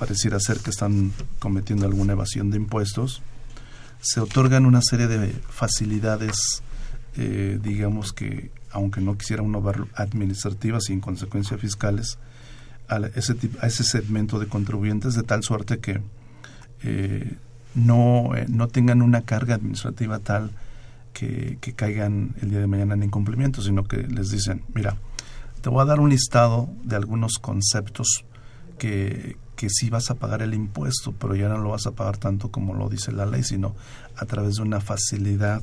pareciera 0.00 0.40
ser 0.40 0.58
que 0.58 0.70
están 0.70 1.12
cometiendo 1.38 1.86
alguna 1.86 2.14
evasión 2.14 2.50
de 2.50 2.56
impuestos, 2.56 3.22
se 4.00 4.18
otorgan 4.18 4.66
una 4.66 4.82
serie 4.82 5.06
de 5.06 5.30
facilidades, 5.30 6.64
eh, 7.16 7.60
digamos 7.62 8.12
que 8.12 8.50
aunque 8.74 9.00
no 9.00 9.16
quisiera 9.16 9.42
uno 9.42 9.62
ver 9.62 9.86
administrativas 9.94 10.90
y 10.90 10.92
en 10.92 11.00
consecuencia 11.00 11.56
fiscales, 11.56 12.18
a 12.88 12.98
ese, 13.14 13.34
a 13.60 13.66
ese 13.66 13.84
segmento 13.84 14.38
de 14.38 14.46
contribuyentes 14.46 15.14
de 15.14 15.22
tal 15.22 15.42
suerte 15.42 15.78
que 15.78 16.02
eh, 16.82 17.36
no, 17.74 18.36
eh, 18.36 18.46
no 18.48 18.68
tengan 18.68 19.00
una 19.00 19.22
carga 19.22 19.54
administrativa 19.54 20.18
tal 20.18 20.50
que, 21.12 21.56
que, 21.60 21.72
caigan 21.72 22.34
el 22.42 22.50
día 22.50 22.58
de 22.58 22.66
mañana 22.66 22.94
en 22.94 23.04
incumplimiento, 23.04 23.62
sino 23.62 23.84
que 23.84 23.98
les 23.98 24.30
dicen, 24.30 24.64
mira, 24.74 24.96
te 25.62 25.70
voy 25.70 25.80
a 25.80 25.86
dar 25.86 26.00
un 26.00 26.10
listado 26.10 26.68
de 26.82 26.96
algunos 26.96 27.38
conceptos 27.38 28.24
que, 28.76 29.36
que 29.56 29.68
sí 29.70 29.88
vas 29.88 30.10
a 30.10 30.16
pagar 30.16 30.42
el 30.42 30.52
impuesto, 30.52 31.12
pero 31.12 31.36
ya 31.36 31.48
no 31.48 31.58
lo 31.58 31.70
vas 31.70 31.86
a 31.86 31.92
pagar 31.92 32.18
tanto 32.18 32.50
como 32.50 32.74
lo 32.74 32.88
dice 32.88 33.12
la 33.12 33.24
ley, 33.24 33.44
sino 33.44 33.74
a 34.16 34.26
través 34.26 34.56
de 34.56 34.62
una 34.62 34.80
facilidad 34.80 35.62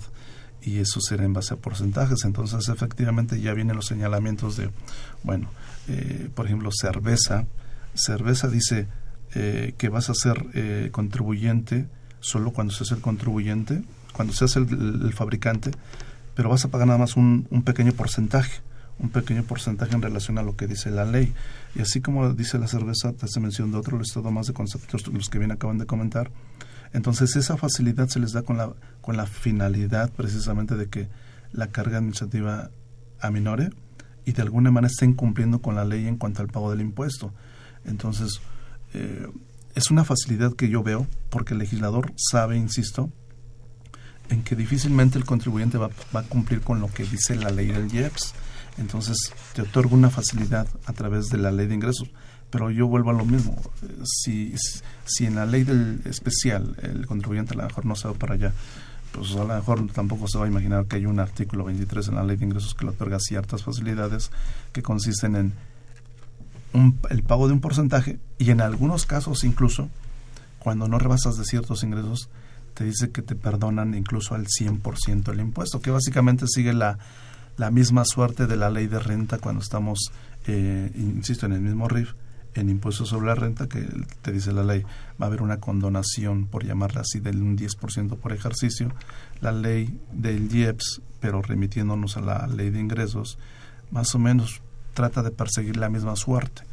y 0.61 0.79
eso 0.79 1.01
será 1.01 1.23
en 1.23 1.33
base 1.33 1.53
a 1.53 1.57
porcentajes. 1.57 2.23
Entonces, 2.25 2.69
efectivamente, 2.69 3.39
ya 3.39 3.53
vienen 3.53 3.75
los 3.75 3.87
señalamientos 3.87 4.57
de, 4.57 4.69
bueno, 5.23 5.49
eh, 5.87 6.29
por 6.33 6.45
ejemplo, 6.45 6.69
cerveza. 6.71 7.45
Cerveza 7.93 8.47
dice 8.47 8.87
eh, 9.35 9.73
que 9.77 9.89
vas 9.89 10.09
a 10.09 10.13
ser 10.13 10.45
eh, 10.53 10.89
contribuyente 10.91 11.87
solo 12.19 12.51
cuando 12.51 12.73
seas 12.73 12.91
el 12.91 13.01
contribuyente, 13.01 13.81
cuando 14.13 14.33
seas 14.33 14.55
el, 14.55 14.67
el, 14.69 15.13
fabricante, 15.13 15.71
pero 16.35 16.49
vas 16.49 16.63
a 16.65 16.69
pagar 16.69 16.87
nada 16.87 16.99
más 16.99 17.17
un, 17.17 17.47
un 17.49 17.63
pequeño 17.63 17.93
porcentaje 17.93 18.61
un 19.01 19.09
pequeño 19.09 19.43
porcentaje 19.43 19.95
en 19.95 20.01
relación 20.01 20.37
a 20.37 20.43
lo 20.43 20.55
que 20.55 20.67
dice 20.67 20.91
la 20.91 21.05
ley. 21.05 21.33
Y 21.75 21.81
así 21.81 22.01
como 22.01 22.33
dice 22.33 22.59
la 22.59 22.67
cerveza, 22.67 23.13
te 23.13 23.25
hace 23.25 23.39
mención 23.39 23.71
de 23.71 23.77
otro 23.77 23.97
listado 23.97 24.29
más 24.31 24.47
de 24.47 24.53
conceptos, 24.53 25.07
los 25.07 25.29
que 25.29 25.39
bien 25.39 25.51
acaban 25.51 25.79
de 25.79 25.85
comentar, 25.85 26.29
entonces 26.93 27.35
esa 27.35 27.57
facilidad 27.57 28.07
se 28.09 28.19
les 28.19 28.33
da 28.33 28.41
con 28.41 28.57
la, 28.57 28.73
con 29.01 29.17
la 29.17 29.25
finalidad 29.25 30.11
precisamente 30.11 30.75
de 30.75 30.89
que 30.89 31.07
la 31.53 31.67
carga 31.67 31.97
administrativa 31.97 32.69
aminore 33.19 33.69
y 34.25 34.33
de 34.33 34.41
alguna 34.41 34.71
manera 34.71 34.91
estén 34.91 35.13
cumpliendo 35.13 35.61
con 35.61 35.75
la 35.75 35.85
ley 35.85 36.07
en 36.07 36.17
cuanto 36.17 36.41
al 36.41 36.47
pago 36.47 36.71
del 36.71 36.81
impuesto. 36.81 37.33
Entonces, 37.85 38.41
eh, 38.93 39.27
es 39.73 39.89
una 39.89 40.03
facilidad 40.03 40.53
que 40.53 40.69
yo 40.69 40.83
veo 40.83 41.07
porque 41.29 41.53
el 41.53 41.59
legislador 41.59 42.13
sabe, 42.17 42.57
insisto, 42.57 43.09
en 44.29 44.43
que 44.43 44.55
difícilmente 44.55 45.17
el 45.17 45.25
contribuyente 45.25 45.77
va, 45.77 45.89
va 46.15 46.21
a 46.21 46.23
cumplir 46.23 46.61
con 46.61 46.79
lo 46.79 46.87
que 46.87 47.03
dice 47.03 47.35
la 47.35 47.49
ley 47.49 47.67
del 47.67 47.93
IEPS. 47.93 48.33
Entonces 48.77 49.17
te 49.53 49.61
otorga 49.61 49.95
una 49.95 50.09
facilidad 50.09 50.67
a 50.85 50.93
través 50.93 51.27
de 51.27 51.37
la 51.37 51.51
ley 51.51 51.67
de 51.67 51.75
ingresos. 51.75 52.09
Pero 52.51 52.69
yo 52.69 52.87
vuelvo 52.87 53.09
a 53.09 53.13
lo 53.13 53.25
mismo. 53.25 53.59
Si, 54.03 54.53
si 55.05 55.25
en 55.25 55.35
la 55.35 55.45
ley 55.45 55.63
del 55.63 56.01
especial 56.05 56.75
el 56.83 57.07
contribuyente 57.07 57.53
a 57.53 57.57
lo 57.57 57.63
mejor 57.63 57.85
no 57.85 57.95
se 57.95 58.07
va 58.07 58.13
para 58.13 58.35
allá, 58.35 58.53
pues 59.11 59.31
a 59.35 59.43
lo 59.43 59.47
mejor 59.47 59.91
tampoco 59.91 60.27
se 60.27 60.37
va 60.37 60.45
a 60.45 60.47
imaginar 60.47 60.85
que 60.85 60.97
hay 60.97 61.05
un 61.05 61.19
artículo 61.19 61.65
23 61.65 62.09
en 62.09 62.15
la 62.15 62.23
ley 62.23 62.37
de 62.37 62.45
ingresos 62.45 62.75
que 62.75 62.85
le 62.85 62.91
otorga 62.91 63.19
ciertas 63.19 63.63
facilidades 63.63 64.31
que 64.73 64.81
consisten 64.81 65.35
en 65.35 65.53
un, 66.73 66.99
el 67.09 67.23
pago 67.23 67.47
de 67.47 67.53
un 67.53 67.61
porcentaje 67.61 68.19
y 68.37 68.51
en 68.51 68.61
algunos 68.61 69.05
casos 69.05 69.43
incluso 69.43 69.89
cuando 70.59 70.87
no 70.87 70.99
rebasas 70.99 71.37
de 71.37 71.43
ciertos 71.43 71.83
ingresos 71.83 72.29
te 72.73 72.85
dice 72.85 73.11
que 73.11 73.21
te 73.21 73.35
perdonan 73.35 73.93
incluso 73.93 74.35
al 74.35 74.47
100% 74.47 75.31
el 75.31 75.39
impuesto, 75.39 75.81
que 75.81 75.91
básicamente 75.91 76.45
sigue 76.47 76.73
la, 76.73 76.97
la 77.57 77.71
misma 77.71 78.05
suerte 78.05 78.47
de 78.47 78.55
la 78.55 78.69
ley 78.69 78.87
de 78.87 78.99
renta 78.99 79.39
cuando 79.39 79.61
estamos, 79.61 80.11
eh, 80.47 80.91
insisto, 80.95 81.45
en 81.45 81.53
el 81.53 81.61
mismo 81.61 81.87
RIF, 81.87 82.13
en 82.55 82.69
impuestos 82.69 83.09
sobre 83.09 83.27
la 83.27 83.35
renta, 83.35 83.67
que 83.67 83.87
te 84.21 84.31
dice 84.31 84.51
la 84.51 84.63
ley, 84.63 84.83
va 85.21 85.25
a 85.25 85.27
haber 85.27 85.41
una 85.41 85.59
condonación, 85.59 86.47
por 86.47 86.65
llamarla 86.65 87.01
así, 87.01 87.19
del 87.19 87.41
un 87.41 87.57
10% 87.57 88.17
por 88.17 88.33
ejercicio. 88.33 88.91
La 89.39 89.51
ley 89.51 89.97
del 90.11 90.53
IEPS, 90.53 91.01
pero 91.19 91.41
remitiéndonos 91.41 92.17
a 92.17 92.21
la 92.21 92.47
ley 92.47 92.69
de 92.69 92.79
ingresos, 92.79 93.37
más 93.91 94.13
o 94.15 94.19
menos 94.19 94.61
trata 94.93 95.23
de 95.23 95.31
perseguir 95.31 95.77
la 95.77 95.89
misma 95.89 96.15
suerte 96.15 96.63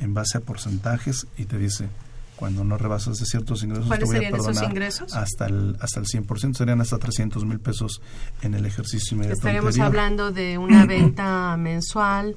en 0.00 0.14
base 0.14 0.38
a 0.38 0.40
porcentajes 0.40 1.26
y 1.36 1.44
te 1.44 1.58
dice, 1.58 1.88
cuando 2.36 2.62
no 2.64 2.78
rebasas 2.78 3.18
de 3.18 3.26
ciertos 3.26 3.62
ingresos, 3.64 3.86
¿Cuáles 3.88 4.08
te 4.08 4.16
voy 4.16 4.24
a 4.24 4.28
serían 4.30 4.40
esos 4.40 4.62
ingresos? 4.62 5.14
hasta 5.14 5.46
el 5.46 5.76
hasta 5.80 5.98
el 6.00 6.06
100%, 6.06 6.54
serían 6.54 6.80
hasta 6.80 6.98
300 6.98 7.44
mil 7.44 7.58
pesos 7.58 8.00
en 8.42 8.54
el 8.54 8.64
ejercicio 8.64 9.14
inmediato 9.16 9.38
Estaríamos 9.38 9.70
anterior. 9.74 9.86
hablando 9.86 10.30
de 10.32 10.56
una 10.58 10.86
venta 10.86 11.56
mensual 11.56 12.36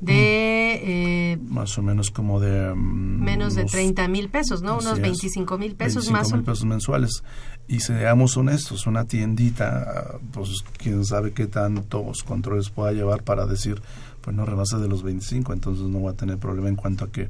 de 0.00 1.32
eh, 1.32 1.38
más 1.48 1.76
o 1.78 1.82
menos 1.82 2.10
como 2.10 2.38
de 2.40 2.74
mm, 2.74 3.22
menos 3.24 3.54
de 3.54 3.62
unos- 3.62 3.72
30 3.72 4.08
mil 4.08 4.28
pesos, 4.28 4.62
¿no? 4.62 4.74
Unos 4.78 4.94
es, 4.94 5.00
25 5.00 5.58
mil 5.58 5.74
pesos 5.74 6.04
25 6.04 6.12
más. 6.18 6.32
o- 6.32 6.36
mil 6.36 6.44
pesos 6.44 6.64
mensuales. 6.66 7.22
Y 7.68 7.80
seamos 7.80 8.36
honestos, 8.36 8.86
una 8.86 9.06
tiendita, 9.06 10.18
pues 10.32 10.50
quién 10.78 11.04
sabe 11.04 11.32
qué 11.32 11.46
tantos 11.46 12.22
controles 12.22 12.70
pueda 12.70 12.92
llevar 12.92 13.22
para 13.24 13.46
decir, 13.46 13.80
pues 14.20 14.36
no 14.36 14.44
rebase 14.44 14.76
de 14.76 14.86
los 14.88 15.02
25, 15.02 15.52
entonces 15.52 15.86
no 15.86 16.02
va 16.02 16.10
a 16.12 16.14
tener 16.14 16.38
problema 16.38 16.68
en 16.68 16.76
cuanto 16.76 17.04
a 17.06 17.10
que 17.10 17.28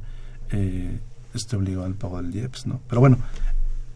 eh, 0.51 0.99
esté 1.33 1.55
obligado 1.55 1.85
al 1.85 1.95
pago 1.95 2.21
del 2.21 2.35
IEPS, 2.35 2.67
¿no? 2.67 2.81
Pero 2.87 2.99
bueno, 3.01 3.17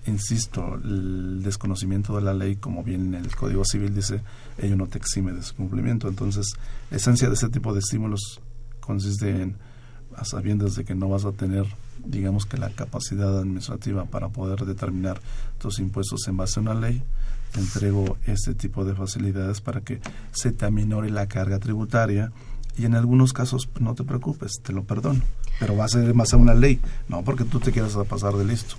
insisto, 0.07 0.75
el 0.83 1.43
desconocimiento 1.43 2.15
de 2.15 2.21
la 2.23 2.33
ley, 2.33 2.55
como 2.55 2.83
bien 2.83 3.13
el 3.13 3.35
Código 3.35 3.63
Civil 3.65 3.93
dice, 3.93 4.21
ello 4.57 4.75
no 4.75 4.87
te 4.87 4.97
exime 4.97 5.31
de 5.33 5.43
su 5.43 5.55
cumplimiento. 5.55 6.07
Entonces, 6.07 6.47
la 6.89 6.97
esencia 6.97 7.27
de 7.27 7.35
ese 7.35 7.49
tipo 7.49 7.73
de 7.73 7.79
estímulos 7.79 8.41
consiste 8.81 9.29
en, 9.29 9.55
a 10.15 10.25
sabiendas 10.25 10.75
de 10.75 10.83
que 10.83 10.95
no 10.95 11.07
vas 11.07 11.25
a 11.25 11.31
tener, 11.31 11.65
digamos 12.05 12.45
que 12.45 12.57
la 12.57 12.69
capacidad 12.69 13.39
administrativa 13.39 14.05
para 14.05 14.29
poder 14.29 14.65
determinar 14.65 15.21
tus 15.57 15.79
impuestos 15.79 16.27
en 16.27 16.37
base 16.37 16.59
a 16.59 16.63
una 16.63 16.73
ley, 16.73 17.01
te 17.53 17.59
entrego 17.59 18.17
este 18.25 18.53
tipo 18.53 18.85
de 18.85 18.95
facilidades 18.95 19.61
para 19.61 19.81
que 19.81 19.99
se 20.31 20.51
te 20.51 20.65
aminore 20.65 21.09
la 21.09 21.27
carga 21.27 21.59
tributaria 21.59 22.31
y 22.77 22.85
en 22.85 22.95
algunos 22.95 23.33
casos 23.33 23.67
pues, 23.67 23.81
no 23.81 23.95
te 23.95 24.03
preocupes, 24.03 24.61
te 24.63 24.73
lo 24.73 24.83
perdono, 24.83 25.21
pero 25.59 25.75
va 25.75 25.85
a 25.85 25.89
ser 25.89 26.13
más 26.13 26.33
a 26.33 26.37
una 26.37 26.53
ley, 26.53 26.79
no 27.07 27.23
porque 27.23 27.43
tú 27.43 27.59
te 27.59 27.71
quieras 27.71 27.97
pasar 28.07 28.33
de 28.35 28.45
listo. 28.45 28.75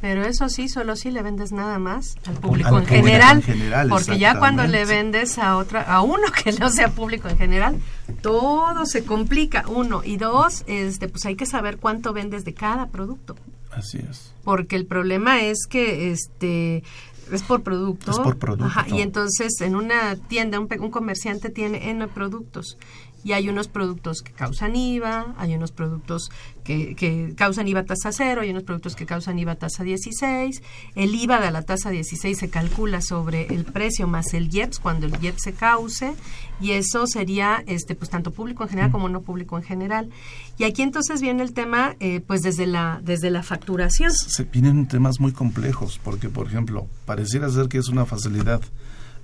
Pero 0.00 0.24
eso 0.24 0.48
sí, 0.48 0.68
solo 0.68 0.94
si 0.94 1.10
le 1.10 1.22
vendes 1.22 1.50
nada 1.50 1.78
más 1.78 2.16
al 2.24 2.34
público 2.34 2.76
Al 2.76 2.82
en 2.82 2.86
general, 2.86 3.36
en 3.38 3.42
general, 3.42 3.88
porque 3.88 4.18
ya 4.18 4.38
cuando 4.38 4.64
le 4.64 4.84
vendes 4.84 5.38
a 5.38 5.56
otra, 5.56 5.82
a 5.82 6.02
uno 6.02 6.24
que 6.44 6.52
no 6.52 6.70
sea 6.70 6.90
público 6.90 7.28
en 7.28 7.36
general, 7.36 7.80
todo 8.20 8.86
se 8.86 9.04
complica. 9.04 9.64
Uno 9.66 10.02
y 10.04 10.16
dos, 10.16 10.64
este, 10.66 11.08
pues 11.08 11.26
hay 11.26 11.34
que 11.34 11.46
saber 11.46 11.78
cuánto 11.78 12.12
vendes 12.12 12.44
de 12.44 12.54
cada 12.54 12.86
producto, 12.86 13.36
Así 13.72 13.98
es. 13.98 14.32
porque 14.44 14.76
el 14.76 14.86
problema 14.86 15.42
es 15.42 15.66
que, 15.68 16.12
este, 16.12 16.84
es 17.32 17.42
por 17.42 17.62
producto. 17.62 18.12
Es 18.12 18.18
por 18.18 18.38
producto. 18.38 18.66
Ajá, 18.66 18.86
y 18.88 19.00
entonces 19.00 19.60
en 19.60 19.74
una 19.74 20.14
tienda 20.16 20.60
un, 20.60 20.68
un 20.80 20.90
comerciante 20.90 21.50
tiene 21.50 21.90
N 21.90 22.06
productos 22.08 22.78
y 23.24 23.32
hay 23.32 23.48
unos 23.48 23.68
productos 23.68 24.22
que 24.22 24.32
causan 24.32 24.76
IVA, 24.76 25.34
hay 25.38 25.54
unos 25.54 25.72
productos 25.72 26.30
que, 26.64 26.94
que 26.94 27.34
causan 27.36 27.68
IVA 27.68 27.84
tasa 27.84 28.12
cero, 28.12 28.42
hay 28.42 28.50
unos 28.50 28.62
productos 28.62 28.94
que 28.94 29.06
causan 29.06 29.38
IVA 29.38 29.56
tasa 29.56 29.82
16. 29.84 30.62
El 30.94 31.14
IVA 31.14 31.40
de 31.40 31.50
la 31.50 31.62
tasa 31.62 31.90
16 31.90 32.38
se 32.38 32.50
calcula 32.50 33.00
sobre 33.00 33.46
el 33.54 33.64
precio 33.64 34.06
más 34.06 34.34
el 34.34 34.54
IEPS 34.54 34.78
cuando 34.78 35.06
el 35.06 35.22
IEPS 35.22 35.42
se 35.42 35.52
cause 35.52 36.14
y 36.60 36.72
eso 36.72 37.06
sería 37.06 37.62
este 37.66 37.94
pues 37.94 38.10
tanto 38.10 38.30
público 38.32 38.64
en 38.64 38.68
general 38.68 38.90
como 38.90 39.08
no 39.08 39.22
público 39.22 39.56
en 39.56 39.64
general. 39.64 40.10
Y 40.56 40.64
aquí 40.64 40.82
entonces 40.82 41.20
viene 41.20 41.42
el 41.42 41.52
tema 41.52 41.96
eh, 42.00 42.20
pues 42.20 42.42
desde 42.42 42.66
la 42.66 43.00
desde 43.02 43.30
la 43.30 43.42
facturación. 43.42 44.10
Se 44.12 44.44
vienen 44.44 44.86
temas 44.88 45.20
muy 45.20 45.32
complejos, 45.32 46.00
porque, 46.02 46.28
por 46.28 46.46
ejemplo, 46.46 46.86
pareciera 47.04 47.48
ser 47.48 47.68
que 47.68 47.78
es 47.78 47.88
una 47.88 48.06
facilidad. 48.06 48.60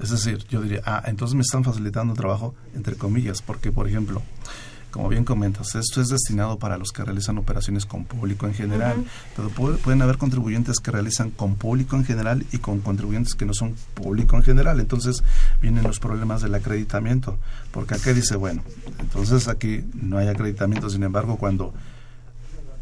Es 0.00 0.10
decir, 0.10 0.44
yo 0.48 0.60
diría, 0.62 0.82
ah, 0.84 1.02
entonces 1.06 1.34
me 1.34 1.42
están 1.42 1.64
facilitando 1.64 2.14
trabajo, 2.14 2.54
entre 2.74 2.96
comillas, 2.96 3.42
porque, 3.42 3.70
por 3.72 3.86
ejemplo, 3.88 4.22
como 4.90 5.08
bien 5.08 5.24
comentas, 5.24 5.74
esto 5.74 6.00
es 6.00 6.08
destinado 6.08 6.58
para 6.58 6.78
los 6.78 6.92
que 6.92 7.02
realizan 7.04 7.36
operaciones 7.38 7.84
con 7.84 8.04
público 8.04 8.46
en 8.46 8.54
general, 8.54 9.04
pero 9.34 9.48
puede- 9.48 9.76
pueden 9.78 10.00
haber 10.02 10.18
contribuyentes 10.18 10.78
que 10.78 10.92
realizan 10.92 11.30
con 11.30 11.56
público 11.56 11.96
en 11.96 12.04
general 12.04 12.46
y 12.52 12.58
con 12.58 12.78
contribuyentes 12.80 13.34
que 13.34 13.44
no 13.44 13.54
son 13.54 13.74
público 13.94 14.36
en 14.36 14.44
general. 14.44 14.78
Entonces 14.78 15.24
vienen 15.60 15.82
los 15.82 15.98
problemas 15.98 16.42
del 16.42 16.54
acreditamiento, 16.54 17.38
porque 17.72 17.94
acá 17.94 18.12
dice, 18.12 18.36
bueno, 18.36 18.62
entonces 19.00 19.48
aquí 19.48 19.84
no 19.94 20.18
hay 20.18 20.28
acreditamiento, 20.28 20.88
sin 20.88 21.02
embargo, 21.02 21.38
cuando 21.38 21.74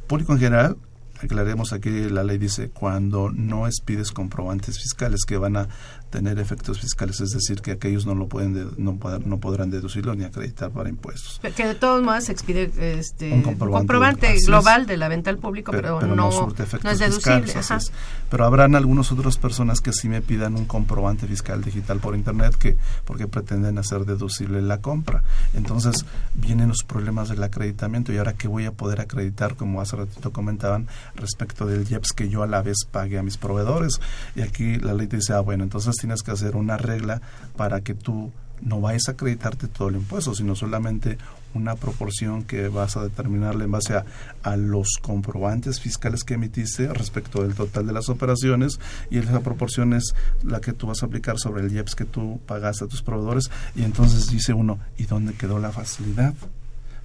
público 0.07 0.35
en 0.35 0.39
general, 0.41 0.77
aclaremos 1.23 1.73
aquí, 1.73 1.89
la 2.11 2.25
ley 2.25 2.37
dice, 2.37 2.69
cuando 2.71 3.31
no 3.31 3.67
expides 3.67 4.11
comprobantes 4.13 4.79
fiscales 4.79 5.21
que 5.27 5.37
van 5.39 5.57
a 5.57 5.69
tener 6.13 6.39
efectos 6.39 6.79
fiscales, 6.79 7.21
es 7.23 7.31
decir, 7.31 7.63
que 7.63 7.73
aquellos 7.73 8.05
no 8.05 8.15
lo 8.15 8.29
pueden 8.29 8.53
de- 8.53 8.67
no, 8.77 8.99
no 9.25 9.41
podrán 9.41 9.71
deducirlo 9.71 10.15
ni 10.15 10.25
acreditar 10.25 10.71
para 10.71 10.91
impuestos. 10.91 11.41
Que 11.57 11.67
de 11.67 11.75
todos 11.75 12.03
modos 12.03 12.25
se 12.25 12.33
expide 12.33 12.71
este, 12.99 13.33
Un 13.33 13.41
comprobante, 13.43 13.79
comprobante 13.81 14.27
así 14.29 14.37
es. 14.37 14.47
global 14.47 14.87
de 14.87 14.99
la 14.99 15.09
venta 15.09 15.31
al 15.31 15.39
público, 15.39 15.73
Pero, 15.73 16.01
no, 16.03 16.15
no 16.15 16.29
es 16.29 16.99
deducible. 16.99 17.43
fiscales, 17.47 17.57
ajá. 17.57 17.77
es. 17.77 17.91
Pero 18.31 18.45
habrán 18.45 18.75
algunas 18.77 19.11
otras 19.11 19.39
personas 19.39 19.81
que 19.81 19.93
sí 19.95 20.09
me 20.11 20.21
pidan 20.21 20.55
un 20.55 20.67
comprobante 20.67 21.27
fiscal 21.27 21.63
digital 21.65 21.99
por 21.99 22.15
internet 22.15 22.55
que 22.57 22.77
porque 23.07 23.27
pretenden 23.27 23.79
hacer 23.79 24.05
deducible 24.05 24.61
la 24.61 24.79
compra. 24.83 25.23
Entonces 25.55 26.05
vienen 26.35 26.69
los 26.69 26.85
problemas 26.87 27.31
del 27.31 27.43
acreditamiento 27.43 28.13
y 28.13 28.19
ahora 28.19 28.35
qué 28.35 28.49
voy 28.49 28.67
a 28.67 28.73
poder 28.73 29.01
acreditar, 29.01 29.57
como 29.57 29.81
hace 29.81 29.97
ratito 29.97 30.31
comentaban, 30.31 30.89
respecto 31.17 31.65
del 31.67 31.91
IEPS 31.91 32.13
que 32.13 32.29
yo 32.29 32.43
a 32.43 32.47
la 32.47 32.61
vez 32.63 32.85
pague 32.91 33.19
a 33.19 33.23
mis 33.23 33.39
proveedores. 33.39 34.01
Y 34.37 34.43
aquí 34.43 34.77
la 34.77 34.93
ley 34.93 35.07
te 35.07 35.17
dice, 35.17 35.33
ah, 35.33 35.41
bueno, 35.41 35.65
entonces 35.65 35.95
tienes 36.03 36.23
que 36.23 36.33
hacer 36.33 36.57
una 36.57 36.77
regla 36.77 37.23
para 37.57 37.81
que 37.81 37.95
tú 37.95 38.33
no 38.61 38.81
vayas 38.81 39.03
a 39.07 39.13
acreditarte 39.13 39.69
todo 39.69 39.89
el 39.89 39.97
impuesto, 39.97 40.35
sino 40.35 40.57
solamente 40.57 41.17
una 41.55 41.77
proporción 41.77 42.43
que 42.43 42.67
vas 42.67 42.97
a 42.97 43.05
determinarle 43.05 43.65
en 43.65 43.71
base 43.71 43.95
a, 43.95 44.05
a 44.43 44.57
los 44.57 44.99
comprobantes 45.01 45.81
fiscales 45.81 46.25
que 46.25 46.35
emitiste 46.35 46.93
respecto 46.93 47.43
del 47.43 47.55
total 47.55 47.87
de 47.87 47.93
las 47.93 48.09
operaciones 48.09 48.81
y 49.11 49.19
esa 49.19 49.41
proporción 49.41 49.93
es 49.93 50.13
la 50.43 50.61
que 50.61 50.73
tú 50.73 50.89
vas 50.89 51.05
a 51.05 51.07
aplicar 51.07 51.39
sobre 51.39 51.63
el 51.63 51.73
IEPS 51.73 51.95
que 51.95 52.05
tú 52.05 52.41
pagaste 52.47 52.85
a 52.85 52.89
tus 52.89 53.03
proveedores 53.03 53.49
y 53.77 53.85
entonces 53.85 54.29
dice 54.29 54.53
uno, 54.55 54.81
¿y 54.99 55.05
dónde 55.05 55.35
quedó 55.35 55.61
la 55.61 55.71
facilidad? 55.71 56.35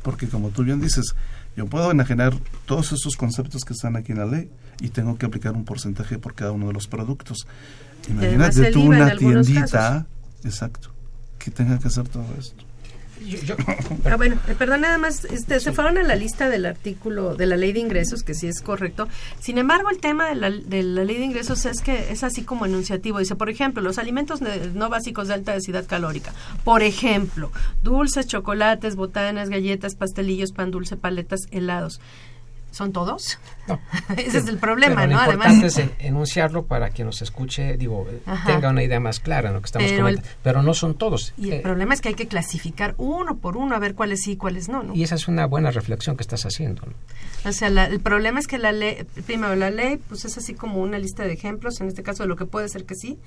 Porque 0.02 0.28
como 0.28 0.50
tú 0.50 0.64
bien 0.64 0.82
dices, 0.82 1.14
yo 1.56 1.68
puedo 1.68 1.92
enajenar 1.92 2.34
todos 2.66 2.94
esos 2.94 3.16
conceptos 3.16 3.64
que 3.64 3.74
están 3.74 3.96
aquí 3.96 4.12
en 4.12 4.20
la 4.20 4.26
ley 4.26 4.50
y 4.80 4.90
tengo 4.90 5.18
que 5.18 5.26
aplicar 5.26 5.54
un 5.54 5.66
porcentaje 5.66 6.20
por 6.20 6.36
cada 6.36 6.52
uno 6.52 6.68
de 6.68 6.74
los 6.74 6.88
productos. 6.88 7.48
Imagínate 8.08 8.72
tú 8.72 8.84
una 8.84 9.16
tiendita, 9.16 10.06
exacto, 10.44 10.90
que 11.38 11.52
tenga 11.52 11.78
que 11.80 11.88
hacer 11.88 12.08
todo 12.08 12.26
esto. 12.40 12.68
Ah, 14.06 14.16
bueno, 14.16 14.38
eh, 14.48 14.56
perdón, 14.58 14.82
nada 14.82 14.98
más, 14.98 15.26
este, 15.26 15.60
se 15.60 15.72
fueron 15.74 15.98
a 15.98 16.04
la 16.04 16.16
lista 16.16 16.50
del 16.50 16.66
artículo 16.66 17.36
de 17.36 17.46
la 17.46 17.58
ley 17.58 17.74
de 17.74 17.80
ingresos, 17.80 18.24
que 18.24 18.34
sí 18.34 18.48
es 18.48 18.62
correcto. 18.62 19.08
Sin 19.40 19.58
embargo, 19.58 19.90
el 19.90 20.00
tema 20.00 20.28
de 20.28 20.36
la, 20.36 20.50
de 20.50 20.84
la 20.84 21.04
ley 21.04 21.18
de 21.18 21.26
ingresos 21.26 21.66
es 21.66 21.82
que 21.82 22.12
es 22.12 22.24
así 22.24 22.44
como 22.44 22.66
enunciativo. 22.66 23.20
Dice, 23.20 23.36
por 23.36 23.50
ejemplo, 23.50 23.82
los 23.82 23.98
alimentos 23.98 24.40
no 24.42 24.90
básicos 24.90 25.28
de 25.28 25.34
alta 25.34 25.54
densidad 25.54 25.86
calórica. 25.86 26.34
Por 26.64 26.84
ejemplo, 26.84 27.52
dulces, 27.84 28.28
chocolates, 28.28 28.96
botanas, 28.96 29.50
galletas, 29.50 29.96
pastelillos, 29.96 30.52
pan 30.52 30.72
dulce, 30.72 30.96
paletas, 30.96 31.48
helados. 31.52 32.00
¿Son 32.72 32.92
todos? 32.92 33.40
No. 33.68 33.80
Ese 34.18 34.38
es 34.40 34.48
el 34.48 34.58
problema, 34.60 35.02
Pero 35.02 35.08
¿no? 35.08 35.16
Lo 35.18 35.22
Además, 35.24 35.54
importante 35.54 35.68
es 36.00 36.06
enunciarlo 36.06 36.66
para 36.66 36.92
que 36.92 37.04
nos 37.04 37.22
escuche, 37.24 37.76
digo, 37.78 38.06
Ajá. 38.26 38.46
tenga 38.46 38.70
una 38.70 38.84
idea 38.84 39.00
más 39.00 39.20
clara 39.20 39.48
en 39.50 39.56
lo 39.56 39.62
que 39.62 39.66
estamos 39.66 39.90
Pero 39.90 40.08
el- 40.08 40.16
comentando. 40.16 40.38
Pero 40.44 40.62
no 40.64 40.74
son 40.76 40.94
todos. 40.96 41.34
y 41.38 41.48
el 41.48 41.54
Eh, 41.56 41.60
problema 41.62 41.94
es 41.96 42.02
que 42.02 42.10
hay 42.10 42.16
que 42.16 42.28
clasificar 42.28 42.94
uno 42.98 43.38
por 43.38 43.58
uno 43.58 43.76
a 43.76 43.80
ver 43.80 43.96
cuáles 43.96 44.22
sí 44.22 44.34
y 44.34 44.38
cuáles 44.38 44.70
no, 44.70 44.84
¿no? 44.84 44.94
y 44.96 45.02
esa 45.04 45.16
es 45.16 45.28
una 45.28 45.48
buena 45.48 45.72
reflexión 45.72 46.18
que 46.18 46.22
estás 46.22 46.46
haciendo. 46.46 46.84
¿no? 46.86 47.50
O 47.50 47.54
sea, 47.54 47.70
la- 47.70 47.86
el 47.86 48.00
problema 48.00 48.40
es 48.40 48.46
que 48.48 48.58
la 48.60 48.72
ley, 48.72 49.06
primero, 49.26 49.56
la 49.56 49.72
ley, 49.72 49.98
pues 49.98 50.26
es 50.26 50.38
así 50.38 50.54
como 50.54 50.80
una 50.82 51.00
lista 51.00 51.24
de 51.24 51.34
ejemplos, 51.34 51.82
en 51.82 51.88
este 51.88 52.04
caso 52.04 52.24
de 52.24 52.30
lo 52.30 52.36
que 52.36 52.46
puede 52.46 52.70
ser 52.70 52.86
que 52.86 52.94
sí, 52.96 53.18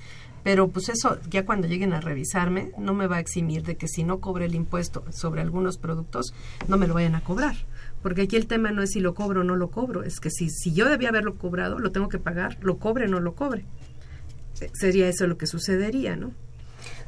pero 0.45 0.69
pues 0.69 0.89
eso, 0.91 1.19
ya 1.29 1.45
cuando 1.45 1.67
lleguen 1.67 1.93
a 1.93 2.01
revisarme, 2.01 2.71
no 2.79 2.95
me 2.95 3.07
va 3.09 3.17
a 3.17 3.21
eximir 3.21 3.63
de 3.65 3.77
que 3.77 3.89
si 3.89 4.05
no 4.05 4.21
cobre 4.21 4.45
el 4.45 4.55
impuesto 4.55 5.05
sobre 5.13 5.41
algunos 5.41 5.77
productos, 5.77 6.35
no 6.69 6.77
me 6.77 6.87
lo 6.87 6.95
vayan 6.95 7.15
a 7.17 7.21
cobrar. 7.23 7.57
Porque 8.03 8.23
aquí 8.23 8.37
el 8.37 8.47
tema 8.47 8.71
no 8.71 8.83
es 8.83 8.91
si 8.93 9.01
lo 9.01 9.15
cobro 9.15 9.43
o 9.43 9.45
no 9.45 9.57
lo 9.57 9.69
cobro, 9.71 10.03
es 10.05 10.21
que 10.21 10.31
si, 10.31 10.49
si 10.49 10.73
yo 10.73 10.89
debía 10.89 11.11
haberlo 11.11 11.35
cobrado, 11.37 11.79
lo 11.79 11.93
tengo 11.93 12.09
que 12.09 12.19
pagar, 12.19 12.57
lo 12.63 12.79
cobre 12.79 13.05
o 13.05 13.09
no 13.09 13.21
lo 13.21 13.35
cobre. 13.35 13.65
Sería 14.75 15.09
eso 15.09 15.27
lo 15.27 15.39
que 15.39 15.47
sucedería, 15.47 16.17
¿no? 16.17 16.33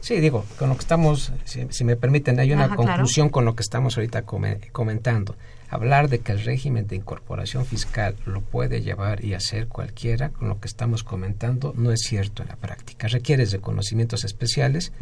Sí, 0.01 0.21
digo, 0.21 0.45
con 0.59 0.69
lo 0.69 0.75
que 0.75 0.81
estamos, 0.81 1.33
si, 1.45 1.67
si 1.71 1.85
me 1.85 1.97
permiten, 1.97 2.39
hay 2.41 2.53
una 2.53 2.65
Ajá, 2.65 2.77
claro. 2.77 2.89
conclusión 2.91 3.29
con 3.29 3.45
lo 3.45 3.55
que 3.55 3.63
estamos 3.63 3.97
ahorita 3.97 4.23
come- 4.23 4.61
comentando. 4.73 5.37
Hablar 5.71 6.09
de 6.09 6.19
que 6.19 6.33
el 6.33 6.41
régimen 6.45 6.87
de 6.87 6.97
incorporación 6.97 7.65
fiscal 7.65 8.17
lo 8.27 8.41
puede 8.43 8.83
llevar 8.83 9.25
y 9.25 9.35
hacer 9.35 9.69
cualquiera, 9.69 10.31
con 10.31 10.49
lo 10.49 10.61
que 10.61 10.67
estamos 10.69 11.05
comentando, 11.05 11.73
no 11.77 11.93
es 11.93 12.01
cierto 12.01 12.43
en 12.43 12.49
la 12.49 12.57
práctica. 12.57 13.07
Requieres 13.09 13.53
de 13.53 13.61
conocimientos 13.61 14.25
especiales, 14.25 14.93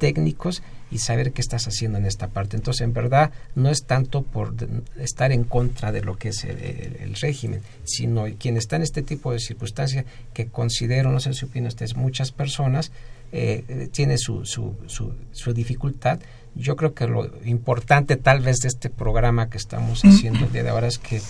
técnicos 0.00 0.62
y 0.90 0.98
saber 0.98 1.30
qué 1.32 1.40
estás 1.40 1.68
haciendo 1.68 1.98
en 1.98 2.06
esta 2.06 2.26
parte. 2.26 2.56
Entonces, 2.56 2.80
en 2.80 2.92
verdad, 2.92 3.30
no 3.54 3.70
es 3.70 3.84
tanto 3.84 4.22
por 4.22 4.54
estar 4.98 5.30
en 5.30 5.44
contra 5.44 5.92
de 5.92 6.02
lo 6.02 6.16
que 6.18 6.30
es 6.30 6.42
el, 6.42 6.58
el- 6.58 6.96
el 7.00 7.14
régimen, 7.14 7.60
sino 7.84 8.24
quien 8.40 8.56
está 8.56 8.74
en 8.74 8.82
este 8.82 9.02
tipo 9.02 9.30
de 9.32 9.38
circunstancias 9.38 10.04
que 10.34 10.46
considero, 10.48 11.12
no 11.12 11.20
sé 11.20 11.32
si 11.34 11.44
opinan 11.44 11.68
ustedes, 11.68 11.94
muchas 11.94 12.32
personas 12.32 12.90
eh, 13.32 13.62
eh, 13.68 13.88
tiene 13.92 14.18
su, 14.18 14.44
su, 14.44 14.74
su, 14.86 15.14
su 15.30 15.52
dificultad. 15.54 16.18
Yo 16.56 16.74
creo 16.74 16.94
que 16.94 17.06
lo 17.06 17.30
importante 17.44 18.16
tal 18.16 18.40
vez 18.40 18.56
de 18.56 18.66
este 18.68 18.90
programa 18.90 19.48
que 19.50 19.58
estamos 19.58 20.02
haciendo 20.04 20.46
el 20.46 20.52
día 20.52 20.64
de 20.64 20.70
ahora 20.70 20.88
es 20.88 20.98
que 20.98 21.20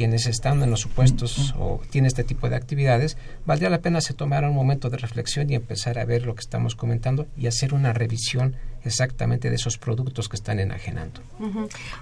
quienes 0.00 0.26
están 0.26 0.62
en 0.62 0.70
los 0.70 0.80
supuestos 0.80 1.54
o 1.58 1.82
tienen 1.90 2.06
este 2.06 2.24
tipo 2.24 2.48
de 2.48 2.56
actividades, 2.56 3.18
valdría 3.44 3.68
la 3.68 3.82
pena 3.82 4.00
se 4.00 4.14
tomara 4.14 4.48
un 4.48 4.54
momento 4.54 4.88
de 4.88 4.96
reflexión 4.96 5.50
y 5.50 5.54
empezar 5.54 5.98
a 5.98 6.06
ver 6.06 6.24
lo 6.24 6.34
que 6.34 6.40
estamos 6.40 6.74
comentando 6.74 7.26
y 7.36 7.48
hacer 7.48 7.74
una 7.74 7.92
revisión 7.92 8.56
exactamente 8.82 9.50
de 9.50 9.56
esos 9.56 9.76
productos 9.76 10.30
que 10.30 10.36
están 10.36 10.58
enajenando. 10.58 11.20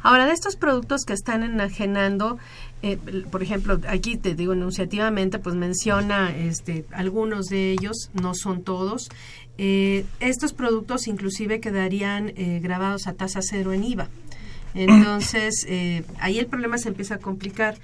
Ahora, 0.05 0.27
de 0.27 0.33
estos 0.33 0.55
productos 0.55 1.03
que 1.05 1.13
están 1.13 1.43
enajenando, 1.43 2.39
eh, 2.83 2.99
por 3.33 3.43
ejemplo, 3.43 3.81
aquí 3.89 4.17
te 4.17 4.37
digo 4.37 4.53
enunciativamente, 4.53 5.41
pues 5.41 5.57
menciona 5.57 6.31
este, 6.31 6.85
algunos 6.93 7.47
de 7.47 7.73
ellos, 7.73 8.11
no 8.13 8.33
son 8.37 8.63
todos. 8.63 9.09
Eh, 9.61 10.05
estos 10.21 10.53
productos 10.53 11.09
inclusive 11.09 11.59
quedarían 11.59 12.29
eh, 12.37 12.61
grabados 12.63 13.09
a 13.09 13.15
tasa 13.15 13.41
cero 13.43 13.73
en 13.73 13.83
IVA. 13.83 14.09
Entonces, 14.75 15.65
eh, 15.69 16.05
ahí 16.21 16.39
el 16.39 16.47
problema 16.47 16.79
se 16.79 16.89
empieza 16.89 17.17
a 17.17 17.19
complicar. 17.19 17.77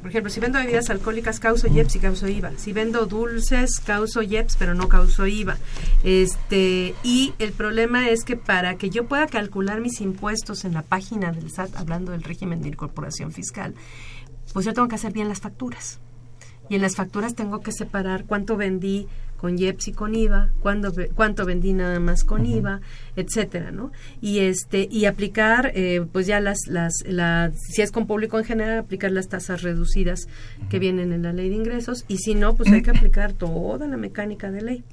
Por 0.00 0.08
ejemplo, 0.08 0.30
si 0.30 0.40
vendo 0.40 0.58
bebidas 0.58 0.88
alcohólicas, 0.88 1.40
causo 1.40 1.68
IEPS 1.68 1.96
y 1.96 1.98
causo 1.98 2.26
IVA. 2.26 2.52
Si 2.56 2.72
vendo 2.72 3.04
dulces, 3.04 3.80
causo 3.80 4.22
IEPS, 4.22 4.56
pero 4.56 4.74
no 4.74 4.88
causo 4.88 5.26
IVA. 5.26 5.58
Este, 6.04 6.94
y 7.02 7.34
el 7.38 7.52
problema 7.52 8.08
es 8.08 8.24
que 8.24 8.36
para 8.36 8.76
que 8.76 8.88
yo 8.88 9.06
pueda 9.06 9.26
calcular 9.26 9.80
mis 9.80 10.00
impuestos 10.00 10.64
en 10.64 10.72
la 10.72 10.82
página 10.82 11.32
del 11.32 11.50
SAT, 11.50 11.76
hablando 11.76 12.12
del 12.12 12.22
régimen 12.22 12.62
de 12.62 12.68
incorporación 12.68 13.30
fiscal, 13.30 13.74
pues 14.54 14.64
yo 14.64 14.72
tengo 14.72 14.88
que 14.88 14.94
hacer 14.94 15.12
bien 15.12 15.28
las 15.28 15.40
facturas. 15.40 16.00
Y 16.70 16.76
en 16.76 16.82
las 16.82 16.96
facturas 16.96 17.34
tengo 17.34 17.60
que 17.60 17.72
separar 17.72 18.24
cuánto 18.24 18.56
vendí 18.56 19.08
con 19.40 19.58
IEPS 19.58 19.88
y 19.88 19.92
con 19.92 20.14
IVA, 20.14 20.50
cuándo 20.60 20.92
ve- 20.92 21.10
cuánto 21.14 21.46
vendí 21.46 21.72
nada 21.72 21.98
más 21.98 22.24
con 22.24 22.44
IVA, 22.44 22.80
etcétera, 23.16 23.70
¿no? 23.70 23.90
Y 24.20 24.40
este 24.40 24.86
y 24.90 25.06
aplicar, 25.06 25.72
eh, 25.74 26.04
pues 26.12 26.26
ya 26.26 26.40
las 26.40 26.58
las 26.66 26.92
la, 27.06 27.50
si 27.56 27.80
es 27.80 27.90
con 27.90 28.06
público 28.06 28.38
en 28.38 28.44
general 28.44 28.78
aplicar 28.78 29.12
las 29.12 29.28
tasas 29.28 29.62
reducidas 29.62 30.28
que 30.68 30.78
vienen 30.78 31.12
en 31.12 31.22
la 31.22 31.32
ley 31.32 31.48
de 31.48 31.56
ingresos 31.56 32.04
y 32.06 32.18
si 32.18 32.34
no, 32.34 32.54
pues 32.54 32.70
hay 32.70 32.82
que 32.82 32.90
aplicar 32.96 33.32
toda 33.32 33.86
la 33.86 33.96
mecánica 33.96 34.50
de 34.50 34.60
ley. 34.60 34.84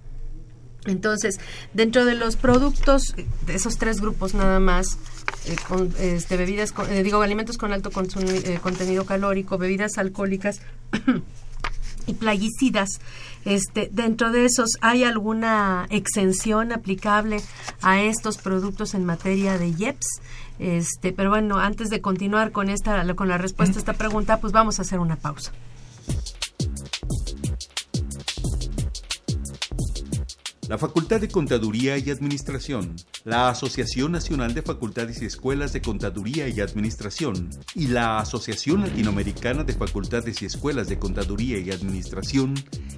Entonces, 0.86 1.38
dentro 1.74 2.06
de 2.06 2.16
los 2.16 2.38
productos, 2.38 3.14
eh, 3.18 3.26
de 3.46 3.56
esos 3.56 3.78
tres 3.78 4.00
grupos 4.00 4.34
nada 4.34 4.62
más, 4.62 4.98
eh, 5.46 5.56
con, 5.68 5.92
este, 6.00 6.38
bebidas, 6.38 6.72
con- 6.72 6.90
eh, 6.90 7.04
digo, 7.04 7.22
alimentos 7.22 7.58
con 7.58 7.74
alto 7.74 7.90
eh, 7.92 8.60
contenido 8.62 9.06
calórico, 9.06 9.58
bebidas 9.58 9.98
alcohólicas 9.98 10.62
y 12.08 12.14
plaguicidas, 12.14 13.00
este, 13.46 13.90
dentro 13.92 14.32
de 14.32 14.46
esos, 14.46 14.72
¿hay 14.82 15.04
alguna 15.04 15.86
exención 15.90 16.72
aplicable 16.72 17.42
a 17.82 18.02
estos 18.02 18.38
productos 18.38 18.94
en 18.94 19.06
materia 19.06 19.58
de 19.58 19.70
IEPS? 19.70 20.22
Este, 20.60 21.14
pero 21.14 21.30
bueno, 21.30 21.58
antes 21.58 21.90
de 21.90 22.02
continuar 22.02 22.52
con 22.52 22.70
esta, 22.70 23.16
con 23.16 23.28
la 23.28 23.38
respuesta 23.38 23.78
a 23.78 23.80
esta 23.80 23.94
pregunta, 23.94 24.40
pues 24.40 24.54
vamos 24.54 24.80
a 24.80 24.82
hacer 24.82 25.00
una 25.00 25.16
pausa. 25.16 25.52
La 30.68 30.78
Facultad 30.78 31.22
de 31.22 31.30
Contaduría 31.30 31.98
y 31.98 32.10
Administración, 32.10 32.96
la 33.24 33.48
Asociación 33.48 34.12
Nacional 34.12 34.54
de 34.54 34.62
Facultades 34.62 35.22
y 35.22 35.26
Escuelas 35.26 35.72
de 35.72 35.82
Contaduría 35.82 36.50
y 36.50 36.60
Administración 36.60 37.50
y 37.74 37.88
la 37.88 38.20
Asociación 38.20 38.82
Latinoamericana 38.82 39.64
de 39.64 39.72
Facultades 39.72 40.42
y 40.42 40.46
Escuelas 40.46 40.90
de 40.90 41.00
Contaduría 41.00 41.58
y 41.60 41.72
Administración 41.72 42.54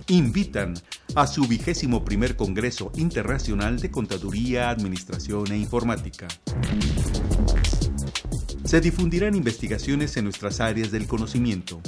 invitan 0.08 0.74
a 1.14 1.28
su 1.28 1.44
vigésimo 1.48 2.04
primer 2.04 2.36
Congreso 2.36 2.92
Internacional 2.96 3.80
de 3.80 3.92
Contaduría, 3.92 4.72
Administración 4.72 5.52
e 5.52 5.58
Informática. 5.58 6.28
Se 8.64 8.82
difundirán 8.82 9.36
investigaciones 9.36 10.18
en 10.18 10.24
nuestras 10.24 10.60
áreas 10.60 10.90
del 10.90 11.08
conocimiento. 11.08 11.82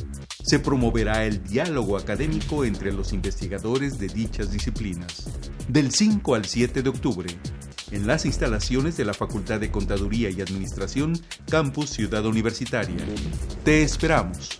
Se 0.44 0.60
promoverá 0.60 1.26
el 1.26 1.44
diálogo 1.44 1.98
académico 1.98 2.66
entre 2.66 2.92
los 2.92 3.14
investigadores 3.14 4.00
de 4.00 4.08
dichas 4.08 4.52
disciplinas. 4.52 5.30
Del 5.68 5.92
5 5.92 6.36
al 6.36 6.46
7 6.46 6.82
de 6.82 6.89
octubre, 6.89 7.30
en 7.92 8.08
las 8.08 8.26
instalaciones 8.26 8.98
de 8.98 9.06
la 9.06 9.14
Facultad 9.14 9.60
de 9.60 9.72
Contaduría 9.72 10.30
y 10.30 10.42
Administración, 10.42 11.20
Campus 11.50 11.92
Ciudad 11.92 12.26
Universitaria. 12.26 12.98
Te 13.64 13.84
esperamos. 13.84 14.60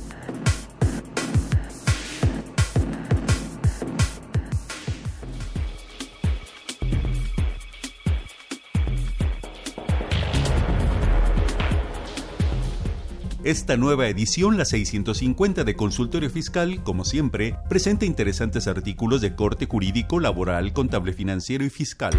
Esta 13.51 13.75
nueva 13.75 14.07
edición, 14.07 14.57
la 14.57 14.63
650 14.63 15.65
de 15.65 15.75
Consultorio 15.75 16.29
Fiscal, 16.29 16.81
como 16.83 17.03
siempre, 17.03 17.57
presenta 17.67 18.05
interesantes 18.05 18.65
artículos 18.65 19.19
de 19.19 19.35
corte 19.35 19.65
jurídico, 19.65 20.21
laboral, 20.21 20.71
contable 20.71 21.11
financiero 21.11 21.65
y 21.65 21.69
fiscal. 21.69 22.13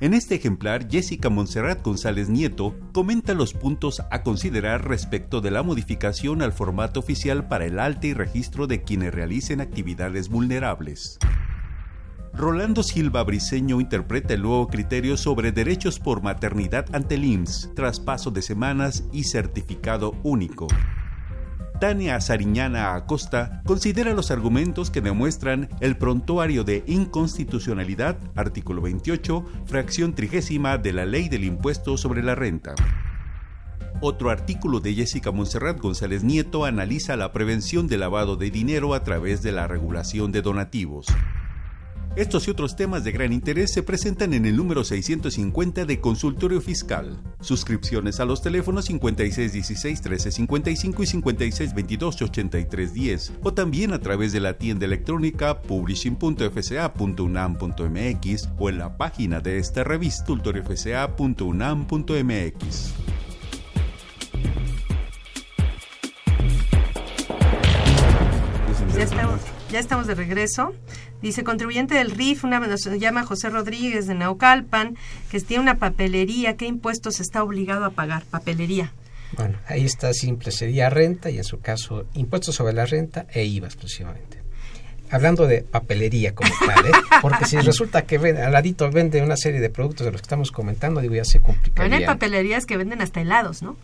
En 0.00 0.14
este 0.14 0.34
ejemplar, 0.34 0.88
Jessica 0.90 1.28
Montserrat 1.28 1.80
González 1.84 2.28
Nieto 2.28 2.74
comenta 2.92 3.34
los 3.34 3.54
puntos 3.54 4.02
a 4.10 4.24
considerar 4.24 4.88
respecto 4.88 5.40
de 5.40 5.52
la 5.52 5.62
modificación 5.62 6.42
al 6.42 6.52
formato 6.52 6.98
oficial 6.98 7.46
para 7.46 7.64
el 7.64 7.78
alta 7.78 8.08
y 8.08 8.14
registro 8.14 8.66
de 8.66 8.82
quienes 8.82 9.14
realicen 9.14 9.60
actividades 9.60 10.28
vulnerables. 10.28 11.20
Rolando 12.38 12.84
Silva 12.84 13.24
Briceño 13.24 13.80
interpreta 13.80 14.32
el 14.32 14.42
nuevo 14.42 14.68
criterio 14.68 15.16
sobre 15.16 15.50
derechos 15.50 15.98
por 15.98 16.22
maternidad 16.22 16.86
ante 16.92 17.16
el 17.16 17.24
IMSS, 17.24 17.74
traspaso 17.74 18.30
de 18.30 18.42
semanas 18.42 19.02
y 19.12 19.24
certificado 19.24 20.14
único. 20.22 20.68
Tania 21.80 22.20
Sariñana 22.20 22.94
Acosta 22.94 23.60
considera 23.66 24.14
los 24.14 24.30
argumentos 24.30 24.92
que 24.92 25.00
demuestran 25.00 25.68
el 25.80 25.96
prontuario 25.96 26.62
de 26.62 26.84
inconstitucionalidad, 26.86 28.16
artículo 28.36 28.82
28, 28.82 29.44
fracción 29.66 30.14
trigésima 30.14 30.78
de 30.78 30.92
la 30.92 31.06
Ley 31.06 31.28
del 31.28 31.42
Impuesto 31.42 31.96
sobre 31.96 32.22
la 32.22 32.36
Renta. 32.36 32.76
Otro 34.00 34.30
artículo 34.30 34.78
de 34.78 34.94
Jessica 34.94 35.32
Monserrat 35.32 35.80
González 35.80 36.22
Nieto 36.22 36.64
analiza 36.64 37.16
la 37.16 37.32
prevención 37.32 37.88
del 37.88 37.98
lavado 37.98 38.36
de 38.36 38.52
dinero 38.52 38.94
a 38.94 39.02
través 39.02 39.42
de 39.42 39.50
la 39.50 39.66
regulación 39.66 40.30
de 40.30 40.40
donativos. 40.40 41.08
Estos 42.18 42.46
y 42.48 42.50
otros 42.50 42.74
temas 42.74 43.04
de 43.04 43.12
gran 43.12 43.32
interés 43.32 43.72
se 43.72 43.84
presentan 43.84 44.34
en 44.34 44.44
el 44.44 44.56
número 44.56 44.82
650 44.82 45.84
de 45.84 46.00
Consultorio 46.00 46.60
Fiscal. 46.60 47.16
Suscripciones 47.40 48.18
a 48.18 48.24
los 48.24 48.42
teléfonos 48.42 48.90
5616-1355 48.90 50.74
y 50.74 50.78
5622-8310 52.02 53.38
o 53.44 53.54
también 53.54 53.92
a 53.92 54.00
través 54.00 54.32
de 54.32 54.40
la 54.40 54.58
tienda 54.58 54.84
electrónica 54.84 55.62
publishing.fca.unam.mx 55.62 58.48
o 58.58 58.68
en 58.68 58.78
la 58.78 58.96
página 58.96 59.38
de 59.38 59.58
esta 59.58 59.84
revista 59.84 60.24
consultoriofca.unam.mx. 60.26 62.94
Ya 68.96 69.04
estamos, 69.04 69.40
ya 69.70 69.78
estamos 69.78 70.06
de 70.06 70.14
regreso. 70.14 70.74
Dice, 71.22 71.44
contribuyente 71.44 71.94
del 71.94 72.12
RIF, 72.12 72.44
una, 72.44 72.60
nos 72.60 72.84
llama 72.98 73.24
José 73.24 73.50
Rodríguez 73.50 74.06
de 74.06 74.14
Naucalpan, 74.14 74.96
que 75.30 75.40
tiene 75.40 75.62
una 75.62 75.76
papelería. 75.76 76.56
¿Qué 76.56 76.66
impuestos 76.66 77.20
está 77.20 77.42
obligado 77.42 77.84
a 77.84 77.90
pagar? 77.90 78.24
Papelería. 78.24 78.92
Bueno, 79.36 79.58
ahí 79.66 79.84
está 79.84 80.12
simple, 80.14 80.52
sería 80.52 80.88
renta 80.88 81.30
y 81.30 81.36
en 81.36 81.44
su 81.44 81.60
caso 81.60 82.06
impuestos 82.14 82.54
sobre 82.54 82.72
la 82.72 82.86
renta 82.86 83.26
e 83.32 83.44
IVA 83.44 83.66
exclusivamente. 83.66 84.38
Hablando 85.10 85.46
de 85.46 85.62
papelería 85.62 86.34
como 86.34 86.50
tal, 86.66 86.86
¿eh? 86.86 86.92
porque 87.20 87.44
si 87.44 87.58
resulta 87.58 88.02
que 88.02 88.18
ven, 88.18 88.38
al 88.38 88.52
ladito 88.52 88.90
vende 88.90 89.22
una 89.22 89.36
serie 89.36 89.60
de 89.60 89.70
productos 89.70 90.06
de 90.06 90.12
los 90.12 90.20
que 90.20 90.26
estamos 90.26 90.50
comentando, 90.50 91.00
digo, 91.00 91.14
ya 91.14 91.24
se 91.24 91.40
complicaría. 91.40 91.90
Bueno, 91.90 91.96
hay 91.96 92.06
papelerías 92.06 92.64
que 92.64 92.76
venden 92.76 93.02
hasta 93.02 93.20
helados, 93.20 93.62
¿no? 93.62 93.76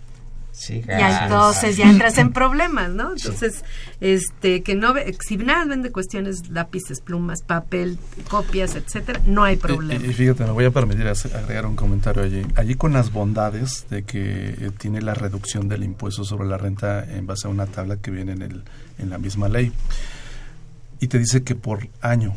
Sí, 0.55 0.85
y 0.87 1.03
entonces 1.03 1.77
ya 1.77 1.91
entras 1.91 2.17
en 2.17 2.33
problemas, 2.33 2.89
¿no? 2.89 3.11
Entonces, 3.11 3.65
este, 4.01 4.63
que 4.63 4.77
no, 4.77 4.95
si 5.19 5.37
nada 5.37 5.65
vende 5.65 5.91
cuestiones, 5.91 6.49
lápices, 6.49 7.01
plumas, 7.01 7.43
papel, 7.43 7.99
copias, 8.31 8.77
etcétera, 8.77 9.21
no 9.27 9.43
hay 9.43 9.57
problema. 9.57 10.07
Y, 10.07 10.11
y, 10.11 10.13
fíjate, 10.13 10.45
me 10.45 10.53
voy 10.53 10.65
a 10.65 10.71
permitir 10.71 11.09
agregar 11.09 11.67
un 11.67 11.75
comentario 11.75 12.23
allí. 12.23 12.47
Allí 12.55 12.77
con 12.77 12.93
las 12.93 13.11
bondades 13.11 13.87
de 13.91 14.05
que 14.05 14.51
eh, 14.51 14.71
tiene 14.79 15.03
la 15.03 15.15
reducción 15.15 15.69
del 15.69 15.83
impuesto 15.83 16.23
sobre 16.25 16.49
la 16.49 16.57
renta 16.57 17.05
en 17.05 17.27
base 17.27 17.49
a 17.49 17.51
una 17.51 17.67
tabla 17.67 17.97
que 17.97 18.13
viene 18.13 18.31
en, 18.31 18.43
el, 18.43 18.63
en 18.99 19.11
la 19.11 19.19
misma 19.19 19.49
ley. 19.49 19.73
Y 21.01 21.09
te 21.09 21.19
dice 21.19 21.43
que 21.43 21.57
por 21.57 21.89
año, 22.01 22.33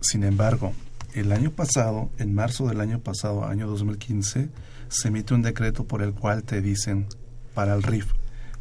sin 0.00 0.22
embargo, 0.22 0.72
el 1.14 1.32
año 1.32 1.50
pasado, 1.50 2.10
en 2.18 2.32
marzo 2.32 2.68
del 2.68 2.80
año 2.80 3.00
pasado, 3.00 3.44
año 3.44 3.66
2015, 3.66 4.50
se 4.88 5.08
emite 5.08 5.34
un 5.34 5.42
decreto 5.42 5.84
por 5.84 6.00
el 6.00 6.12
cual 6.12 6.44
te 6.44 6.62
dicen 6.62 7.08
para 7.56 7.74
el 7.74 7.82
RIF 7.82 8.12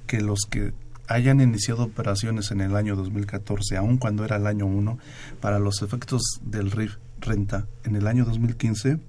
que 0.07 0.21
los 0.21 0.39
que 0.49 0.73
hayan 1.07 1.41
iniciado 1.41 1.83
operaciones 1.83 2.49
en 2.51 2.61
el 2.61 2.77
año 2.77 2.95
2014, 2.95 3.75
aun 3.75 3.97
cuando 3.97 4.23
era 4.23 4.37
el 4.37 4.47
año 4.47 4.65
1, 4.65 4.97
para 5.41 5.59
los 5.59 5.81
efectos 5.81 6.21
del 6.41 6.71
RIF 6.71 6.95
renta 7.19 7.67
en 7.83 7.97
el 7.97 8.07
año 8.07 8.23
2015 8.23 8.99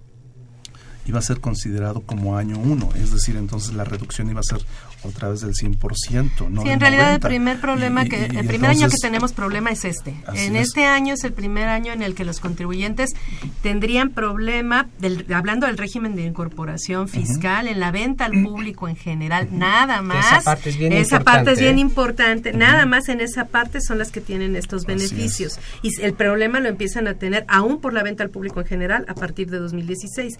iba 1.06 1.20
a 1.20 1.22
ser 1.22 1.40
considerado 1.40 2.00
como 2.00 2.36
año 2.36 2.58
1, 2.58 2.90
es 2.96 3.12
decir, 3.12 3.36
entonces 3.36 3.74
la 3.74 3.84
reducción 3.84 4.28
iba 4.28 4.40
a 4.40 4.42
ser 4.42 4.66
otra 5.06 5.30
vez 5.30 5.40
del 5.40 5.54
100%. 5.54 6.48
No 6.50 6.62
sí, 6.62 6.70
en 6.70 6.80
realidad 6.80 7.06
90. 7.06 7.14
el 7.14 7.20
primer 7.20 7.60
problema 7.60 8.04
y, 8.04 8.08
que 8.08 8.18
y, 8.18 8.22
el 8.22 8.28
primer 8.28 8.54
entonces, 8.54 8.82
año 8.82 8.90
que 8.90 8.96
tenemos 9.00 9.32
problema 9.32 9.70
es 9.70 9.84
este. 9.84 10.14
En 10.34 10.56
es. 10.56 10.68
este 10.68 10.84
año 10.84 11.14
es 11.14 11.24
el 11.24 11.32
primer 11.32 11.68
año 11.68 11.92
en 11.92 12.02
el 12.02 12.14
que 12.14 12.24
los 12.24 12.40
contribuyentes 12.40 13.14
tendrían 13.62 14.10
problema 14.10 14.88
del, 14.98 15.26
hablando 15.32 15.66
del 15.66 15.78
régimen 15.78 16.16
de 16.16 16.22
incorporación 16.24 17.08
fiscal 17.08 17.66
uh 17.66 17.68
-huh. 17.68 17.72
en 17.72 17.80
la 17.80 17.90
venta 17.90 18.24
al 18.26 18.42
público 18.42 18.88
en 18.88 18.96
general, 18.96 19.48
uh 19.50 19.54
-huh. 19.54 19.58
nada 19.58 20.02
más. 20.02 20.26
Esa 20.32 20.40
parte 20.42 20.70
es 20.70 20.78
bien 20.78 20.92
esa 20.92 21.00
importante. 21.16 21.24
parte 21.24 21.52
es 21.52 21.60
bien 21.60 21.78
¿eh? 21.78 21.80
importante, 21.80 22.50
uh 22.50 22.52
-huh. 22.52 22.58
nada 22.58 22.86
más 22.86 23.08
en 23.08 23.20
esa 23.20 23.46
parte 23.46 23.80
son 23.80 23.98
las 23.98 24.10
que 24.10 24.20
tienen 24.20 24.56
estos 24.56 24.86
beneficios 24.86 25.58
y 25.82 25.90
el 26.02 26.14
problema 26.14 26.60
lo 26.60 26.68
empiezan 26.68 27.08
a 27.08 27.14
tener 27.14 27.44
aún 27.48 27.80
por 27.80 27.92
la 27.92 28.02
venta 28.02 28.22
al 28.22 28.30
público 28.30 28.60
en 28.60 28.66
general 28.66 29.04
a 29.08 29.14
partir 29.14 29.50
de 29.50 29.58
2016 29.58 30.38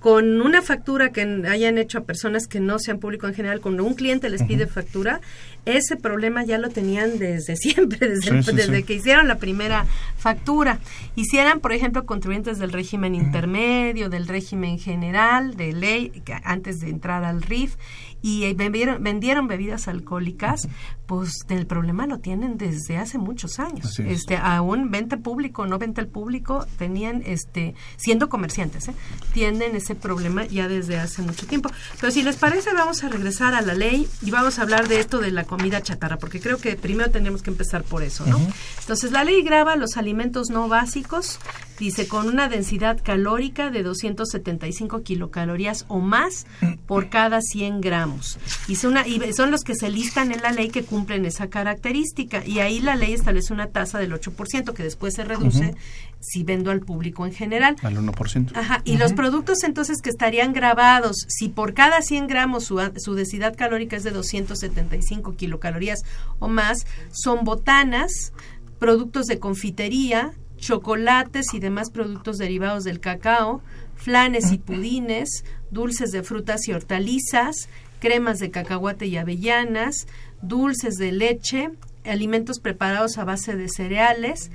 con 0.00 0.40
una 0.40 0.62
factura 0.62 1.10
que 1.10 1.22
hayan 1.48 1.76
hecho 1.76 1.98
a 1.98 2.04
personas 2.04 2.46
que 2.46 2.60
no 2.60 2.78
sean 2.78 2.98
público 3.00 3.26
en 3.26 3.34
general, 3.34 3.60
cuando 3.60 3.84
un 3.84 3.94
cliente 3.94 4.28
les 4.28 4.44
pide 4.44 4.64
uh 4.64 4.66
-huh. 4.68 4.70
factura, 4.70 5.20
ese 5.64 5.96
problema 5.96 6.44
ya 6.44 6.58
lo 6.58 6.68
tenían 6.68 7.18
desde 7.18 7.56
siempre, 7.64 8.08
desde, 8.08 8.30
sí, 8.30 8.42
sí, 8.42 8.56
desde 8.56 8.76
sí. 8.76 8.82
que 8.84 8.94
hicieron 8.94 9.26
la 9.26 9.38
primera 9.38 9.86
factura. 10.16 10.78
Hicieran, 11.16 11.60
por 11.60 11.72
ejemplo, 11.72 12.06
contribuyentes 12.06 12.58
del 12.58 12.72
régimen 12.72 13.14
intermedio, 13.14 14.08
del 14.08 14.28
régimen 14.28 14.78
general, 14.78 15.56
de 15.56 15.72
ley, 15.72 16.10
que 16.24 16.34
antes 16.44 16.78
de 16.78 16.90
entrar 16.90 17.24
al 17.24 17.42
RIF, 17.42 17.74
y 18.20 18.52
vendieron, 18.54 19.02
vendieron 19.02 19.46
bebidas 19.46 19.88
alcohólicas, 19.88 20.68
pues 21.06 21.32
el 21.48 21.66
problema 21.66 22.06
lo 22.06 22.18
tienen 22.18 22.58
desde 22.58 22.98
hace 22.98 23.18
muchos 23.18 23.58
años. 23.58 23.98
Este, 24.00 24.36
aún 24.36 24.90
venta 24.90 25.16
público, 25.18 25.66
no 25.66 25.78
venta 25.78 26.00
al 26.00 26.08
público, 26.08 26.66
tenían, 26.76 27.22
este, 27.24 27.74
siendo 27.96 28.28
comerciantes, 28.28 28.88
¿eh? 28.88 28.94
tienen 29.32 29.76
ese 29.76 29.94
problema 29.94 30.44
ya 30.44 30.68
desde 30.68 30.98
hace 30.98 31.22
mucho 31.22 31.46
tiempo. 31.46 31.70
Pero 32.00 32.12
si 32.12 32.22
les 32.22 32.36
parece, 32.36 32.72
vamos 32.74 33.04
a 33.04 33.08
regresar 33.08 33.54
a 33.54 33.62
la 33.62 33.74
ley 33.74 34.08
y 34.22 34.30
vamos 34.30 34.58
a 34.58 34.62
hablar 34.62 34.88
de 34.88 35.00
esto 35.00 35.18
de 35.18 35.30
la 35.30 35.44
comida 35.44 35.82
chatarra, 35.82 36.18
porque 36.18 36.40
creo 36.40 36.58
que 36.58 36.76
primero 36.76 37.10
tendríamos 37.10 37.42
que 37.42 37.50
empezar 37.50 37.84
por 37.84 38.02
eso, 38.02 38.26
¿no? 38.26 38.38
Uh 38.38 38.40
-huh. 38.40 38.54
Entonces, 38.80 39.12
la 39.12 39.24
ley 39.24 39.42
graba 39.42 39.76
los 39.76 39.96
alimentos 39.96 40.50
no 40.50 40.68
básicos, 40.68 41.38
dice, 41.84 42.08
con 42.08 42.28
una 42.28 42.48
densidad 42.48 43.00
calórica 43.02 43.70
de 43.70 43.82
275 43.82 45.02
kilocalorías 45.02 45.84
o 45.88 46.00
más 46.00 46.46
por 46.86 47.08
cada 47.08 47.40
100 47.40 47.80
gramos. 47.80 48.38
Y 48.66 48.76
son, 48.76 48.92
una, 48.92 49.06
y 49.06 49.32
son 49.32 49.50
los 49.50 49.62
que 49.62 49.74
se 49.74 49.90
listan 49.90 50.32
en 50.32 50.42
la 50.42 50.52
ley 50.52 50.70
que 50.70 50.84
cumplen 50.84 51.24
esa 51.24 51.48
característica. 51.48 52.44
Y 52.44 52.60
ahí 52.60 52.80
la 52.80 52.96
ley 52.96 53.12
establece 53.12 53.52
una 53.52 53.68
tasa 53.68 53.98
del 53.98 54.12
8% 54.12 54.72
que 54.72 54.82
después 54.82 55.14
se 55.14 55.24
reduce 55.24 55.66
uh 55.66 55.70
-huh. 55.70 55.76
si 56.20 56.44
vendo 56.44 56.70
al 56.70 56.80
público 56.80 57.26
en 57.26 57.32
general. 57.32 57.76
Al 57.82 57.96
1%. 57.96 58.52
Ajá. 58.54 58.82
Y 58.84 58.92
uh 58.92 58.94
-huh. 58.94 58.98
los 58.98 59.12
productos 59.12 59.62
entonces 59.64 60.00
que 60.02 60.10
estarían 60.10 60.52
grabados, 60.52 61.16
si 61.28 61.48
por 61.48 61.74
cada 61.74 62.02
100 62.02 62.26
gramos 62.26 62.64
su, 62.64 62.80
su 62.96 63.14
densidad 63.14 63.54
calórica 63.56 63.96
es 63.96 64.04
de 64.04 64.10
275 64.10 65.36
kilocalorías 65.36 66.00
o 66.38 66.48
más, 66.48 66.86
son 67.12 67.44
botanas, 67.44 68.32
productos 68.78 69.26
de 69.26 69.38
confitería, 69.38 70.32
chocolates 70.58 71.54
y 71.54 71.60
demás 71.60 71.90
productos 71.90 72.38
derivados 72.38 72.84
del 72.84 73.00
cacao, 73.00 73.62
flanes 73.96 74.52
y 74.52 74.58
pudines, 74.58 75.44
dulces 75.70 76.10
de 76.10 76.22
frutas 76.22 76.68
y 76.68 76.72
hortalizas, 76.72 77.68
cremas 78.00 78.38
de 78.38 78.50
cacahuate 78.50 79.06
y 79.06 79.16
avellanas, 79.16 80.06
dulces 80.42 80.94
de 80.94 81.12
leche, 81.12 81.70
alimentos 82.04 82.60
preparados 82.60 83.18
a 83.18 83.24
base 83.24 83.56
de 83.56 83.68
cereales 83.68 84.50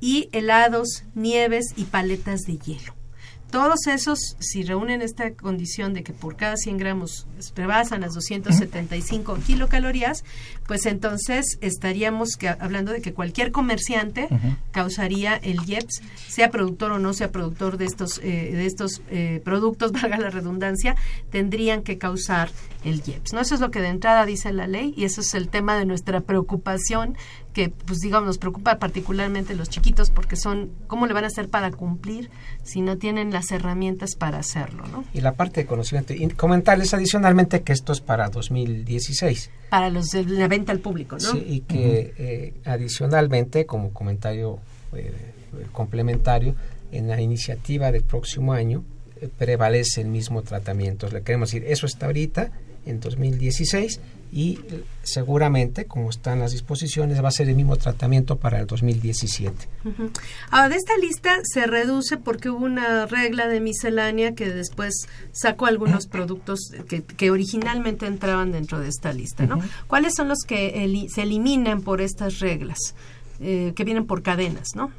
y 0.00 0.28
helados, 0.32 1.04
nieves 1.14 1.72
y 1.76 1.84
paletas 1.84 2.42
de 2.42 2.58
hielo. 2.58 2.95
Todos 3.50 3.86
esos, 3.86 4.36
si 4.40 4.64
reúnen 4.64 5.02
esta 5.02 5.32
condición 5.34 5.94
de 5.94 6.02
que 6.02 6.12
por 6.12 6.36
cada 6.36 6.56
100 6.56 6.78
gramos 6.78 7.26
rebasan 7.54 8.00
las 8.00 8.14
275 8.14 9.38
kilocalorías, 9.46 10.24
pues 10.66 10.84
entonces 10.86 11.58
estaríamos 11.60 12.36
que, 12.36 12.48
hablando 12.48 12.92
de 12.92 13.00
que 13.00 13.14
cualquier 13.14 13.52
comerciante 13.52 14.26
uh 14.30 14.34
-huh. 14.34 14.56
causaría 14.72 15.36
el 15.36 15.58
IEPS, 15.64 16.02
sea 16.28 16.50
productor 16.50 16.92
o 16.92 16.98
no 16.98 17.12
sea 17.12 17.30
productor 17.30 17.76
de 17.76 17.84
estos, 17.84 18.18
eh, 18.18 18.50
de 18.52 18.66
estos 18.66 19.00
eh, 19.10 19.40
productos, 19.44 19.92
valga 20.02 20.18
la 20.18 20.30
redundancia, 20.30 20.96
tendrían 21.30 21.82
que 21.82 21.98
causar 21.98 22.50
el 22.84 23.02
IEPS. 23.06 23.32
¿no? 23.32 23.40
Eso 23.40 23.54
es 23.54 23.60
lo 23.60 23.70
que 23.70 23.80
de 23.80 23.88
entrada 23.88 24.26
dice 24.26 24.52
la 24.52 24.66
ley 24.66 24.92
y 24.96 25.04
eso 25.04 25.20
es 25.20 25.34
el 25.34 25.48
tema 25.48 25.78
de 25.78 25.86
nuestra 25.86 26.20
preocupación 26.20 27.16
que 27.56 27.70
pues 27.70 28.00
digamos 28.00 28.26
nos 28.26 28.36
preocupa 28.36 28.78
particularmente 28.78 29.54
los 29.54 29.70
chiquitos 29.70 30.10
porque 30.10 30.36
son 30.36 30.72
cómo 30.88 31.06
le 31.06 31.14
van 31.14 31.24
a 31.24 31.28
hacer 31.28 31.48
para 31.48 31.70
cumplir 31.70 32.28
si 32.62 32.82
no 32.82 32.98
tienen 32.98 33.32
las 33.32 33.50
herramientas 33.50 34.14
para 34.14 34.36
hacerlo, 34.36 34.86
¿no? 34.88 35.06
Y 35.14 35.22
la 35.22 35.32
parte 35.32 35.62
de 35.62 35.66
conocimiento 35.66 36.12
y 36.12 36.28
comentarles 36.28 36.92
adicionalmente 36.92 37.62
que 37.62 37.72
esto 37.72 37.94
es 37.94 38.02
para 38.02 38.28
2016. 38.28 39.48
Para 39.70 39.88
los 39.88 40.10
de 40.10 40.24
la 40.24 40.48
venta 40.48 40.70
al 40.70 40.80
público, 40.80 41.16
¿no? 41.16 41.32
Sí, 41.32 41.42
y 41.48 41.60
que 41.60 41.76
uh 41.76 41.80
-huh. 41.80 42.14
eh, 42.18 42.54
adicionalmente 42.66 43.64
como 43.64 43.90
comentario 43.94 44.58
eh, 44.92 45.14
complementario 45.72 46.54
en 46.92 47.08
la 47.08 47.22
iniciativa 47.22 47.90
del 47.90 48.02
próximo 48.02 48.52
año 48.52 48.84
eh, 49.22 49.30
prevalece 49.34 50.02
el 50.02 50.08
mismo 50.08 50.42
tratamiento. 50.42 51.08
Le 51.08 51.22
queremos 51.22 51.52
decir, 51.52 51.66
eso 51.66 51.86
está 51.86 52.04
ahorita 52.04 52.50
en 52.84 53.00
2016 53.00 53.98
y 54.32 54.58
seguramente, 55.02 55.86
como 55.86 56.10
están 56.10 56.40
las 56.40 56.52
disposiciones, 56.52 57.22
va 57.22 57.28
a 57.28 57.32
ser 57.32 57.48
el 57.48 57.56
mismo 57.56 57.76
tratamiento 57.76 58.36
para 58.36 58.60
el 58.60 58.66
2017. 58.66 59.68
Ahora, 60.50 60.68
de 60.68 60.76
esta 60.76 60.96
lista 60.98 61.38
se 61.44 61.66
reduce 61.66 62.16
porque 62.16 62.50
hubo 62.50 62.64
una 62.64 63.06
regla 63.06 63.46
de 63.48 63.60
miscelánea 63.60 64.34
que 64.34 64.50
después 64.50 65.06
sacó 65.32 65.66
algunos 65.66 66.06
productos 66.06 66.60
que, 66.88 67.30
originalmente 67.30 68.06
entraban 68.06 68.52
dentro 68.52 68.80
de 68.80 68.88
esta 68.88 69.12
lista, 69.12 69.46
¿no? 69.46 69.60
¿Cuáles 69.86 70.14
son 70.14 70.28
los 70.28 70.40
que 70.46 71.08
se 71.12 71.22
eliminan 71.22 71.82
por 71.82 72.00
estas 72.00 72.40
reglas? 72.40 72.94
Eh, 73.40 73.72
que 73.76 73.84
vienen 73.84 74.06
por 74.06 74.22
cadenas, 74.22 74.68
¿no? 74.74 74.90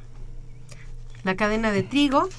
La 1.23 1.35
cadena 1.35 1.71
de 1.71 1.81
trigo, 1.81 2.29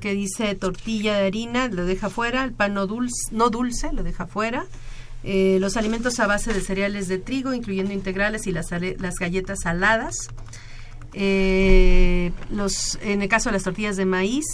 que 0.00 0.14
dice 0.14 0.54
tortilla 0.54 1.16
de 1.16 1.26
harina, 1.26 1.68
lo 1.68 1.84
deja 1.84 2.08
fuera, 2.08 2.44
el 2.44 2.52
pan 2.52 2.74
no 2.74 2.86
dulce, 2.86 3.28
no 3.30 3.50
dulce 3.50 3.92
lo 3.92 4.02
deja 4.02 4.26
fuera, 4.26 4.66
eh, 5.24 5.58
los 5.60 5.76
alimentos 5.76 6.18
a 6.18 6.26
base 6.26 6.52
de 6.52 6.60
cereales 6.60 7.08
de 7.08 7.18
trigo, 7.18 7.54
incluyendo 7.54 7.92
integrales 7.92 8.46
y 8.46 8.52
las, 8.52 8.70
las 8.70 9.14
galletas 9.16 9.60
saladas. 9.62 10.30
Eh, 11.14 12.32
en 13.02 13.22
el 13.22 13.28
caso 13.28 13.50
de 13.50 13.54
las 13.54 13.62
tortillas 13.62 13.96
de 13.96 14.06
maíz, 14.06 14.44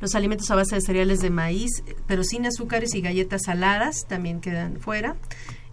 los 0.00 0.14
alimentos 0.14 0.50
a 0.50 0.56
base 0.56 0.74
de 0.74 0.80
cereales 0.80 1.20
de 1.20 1.30
maíz, 1.30 1.82
pero 2.06 2.24
sin 2.24 2.46
azúcares 2.46 2.94
y 2.94 3.02
galletas 3.02 3.42
saladas 3.44 4.06
también 4.08 4.40
quedan 4.40 4.80
fuera. 4.80 5.16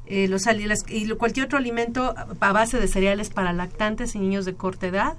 Eh, 0.06 0.28
los, 0.28 0.44
y 0.90 1.10
cualquier 1.12 1.46
otro 1.46 1.58
alimento 1.58 2.14
a 2.40 2.52
base 2.52 2.78
de 2.80 2.88
cereales 2.88 3.30
para 3.30 3.54
lactantes 3.54 4.16
y 4.16 4.20
niños 4.20 4.46
de 4.46 4.54
corta 4.54 4.88
edad. 4.88 5.18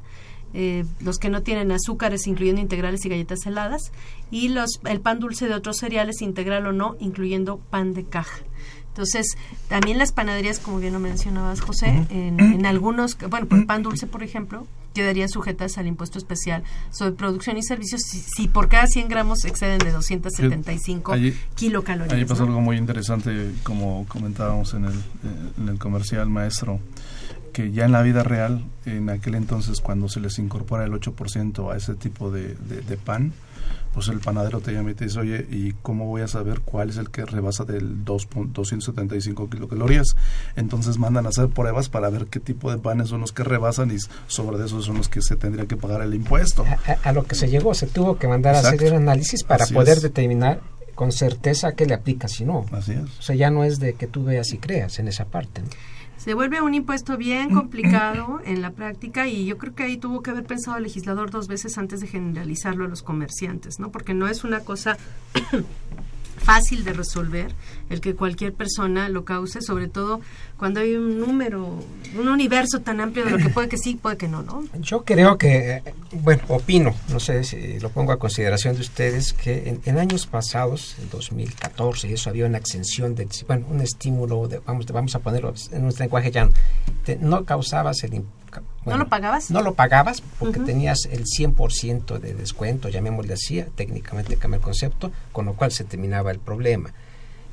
los 1.01 1.19
que 1.19 1.31
no 1.31 1.43
tienen 1.43 1.73
azúcares, 1.73 2.29
incluyendo 2.29 2.61
integrales 2.61 3.05
y 3.05 3.09
galletas 3.09 3.45
heladas, 3.45 3.91
y 4.31 4.51
los, 4.51 4.79
el 4.85 5.01
pan 5.01 5.19
dulce 5.19 5.49
de 5.49 5.55
otros 5.55 5.79
cereales, 5.79 6.23
integral 6.23 6.67
o 6.69 6.73
no, 6.73 6.97
incluyendo 7.01 7.59
pan 7.59 7.93
de 7.93 8.05
caja. 8.05 8.39
Entonces, 8.95 9.37
también 9.69 9.99
las 9.99 10.13
panaderías, 10.13 10.61
como 10.61 10.79
bien 10.79 10.93
lo 10.93 11.01
mencionabas, 11.01 11.61
José, 11.61 12.07
en, 12.11 12.65
algunos, 12.65 13.19
bueno, 13.29 13.47
por 13.47 13.67
pan 13.67 13.83
dulce, 13.83 14.07
por 14.07 14.23
ejemplo, 14.23 14.69
quedarían 14.95 15.29
sujetas 15.29 15.79
al 15.79 15.89
impuesto 15.89 16.17
especial 16.17 16.63
sobre 16.93 17.11
producción 17.11 17.59
y 17.59 17.65
servicios 17.65 18.03
si, 18.03 18.47
por 18.47 18.69
cada 18.69 18.87
100 18.87 19.09
gramos 19.09 19.45
exceden 19.45 19.81
de 19.81 19.91
275 19.91 21.13
kilocalorías. 21.57 22.17
Ahí 22.17 22.25
pasa 22.25 22.45
algo 22.45 22.61
muy 22.61 22.77
interesante, 22.77 23.51
como 23.65 24.07
comentábamos 24.07 24.75
en 24.75 24.85
el, 24.85 25.03
en 25.59 25.69
el 25.69 25.79
comercial, 25.81 26.29
maestro, 26.29 26.79
que 27.53 27.73
ya 27.73 27.87
en 27.87 27.91
la 27.91 28.03
vida 28.03 28.23
real, 28.23 28.65
en 28.87 29.11
aquel 29.11 29.35
entonces, 29.35 29.81
cuando 29.81 30.09
se 30.09 30.21
les 30.21 30.39
incorpora 30.39 30.85
el 30.85 30.93
8% 30.93 31.73
a 31.73 31.77
ese 31.77 31.95
tipo 31.97 32.31
de, 32.31 32.55
de 32.55 32.97
pan, 32.97 33.33
pues 33.95 34.09
el 34.09 34.19
panadero 34.19 34.61
te 34.61 34.73
llama 34.73 34.91
y 34.91 34.95
te 34.95 35.05
dice, 35.05 35.21
oye, 35.21 35.47
¿y 35.49 35.73
cómo 35.83 36.07
voy 36.07 36.23
a 36.23 36.29
saber 36.29 36.61
cuál 36.61 36.91
es 36.91 36.97
el 36.97 37.11
que 37.11 37.25
rebasa 37.25 37.65
del 37.65 38.05
275 38.05 39.49
kilocalorías? 39.49 40.17
Entonces 40.57 40.99
mandan 40.99 41.27
a 41.27 41.29
hacer 41.29 41.49
pruebas 41.49 41.89
para 41.89 42.11
ver 42.11 42.27
qué 42.27 42.41
tipo 42.41 42.73
de 42.73 42.79
panes 42.79 43.09
son 43.09 43.21
los 43.21 43.33
que 43.33 43.45
rebasan 43.45 43.93
y 43.93 43.99
sobre 44.27 44.63
eso 44.65 44.83
son 44.83 44.99
los 44.99 45.09
que 45.09 45.23
se 45.23 45.37
tendría 45.37 45.67
que 45.67 45.77
pagar 45.77 46.03
el 46.03 46.13
impuesto. 46.13 46.65
A, 47.05 47.13
lo 47.13 47.25
que 47.25 47.37
se 47.37 47.49
llegó, 47.49 47.73
se 47.73 47.87
tuvo 47.87 48.19
que 48.19 48.27
mandar 48.27 48.57
a 48.57 48.59
hacer 48.59 48.83
el 48.83 48.95
análisis 48.95 49.45
para 49.45 49.67
poder 49.67 50.01
determinar 50.01 50.61
con 50.95 51.13
certeza 51.13 51.73
qué 51.73 51.87
le 51.87 51.95
aplica 51.95 52.29
si 52.29 52.45
no. 52.45 52.67
Así 52.73 52.93
es. 52.93 53.19
O 53.19 53.23
sea, 53.23 53.37
ya 53.37 53.51
no 53.51 53.65
es 53.65 53.79
de 53.79 53.95
que 53.95 54.07
tú 54.07 54.25
veas 54.25 54.53
y 54.53 54.59
creas 54.59 54.99
en 54.99 55.09
esa 55.09 55.27
parte. 55.27 55.63
Se 56.25 56.33
vuelve 56.33 56.63
un 56.63 56.73
impuesto 56.73 57.19
bien 57.19 57.53
complicado 57.53 58.41
en 58.47 58.63
la 58.63 58.71
práctica 58.71 59.29
y 59.29 59.45
yo 59.45 59.59
creo 59.59 59.75
que 59.75 59.83
ahí 59.83 59.99
tuvo 59.99 60.23
que 60.23 60.31
haber 60.31 60.45
pensado 60.45 60.79
el 60.79 60.85
legislador 60.85 61.31
dos 61.31 61.49
veces 61.49 61.77
antes 61.77 62.01
de 62.01 62.07
generalizarlo 62.07 62.87
a 62.87 62.89
los 62.89 63.03
comerciantes, 63.03 63.79
¿no? 63.79 63.93
Porque 63.93 64.15
no 64.15 64.27
es 64.27 64.43
una 64.43 64.61
cosa 64.61 64.97
fácil 66.45 66.85
de 66.85 66.93
resolver 66.93 67.55
el 67.91 68.01
que 68.01 68.15
cualquier 68.15 68.53
persona 68.53 69.09
lo 69.09 69.25
cause, 69.25 69.61
sobre 69.63 69.89
todo 69.89 70.21
cuando 70.59 70.81
hay 70.81 70.95
un 70.95 71.19
número, 71.19 71.83
un 72.19 72.29
universo 72.29 72.81
tan 72.81 73.01
amplio 73.01 73.25
de 73.25 73.33
lo 73.33 73.39
que 73.39 73.49
puede 73.49 73.69
que 73.69 73.79
sí, 73.79 73.97
puede 73.97 74.17
que 74.17 74.29
no, 74.29 74.43
¿no? 74.43 74.63
Yo 74.81 75.05
creo 75.05 75.37
que, 75.39 75.83
bueno, 76.13 76.43
opino, 76.49 76.95
no 77.11 77.19
sé 77.21 77.45
si 77.45 77.81
lo 77.81 77.91
pongo 77.91 78.13
a 78.13 78.19
consideración 78.19 78.75
de 78.75 78.83
ustedes, 78.83 79.33
que 79.33 79.81
en, 79.85 79.99
años 79.99 80.27
pasados, 80.27 80.97
en 81.01 81.11
2014, 81.11 82.13
eso 82.13 82.31
había 82.31 82.47
una 82.47 82.59
exención 82.59 83.15
de, 83.15 83.29
bueno, 83.47 83.67
un 83.71 83.81
estímulo, 83.81 84.47
de, 84.49 84.61
vamos, 84.61 84.87
vamos 84.87 85.15
a 85.15 85.19
ponerlo 85.19 85.55
en 85.73 85.83
nuestro 85.83 86.05
lenguaje 86.05 86.31
ya, 86.31 86.49
no 87.21 87.45
causabas 87.45 88.03
el 88.05 88.23
¿No 88.87 88.99
lo 88.99 89.09
pagabas? 89.09 89.51
No 89.51 89.63
lo 89.63 89.75
pagabas 89.75 90.23
porque 90.39 90.61
tenías 90.61 91.07
el 91.11 91.25
100% 91.25 92.19
de 92.19 92.35
descuento, 92.35 92.89
llamémosle 92.89 93.35
así, 93.35 93.65
técnicamente 93.75 94.37
cambia 94.37 94.59
el 94.59 94.63
concepto, 94.63 95.11
con 95.33 95.47
lo 95.47 95.55
cual 95.55 95.73
se 95.73 95.85
terminaba 95.85 96.31
el 96.31 96.39
problema. 96.39 96.93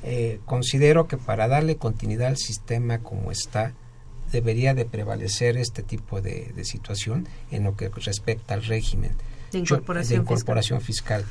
Eh, 0.04 0.40
considero 0.46 1.08
que 1.08 1.18
para 1.18 1.48
darle 1.48 1.78
continuidad 1.78 2.28
al 2.30 2.38
sistema 2.38 3.00
como 3.00 3.32
está, 3.32 3.74
debería 4.32 4.74
de 4.74 4.86
prevalecer 4.86 5.58
este 5.58 5.84
tipo 5.84 6.22
de, 6.22 6.54
situación 6.64 7.28
en 7.52 7.64
lo 7.64 7.76
que 7.76 7.90
respecta 7.90 8.54
al 8.54 8.64
régimen 8.64 9.12
de 9.52 9.60
incorporación, 9.60 10.82
fiscal 10.82 11.26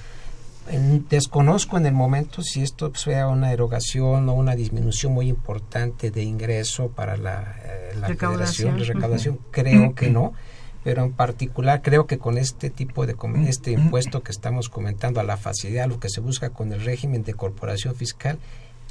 desconozco 1.08 1.78
en 1.78 1.86
el 1.86 1.94
momento 1.94 2.42
si 2.42 2.62
esto 2.62 2.94
sea 2.94 3.28
una 3.28 3.52
erogación 3.52 4.28
o 4.28 4.34
una 4.34 4.54
disminución 4.54 5.12
muy 5.12 5.28
importante 5.28 6.11
de 6.11 6.22
ingreso 6.22 6.90
para 6.90 7.16
la, 7.16 7.56
eh, 7.64 7.92
recaudación. 8.06 8.78
de 8.78 8.84
recaudación. 8.84 9.40
Creo 9.50 9.94
que 9.94 10.11
no, 10.11 10.32
pero 10.84 11.04
en 11.04 11.12
particular 11.12 11.82
creo 11.82 12.06
que 12.06 12.18
con 12.18 12.38
este 12.38 12.70
tipo 12.70 13.06
de 13.06 13.16
este 13.46 13.72
impuesto 13.72 14.22
que 14.22 14.32
estamos 14.32 14.68
comentando 14.68 15.20
a 15.20 15.24
la 15.24 15.36
facilidad, 15.36 15.88
lo 15.88 15.98
que 15.98 16.08
se 16.08 16.20
busca 16.20 16.50
con 16.50 16.72
el 16.72 16.84
régimen 16.84 17.22
de 17.22 17.34
corporación 17.34 17.94
fiscal, 17.94 18.38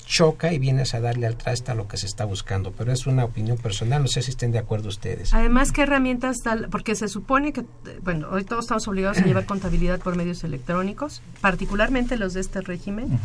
choca 0.09 0.51
y 0.51 0.57
vienes 0.57 0.95
a 0.95 0.99
darle 0.99 1.27
al 1.27 1.37
traste 1.37 1.71
a 1.71 1.75
lo 1.75 1.87
que 1.87 1.95
se 1.95 2.07
está 2.07 2.25
buscando. 2.25 2.71
Pero 2.71 2.91
es 2.91 3.05
una 3.05 3.23
opinión 3.23 3.57
personal, 3.57 4.01
no 4.01 4.07
sé 4.07 4.23
si 4.23 4.31
estén 4.31 4.51
de 4.51 4.57
acuerdo 4.57 4.89
ustedes. 4.89 5.33
Además, 5.33 5.71
¿qué 5.71 5.83
herramientas 5.83 6.37
tal? 6.43 6.67
Porque 6.69 6.95
se 6.95 7.07
supone 7.07 7.53
que, 7.53 7.63
bueno, 8.01 8.27
hoy 8.31 8.43
todos 8.43 8.65
estamos 8.65 8.87
obligados 8.87 9.19
a 9.19 9.21
llevar 9.21 9.45
contabilidad 9.45 9.99
por 9.99 10.17
medios 10.17 10.43
electrónicos, 10.43 11.21
particularmente 11.41 12.17
los 12.17 12.33
de 12.33 12.41
este 12.41 12.61
régimen, 12.61 13.19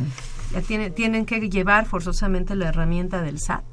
tiene, 0.68 0.91
tienen 0.91 1.24
que 1.24 1.41
llevar 1.49 1.87
forzosamente 1.87 2.55
la 2.55 2.68
herramienta 2.68 3.22
del 3.22 3.41
SAT. 3.41 3.64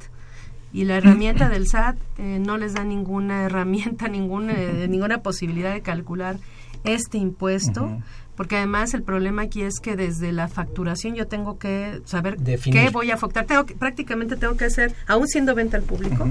Y 0.74 0.86
la 0.86 0.96
herramienta 0.96 1.50
del 1.50 1.68
SAT 1.68 1.98
eh, 2.18 2.40
no 2.40 2.58
les 2.58 2.76
da 2.76 2.86
ninguna 2.86 3.44
herramienta, 3.44 4.08
ninguna, 4.08 4.54
eh, 4.54 4.88
ninguna 4.88 5.22
posibilidad 5.22 5.74
de 5.74 5.82
calcular 5.82 6.38
este 6.86 7.18
impuesto 7.18 8.02
porque 8.42 8.56
además 8.56 8.96
el 8.96 9.04
problema 9.04 9.44
aquí 9.44 9.62
es 9.62 9.80
que 9.80 9.96
desde 9.96 10.32
la 10.32 10.48
facturación 10.48 11.14
yo 11.14 11.28
tengo 11.28 11.60
que 11.60 12.02
saber 12.06 12.38
qué 12.38 12.90
voy 12.92 13.12
a 13.12 13.18
facturar. 13.18 13.46
Tengo 13.46 13.68
que, 13.68 13.76
prácticamente 13.76 14.36
tengo 14.36 14.58
que 14.58 14.66
hacer, 14.66 14.96
aún 15.06 15.28
siendo 15.28 15.54
venta 15.54 15.78
al 15.78 15.84
público, 15.84 16.28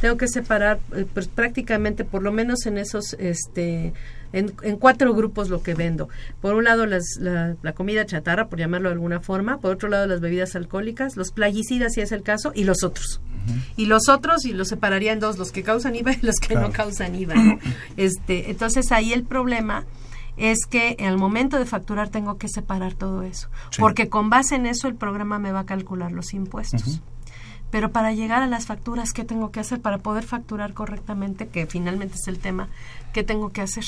tengo 0.00 0.16
que 0.16 0.26
separar 0.26 0.80
eh, 0.96 1.04
pues, 1.12 1.28
prácticamente 1.28 2.06
por 2.06 2.22
lo 2.22 2.32
menos 2.32 2.64
en 2.64 2.78
esos 2.78 3.12
este 3.18 3.92
en, 4.32 4.48
cuatro 4.78 5.12
grupos 5.12 5.50
lo 5.50 5.62
que 5.62 5.74
vendo. 5.74 6.08
Por 6.40 6.54
un 6.54 6.64
lado 6.64 6.86
las, 6.86 7.18
la, 7.20 7.72
comida 7.74 8.06
chatarra, 8.06 8.48
por 8.48 8.58
llamarlo 8.58 8.88
de 8.88 8.94
alguna 8.94 9.20
forma, 9.20 9.58
por 9.58 9.74
otro 9.74 9.90
lado 9.90 10.06
las 10.06 10.22
bebidas 10.22 10.56
alcohólicas, 10.56 11.18
los 11.18 11.30
plaguicidas 11.30 11.92
si 11.92 12.00
es 12.00 12.10
el 12.12 12.22
caso, 12.22 12.52
y 12.54 12.64
los 12.64 12.82
otros. 12.84 13.20
Y 13.76 13.84
los 13.84 14.08
otros, 14.08 14.46
y 14.46 14.54
los 14.54 14.68
separaría 14.68 15.12
en 15.12 15.20
dos, 15.20 15.36
los 15.36 15.52
que 15.52 15.62
causan 15.62 15.94
IVA 15.94 16.12
y 16.12 16.24
los 16.24 16.36
que 16.36 16.54
no 16.54 16.72
causan 16.72 17.14
IVA. 17.14 17.34
Este, 17.98 18.50
entonces 18.50 18.92
ahí 18.92 19.12
el 19.12 19.24
problema 19.24 19.84
es 20.40 20.64
que 20.64 20.96
al 21.00 21.18
momento 21.18 21.58
de 21.58 21.66
facturar 21.66 22.08
tengo 22.08 22.38
que 22.38 22.48
separar 22.48 22.94
todo 22.94 23.22
eso, 23.22 23.48
porque 23.78 24.08
con 24.08 24.30
base 24.30 24.56
en 24.56 24.64
eso 24.64 24.88
el 24.88 24.94
programa 24.94 25.38
me 25.38 25.52
va 25.52 25.60
a 25.60 25.66
calcular 25.66 26.12
los 26.12 26.32
impuestos. 26.32 27.02
Pero 27.70 27.92
para 27.92 28.12
llegar 28.12 28.42
a 28.42 28.46
las 28.46 28.66
facturas, 28.66 29.12
¿qué 29.12 29.22
tengo 29.22 29.52
que 29.52 29.60
hacer 29.60 29.80
para 29.80 29.98
poder 29.98 30.24
facturar 30.24 30.72
correctamente? 30.72 31.46
Que 31.46 31.66
finalmente 31.66 32.16
es 32.16 32.26
el 32.26 32.38
tema, 32.38 32.68
¿qué 33.12 33.22
tengo 33.22 33.50
que 33.50 33.60
hacer? 33.60 33.84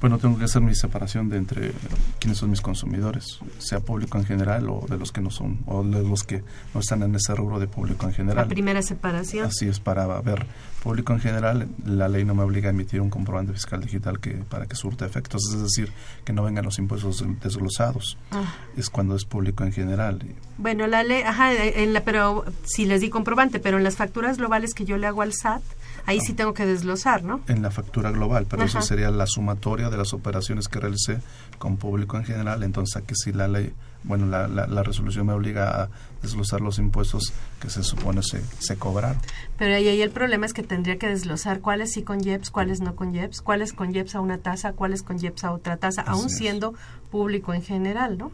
Bueno, 0.00 0.18
tengo 0.18 0.38
que 0.38 0.44
hacer 0.44 0.62
mi 0.62 0.74
separación 0.74 1.28
de 1.28 1.36
entre 1.36 1.72
quiénes 2.18 2.38
son 2.38 2.50
mis 2.50 2.62
consumidores, 2.62 3.38
sea 3.58 3.80
público 3.80 4.16
en 4.16 4.24
general 4.24 4.68
o 4.70 4.86
de 4.88 4.96
los 4.96 5.12
que 5.12 5.20
no 5.20 5.30
son, 5.30 5.58
o 5.66 5.84
de 5.84 6.02
los 6.02 6.24
que 6.24 6.42
no 6.72 6.80
están 6.80 7.02
en 7.02 7.14
ese 7.14 7.34
rubro 7.34 7.60
de 7.60 7.66
público 7.66 8.06
en 8.06 8.14
general. 8.14 8.44
La 8.44 8.48
primera 8.48 8.80
separación. 8.80 9.46
Así 9.46 9.68
es, 9.68 9.78
para 9.78 10.06
ver 10.22 10.46
público 10.82 11.12
en 11.12 11.20
general, 11.20 11.68
la 11.84 12.08
ley 12.08 12.24
no 12.24 12.34
me 12.34 12.42
obliga 12.42 12.68
a 12.68 12.70
emitir 12.70 13.02
un 13.02 13.10
comprobante 13.10 13.52
fiscal 13.52 13.80
digital 13.82 14.18
que 14.20 14.30
para 14.30 14.66
que 14.66 14.74
surta 14.74 15.04
efectos, 15.04 15.42
es 15.52 15.60
decir, 15.60 15.92
que 16.24 16.32
no 16.32 16.42
vengan 16.42 16.64
los 16.64 16.78
impuestos 16.78 17.22
desglosados. 17.42 18.16
Ah. 18.30 18.54
Es 18.78 18.88
cuando 18.88 19.14
es 19.14 19.26
público 19.26 19.64
en 19.64 19.72
general. 19.72 20.22
Bueno, 20.56 20.86
la 20.86 21.02
ley, 21.02 21.22
ajá, 21.22 21.52
en 21.52 21.92
la, 21.92 22.04
pero 22.04 22.44
si 22.64 22.86
les 22.86 23.02
di 23.02 23.10
comprobante, 23.10 23.60
pero 23.60 23.76
en 23.76 23.84
las 23.84 23.96
facturas 23.96 24.38
globales 24.38 24.72
que 24.72 24.86
yo 24.86 24.96
le 24.96 25.06
hago 25.06 25.20
al 25.20 25.34
SAT, 25.34 25.62
ahí 26.06 26.20
sí 26.20 26.32
tengo 26.32 26.54
que 26.54 26.66
desglosar, 26.66 27.22
¿no? 27.22 27.40
En 27.48 27.62
la 27.62 27.70
factura 27.70 28.10
global, 28.10 28.46
pero 28.48 28.64
eso 28.64 28.80
sería 28.82 29.10
la 29.10 29.26
sumatoria 29.26 29.90
de 29.90 29.96
las 29.96 30.12
operaciones 30.12 30.68
que 30.68 30.80
realicé 30.80 31.20
con 31.58 31.76
público 31.76 32.16
en 32.16 32.24
general, 32.24 32.62
entonces 32.62 32.96
aquí 32.96 33.14
sí 33.14 33.32
la 33.32 33.48
ley, 33.48 33.72
bueno, 34.02 34.26
la, 34.26 34.48
la, 34.48 34.82
resolución 34.82 35.26
me 35.26 35.34
obliga 35.34 35.82
a 35.82 35.88
desglosar 36.22 36.62
los 36.62 36.78
impuestos 36.78 37.34
que 37.60 37.68
se 37.68 37.82
supone 37.82 38.22
se, 38.22 38.42
se 38.58 38.76
cobraron. 38.76 39.18
Pero 39.58 39.74
ahí, 39.74 39.86
ahí 39.88 40.00
el 40.00 40.10
problema 40.10 40.46
es 40.46 40.54
que 40.54 40.62
tendría 40.62 40.96
que 40.96 41.06
desglosar 41.06 41.60
cuáles 41.60 41.92
sí 41.92 42.02
con 42.02 42.24
IEPS, 42.24 42.50
cuáles 42.50 42.80
no 42.80 42.96
con 42.96 43.14
IEPS, 43.14 43.42
cuáles 43.42 43.74
con 43.74 43.94
IEPS 43.94 44.14
a 44.14 44.20
una 44.20 44.38
tasa, 44.38 44.72
cuáles 44.72 45.02
con 45.02 45.22
IEPS 45.22 45.44
a 45.44 45.52
otra 45.52 45.76
tasa, 45.76 46.00
aún 46.02 46.30
siendo 46.30 46.74
público 47.10 47.52
en 47.52 47.62
general, 47.62 48.16
¿no? 48.16 48.32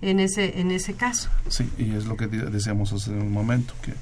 En 0.00 0.18
ese, 0.18 0.60
en 0.60 0.72
ese 0.72 0.94
caso. 0.94 1.30
Sí, 1.48 1.70
y 1.78 1.94
es 1.94 2.06
lo 2.06 2.16
que 2.16 2.26
decíamos 2.26 2.92
hace 2.92 3.10
un 3.10 3.32
momento, 3.32 3.74
que 3.82 3.92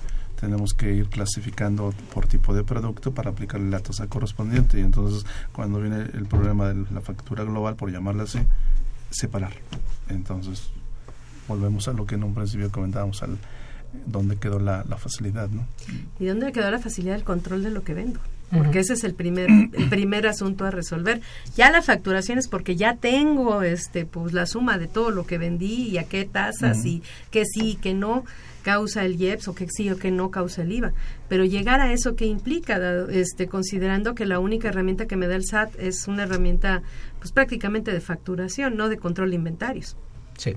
tenemos 0.42 0.74
que 0.74 0.92
ir 0.92 1.08
clasificando 1.08 1.94
por 2.12 2.26
tipo 2.26 2.52
de 2.52 2.64
producto 2.64 3.12
para 3.12 3.30
aplicarle 3.30 3.70
la 3.70 3.78
tasa 3.78 4.08
correspondiente. 4.08 4.80
Y 4.80 4.82
entonces, 4.82 5.24
cuando 5.52 5.80
viene 5.80 5.98
el 5.98 6.26
problema 6.26 6.72
de 6.72 6.84
la 6.92 7.00
factura 7.00 7.44
global, 7.44 7.76
por 7.76 7.92
llamarla 7.92 8.24
así, 8.24 8.40
separar. 9.08 9.52
Entonces, 10.08 10.70
volvemos 11.46 11.86
a 11.86 11.92
lo 11.92 12.06
que 12.06 12.16
en 12.16 12.24
un 12.24 12.34
principio 12.34 12.72
comentábamos, 12.72 13.22
al 13.22 13.38
dónde 14.04 14.34
quedó 14.34 14.58
la, 14.58 14.84
la 14.88 14.96
facilidad, 14.96 15.48
¿no? 15.48 15.64
¿Y 16.18 16.26
dónde 16.26 16.50
quedó 16.50 16.72
la 16.72 16.80
facilidad 16.80 17.14
del 17.14 17.24
control 17.24 17.62
de 17.62 17.70
lo 17.70 17.84
que 17.84 17.94
vendo? 17.94 18.18
porque 18.54 18.80
ese 18.80 18.92
es 18.92 19.04
el 19.04 19.14
primer 19.14 19.48
el 19.50 19.88
primer 19.88 20.26
asunto 20.26 20.66
a 20.66 20.70
resolver. 20.70 21.22
Ya 21.56 21.70
la 21.70 21.80
facturación 21.80 22.36
es 22.36 22.48
porque 22.48 22.76
ya 22.76 22.96
tengo 22.96 23.62
este 23.62 24.04
pues 24.04 24.34
la 24.34 24.44
suma 24.44 24.76
de 24.76 24.88
todo 24.88 25.10
lo 25.10 25.24
que 25.24 25.38
vendí 25.38 25.88
y 25.88 25.96
a 25.96 26.04
qué 26.04 26.26
tasas 26.26 26.84
y 26.84 27.02
qué 27.30 27.46
sí, 27.46 27.78
qué 27.80 27.94
no 27.94 28.26
causa 28.62 29.04
el 29.04 29.20
IEPS 29.20 29.48
o 29.48 29.54
que 29.54 29.66
sí 29.68 29.90
o 29.90 29.98
que 29.98 30.10
no 30.10 30.30
causa 30.30 30.62
el 30.62 30.72
IVA. 30.72 30.92
Pero 31.28 31.44
llegar 31.44 31.80
a 31.80 31.92
eso, 31.92 32.16
¿qué 32.16 32.26
implica? 32.26 32.78
Este, 33.10 33.48
considerando 33.48 34.14
que 34.14 34.24
la 34.24 34.38
única 34.38 34.68
herramienta 34.68 35.06
que 35.06 35.16
me 35.16 35.26
da 35.26 35.36
el 35.36 35.44
SAT 35.44 35.78
es 35.78 36.08
una 36.08 36.22
herramienta 36.22 36.82
pues 37.18 37.32
prácticamente 37.32 37.92
de 37.92 38.00
facturación, 38.00 38.76
no 38.76 38.88
de 38.88 38.96
control 38.96 39.30
de 39.30 39.36
inventarios. 39.36 39.96
Sí. 40.38 40.56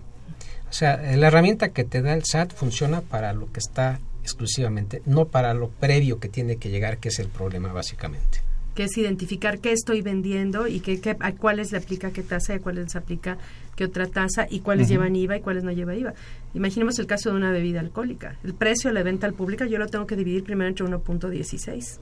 O 0.69 0.73
sea, 0.73 0.97
la 1.15 1.27
herramienta 1.27 1.69
que 1.69 1.83
te 1.83 2.01
da 2.01 2.13
el 2.13 2.23
SAT 2.23 2.53
funciona 2.53 3.01
para 3.01 3.33
lo 3.33 3.51
que 3.51 3.59
está 3.59 3.99
exclusivamente, 4.23 5.01
no 5.05 5.25
para 5.25 5.53
lo 5.53 5.69
previo 5.69 6.19
que 6.19 6.29
tiene 6.29 6.57
que 6.57 6.69
llegar, 6.69 6.97
que 6.97 7.09
es 7.09 7.19
el 7.19 7.27
problema 7.27 7.71
básicamente 7.71 8.45
que 8.75 8.83
es 8.83 8.97
identificar 8.97 9.59
qué 9.59 9.71
estoy 9.71 10.01
vendiendo 10.01 10.67
y 10.67 10.81
qué, 10.81 10.99
qué, 10.99 11.15
a 11.21 11.31
cuáles 11.31 11.71
le 11.71 11.77
aplica 11.77 12.11
qué 12.11 12.21
tasa 12.21 12.53
y 12.53 12.57
a 12.57 12.59
cuáles 12.59 12.91
se 12.91 12.97
aplica 12.97 13.37
qué 13.75 13.85
otra 13.85 14.07
tasa 14.07 14.47
y 14.49 14.59
cuáles 14.59 14.87
llevan 14.87 15.15
IVA 15.15 15.37
y 15.37 15.41
cuáles 15.41 15.63
no 15.63 15.71
llevan 15.71 15.99
IVA. 15.99 16.13
Imaginemos 16.53 16.97
el 16.99 17.05
caso 17.05 17.31
de 17.31 17.35
una 17.35 17.51
bebida 17.51 17.81
alcohólica. 17.81 18.37
El 18.43 18.53
precio 18.53 18.89
de 18.89 18.93
la 18.93 19.03
venta 19.03 19.27
al 19.27 19.33
público 19.33 19.65
yo 19.65 19.77
lo 19.77 19.87
tengo 19.87 20.07
que 20.07 20.15
dividir 20.15 20.43
primero 20.45 20.69
entre 20.69 20.85
1.16. 20.85 21.99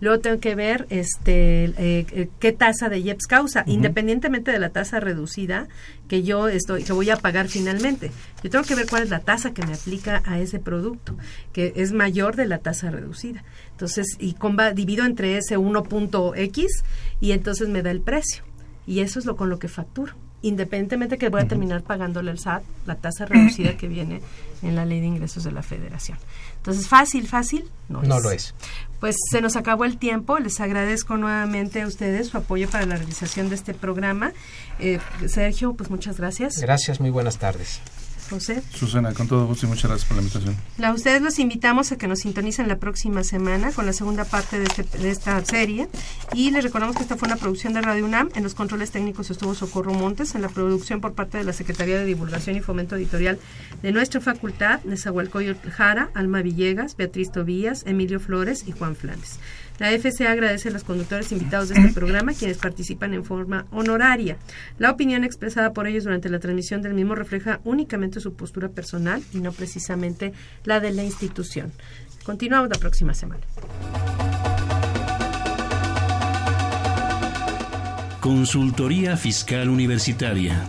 Luego 0.00 0.20
tengo 0.20 0.38
que 0.38 0.54
ver 0.54 0.86
este 0.90 1.64
eh, 1.64 2.06
eh, 2.12 2.28
qué 2.38 2.52
tasa 2.52 2.88
de 2.88 3.00
IEPS 3.00 3.26
causa, 3.26 3.64
independientemente 3.66 4.52
de 4.52 4.60
la 4.60 4.70
tasa 4.70 5.00
reducida 5.00 5.66
que 6.06 6.22
yo 6.22 6.46
estoy 6.46 6.84
que 6.84 6.92
voy 6.92 7.10
a 7.10 7.16
pagar 7.16 7.48
finalmente. 7.48 8.12
Yo 8.44 8.50
tengo 8.50 8.64
que 8.64 8.76
ver 8.76 8.86
cuál 8.88 9.02
es 9.02 9.10
la 9.10 9.20
tasa 9.20 9.52
que 9.52 9.66
me 9.66 9.74
aplica 9.74 10.22
a 10.24 10.38
ese 10.38 10.60
producto, 10.60 11.16
que 11.52 11.72
es 11.74 11.90
mayor 11.90 12.36
de 12.36 12.46
la 12.46 12.58
tasa 12.58 12.92
reducida. 12.92 13.42
Entonces, 13.72 14.06
y 14.20 14.34
con, 14.34 14.56
divido 14.74 15.04
entre 15.04 15.36
ese 15.36 15.58
1.x 15.58 16.84
y 17.20 17.32
entonces 17.32 17.68
me 17.68 17.82
da 17.82 17.90
el 17.90 18.02
precio. 18.02 18.44
Y 18.86 19.00
eso 19.00 19.18
es 19.18 19.26
lo 19.26 19.34
con 19.34 19.50
lo 19.50 19.58
que 19.58 19.66
facturo 19.66 20.14
independientemente 20.42 21.18
que 21.18 21.28
voy 21.28 21.42
a 21.42 21.48
terminar 21.48 21.82
pagándole 21.82 22.30
el 22.30 22.38
SAT 22.38 22.62
la 22.86 22.96
tasa 22.96 23.26
reducida 23.26 23.76
que 23.76 23.88
viene 23.88 24.20
en 24.62 24.76
la 24.76 24.84
ley 24.84 25.00
de 25.00 25.06
ingresos 25.06 25.44
de 25.44 25.52
la 25.52 25.62
federación. 25.62 26.18
Entonces, 26.56 26.88
fácil, 26.88 27.28
fácil, 27.28 27.70
no, 27.88 28.02
no 28.02 28.20
lo 28.20 28.30
es. 28.30 28.54
Pues 29.00 29.16
se 29.30 29.40
nos 29.40 29.56
acabó 29.56 29.84
el 29.84 29.98
tiempo, 29.98 30.38
les 30.38 30.60
agradezco 30.60 31.16
nuevamente 31.16 31.82
a 31.82 31.86
ustedes 31.86 32.28
su 32.28 32.38
apoyo 32.38 32.68
para 32.68 32.86
la 32.86 32.96
realización 32.96 33.48
de 33.48 33.54
este 33.54 33.74
programa. 33.74 34.32
Eh, 34.78 34.98
Sergio, 35.26 35.74
pues 35.74 35.90
muchas 35.90 36.18
gracias. 36.18 36.58
Gracias, 36.60 37.00
muy 37.00 37.10
buenas 37.10 37.38
tardes. 37.38 37.80
José. 38.28 38.62
Susana, 38.74 39.14
con 39.14 39.28
todo 39.28 39.46
gusto 39.46 39.66
y 39.66 39.68
muchas 39.68 39.90
gracias 39.90 40.08
por 40.08 40.16
la 40.16 40.22
invitación. 40.22 40.56
A 40.82 40.92
ustedes 40.92 41.22
los 41.22 41.38
invitamos 41.38 41.92
a 41.92 41.96
que 41.96 42.06
nos 42.08 42.20
sintonicen 42.20 42.68
la 42.68 42.76
próxima 42.76 43.24
semana 43.24 43.72
con 43.72 43.86
la 43.86 43.92
segunda 43.92 44.24
parte 44.24 44.58
de, 44.58 44.64
este, 44.64 44.98
de, 44.98 45.10
esta 45.10 45.44
serie. 45.44 45.88
Y 46.34 46.50
les 46.50 46.64
recordamos 46.64 46.96
que 46.96 47.02
esta 47.02 47.16
fue 47.16 47.26
una 47.26 47.36
producción 47.36 47.72
de 47.72 47.82
Radio 47.82 48.04
UNAM. 48.04 48.30
En 48.34 48.42
los 48.42 48.54
controles 48.54 48.90
técnicos 48.90 49.30
estuvo 49.30 49.54
Socorro 49.54 49.92
Montes. 49.92 50.34
En 50.34 50.42
la 50.42 50.48
producción 50.48 51.00
por 51.00 51.14
parte 51.14 51.38
de 51.38 51.44
la 51.44 51.52
Secretaría 51.52 51.98
de 51.98 52.04
Divulgación 52.04 52.56
y 52.56 52.60
Fomento 52.60 52.96
Editorial 52.96 53.38
de 53.82 53.92
nuestra 53.92 54.20
facultad, 54.20 54.80
Nezahualcóyotl 54.84 55.70
Jara, 55.70 56.10
Alma 56.14 56.42
Villegas, 56.42 56.96
Beatriz 56.96 57.30
Tobías, 57.32 57.84
Emilio 57.86 58.20
Flores 58.20 58.64
y 58.66 58.72
Juan 58.72 58.96
Flandes. 58.96 59.38
La 59.78 59.90
FCA 59.90 60.32
agradece 60.32 60.68
a 60.68 60.72
los 60.72 60.84
conductores 60.84 61.32
invitados 61.32 61.68
de 61.68 61.76
este 61.76 61.92
programa, 61.92 62.32
quienes 62.32 62.58
participan 62.58 63.14
en 63.14 63.24
forma 63.24 63.66
honoraria. 63.70 64.36
La 64.78 64.90
opinión 64.90 65.24
expresada 65.24 65.72
por 65.72 65.86
ellos 65.86 66.04
durante 66.04 66.28
la 66.28 66.38
transmisión 66.38 66.82
del 66.82 66.94
mismo 66.94 67.14
refleja 67.14 67.60
únicamente 67.64 68.20
su 68.20 68.34
postura 68.34 68.68
personal 68.68 69.22
y 69.32 69.40
no 69.40 69.52
precisamente 69.52 70.32
la 70.64 70.80
de 70.80 70.92
la 70.92 71.04
institución. 71.04 71.72
Continuamos 72.24 72.70
la 72.70 72.78
próxima 72.78 73.14
semana. 73.14 73.42
Consultoría 78.20 79.16
Fiscal 79.16 79.68
Universitaria 79.68 80.68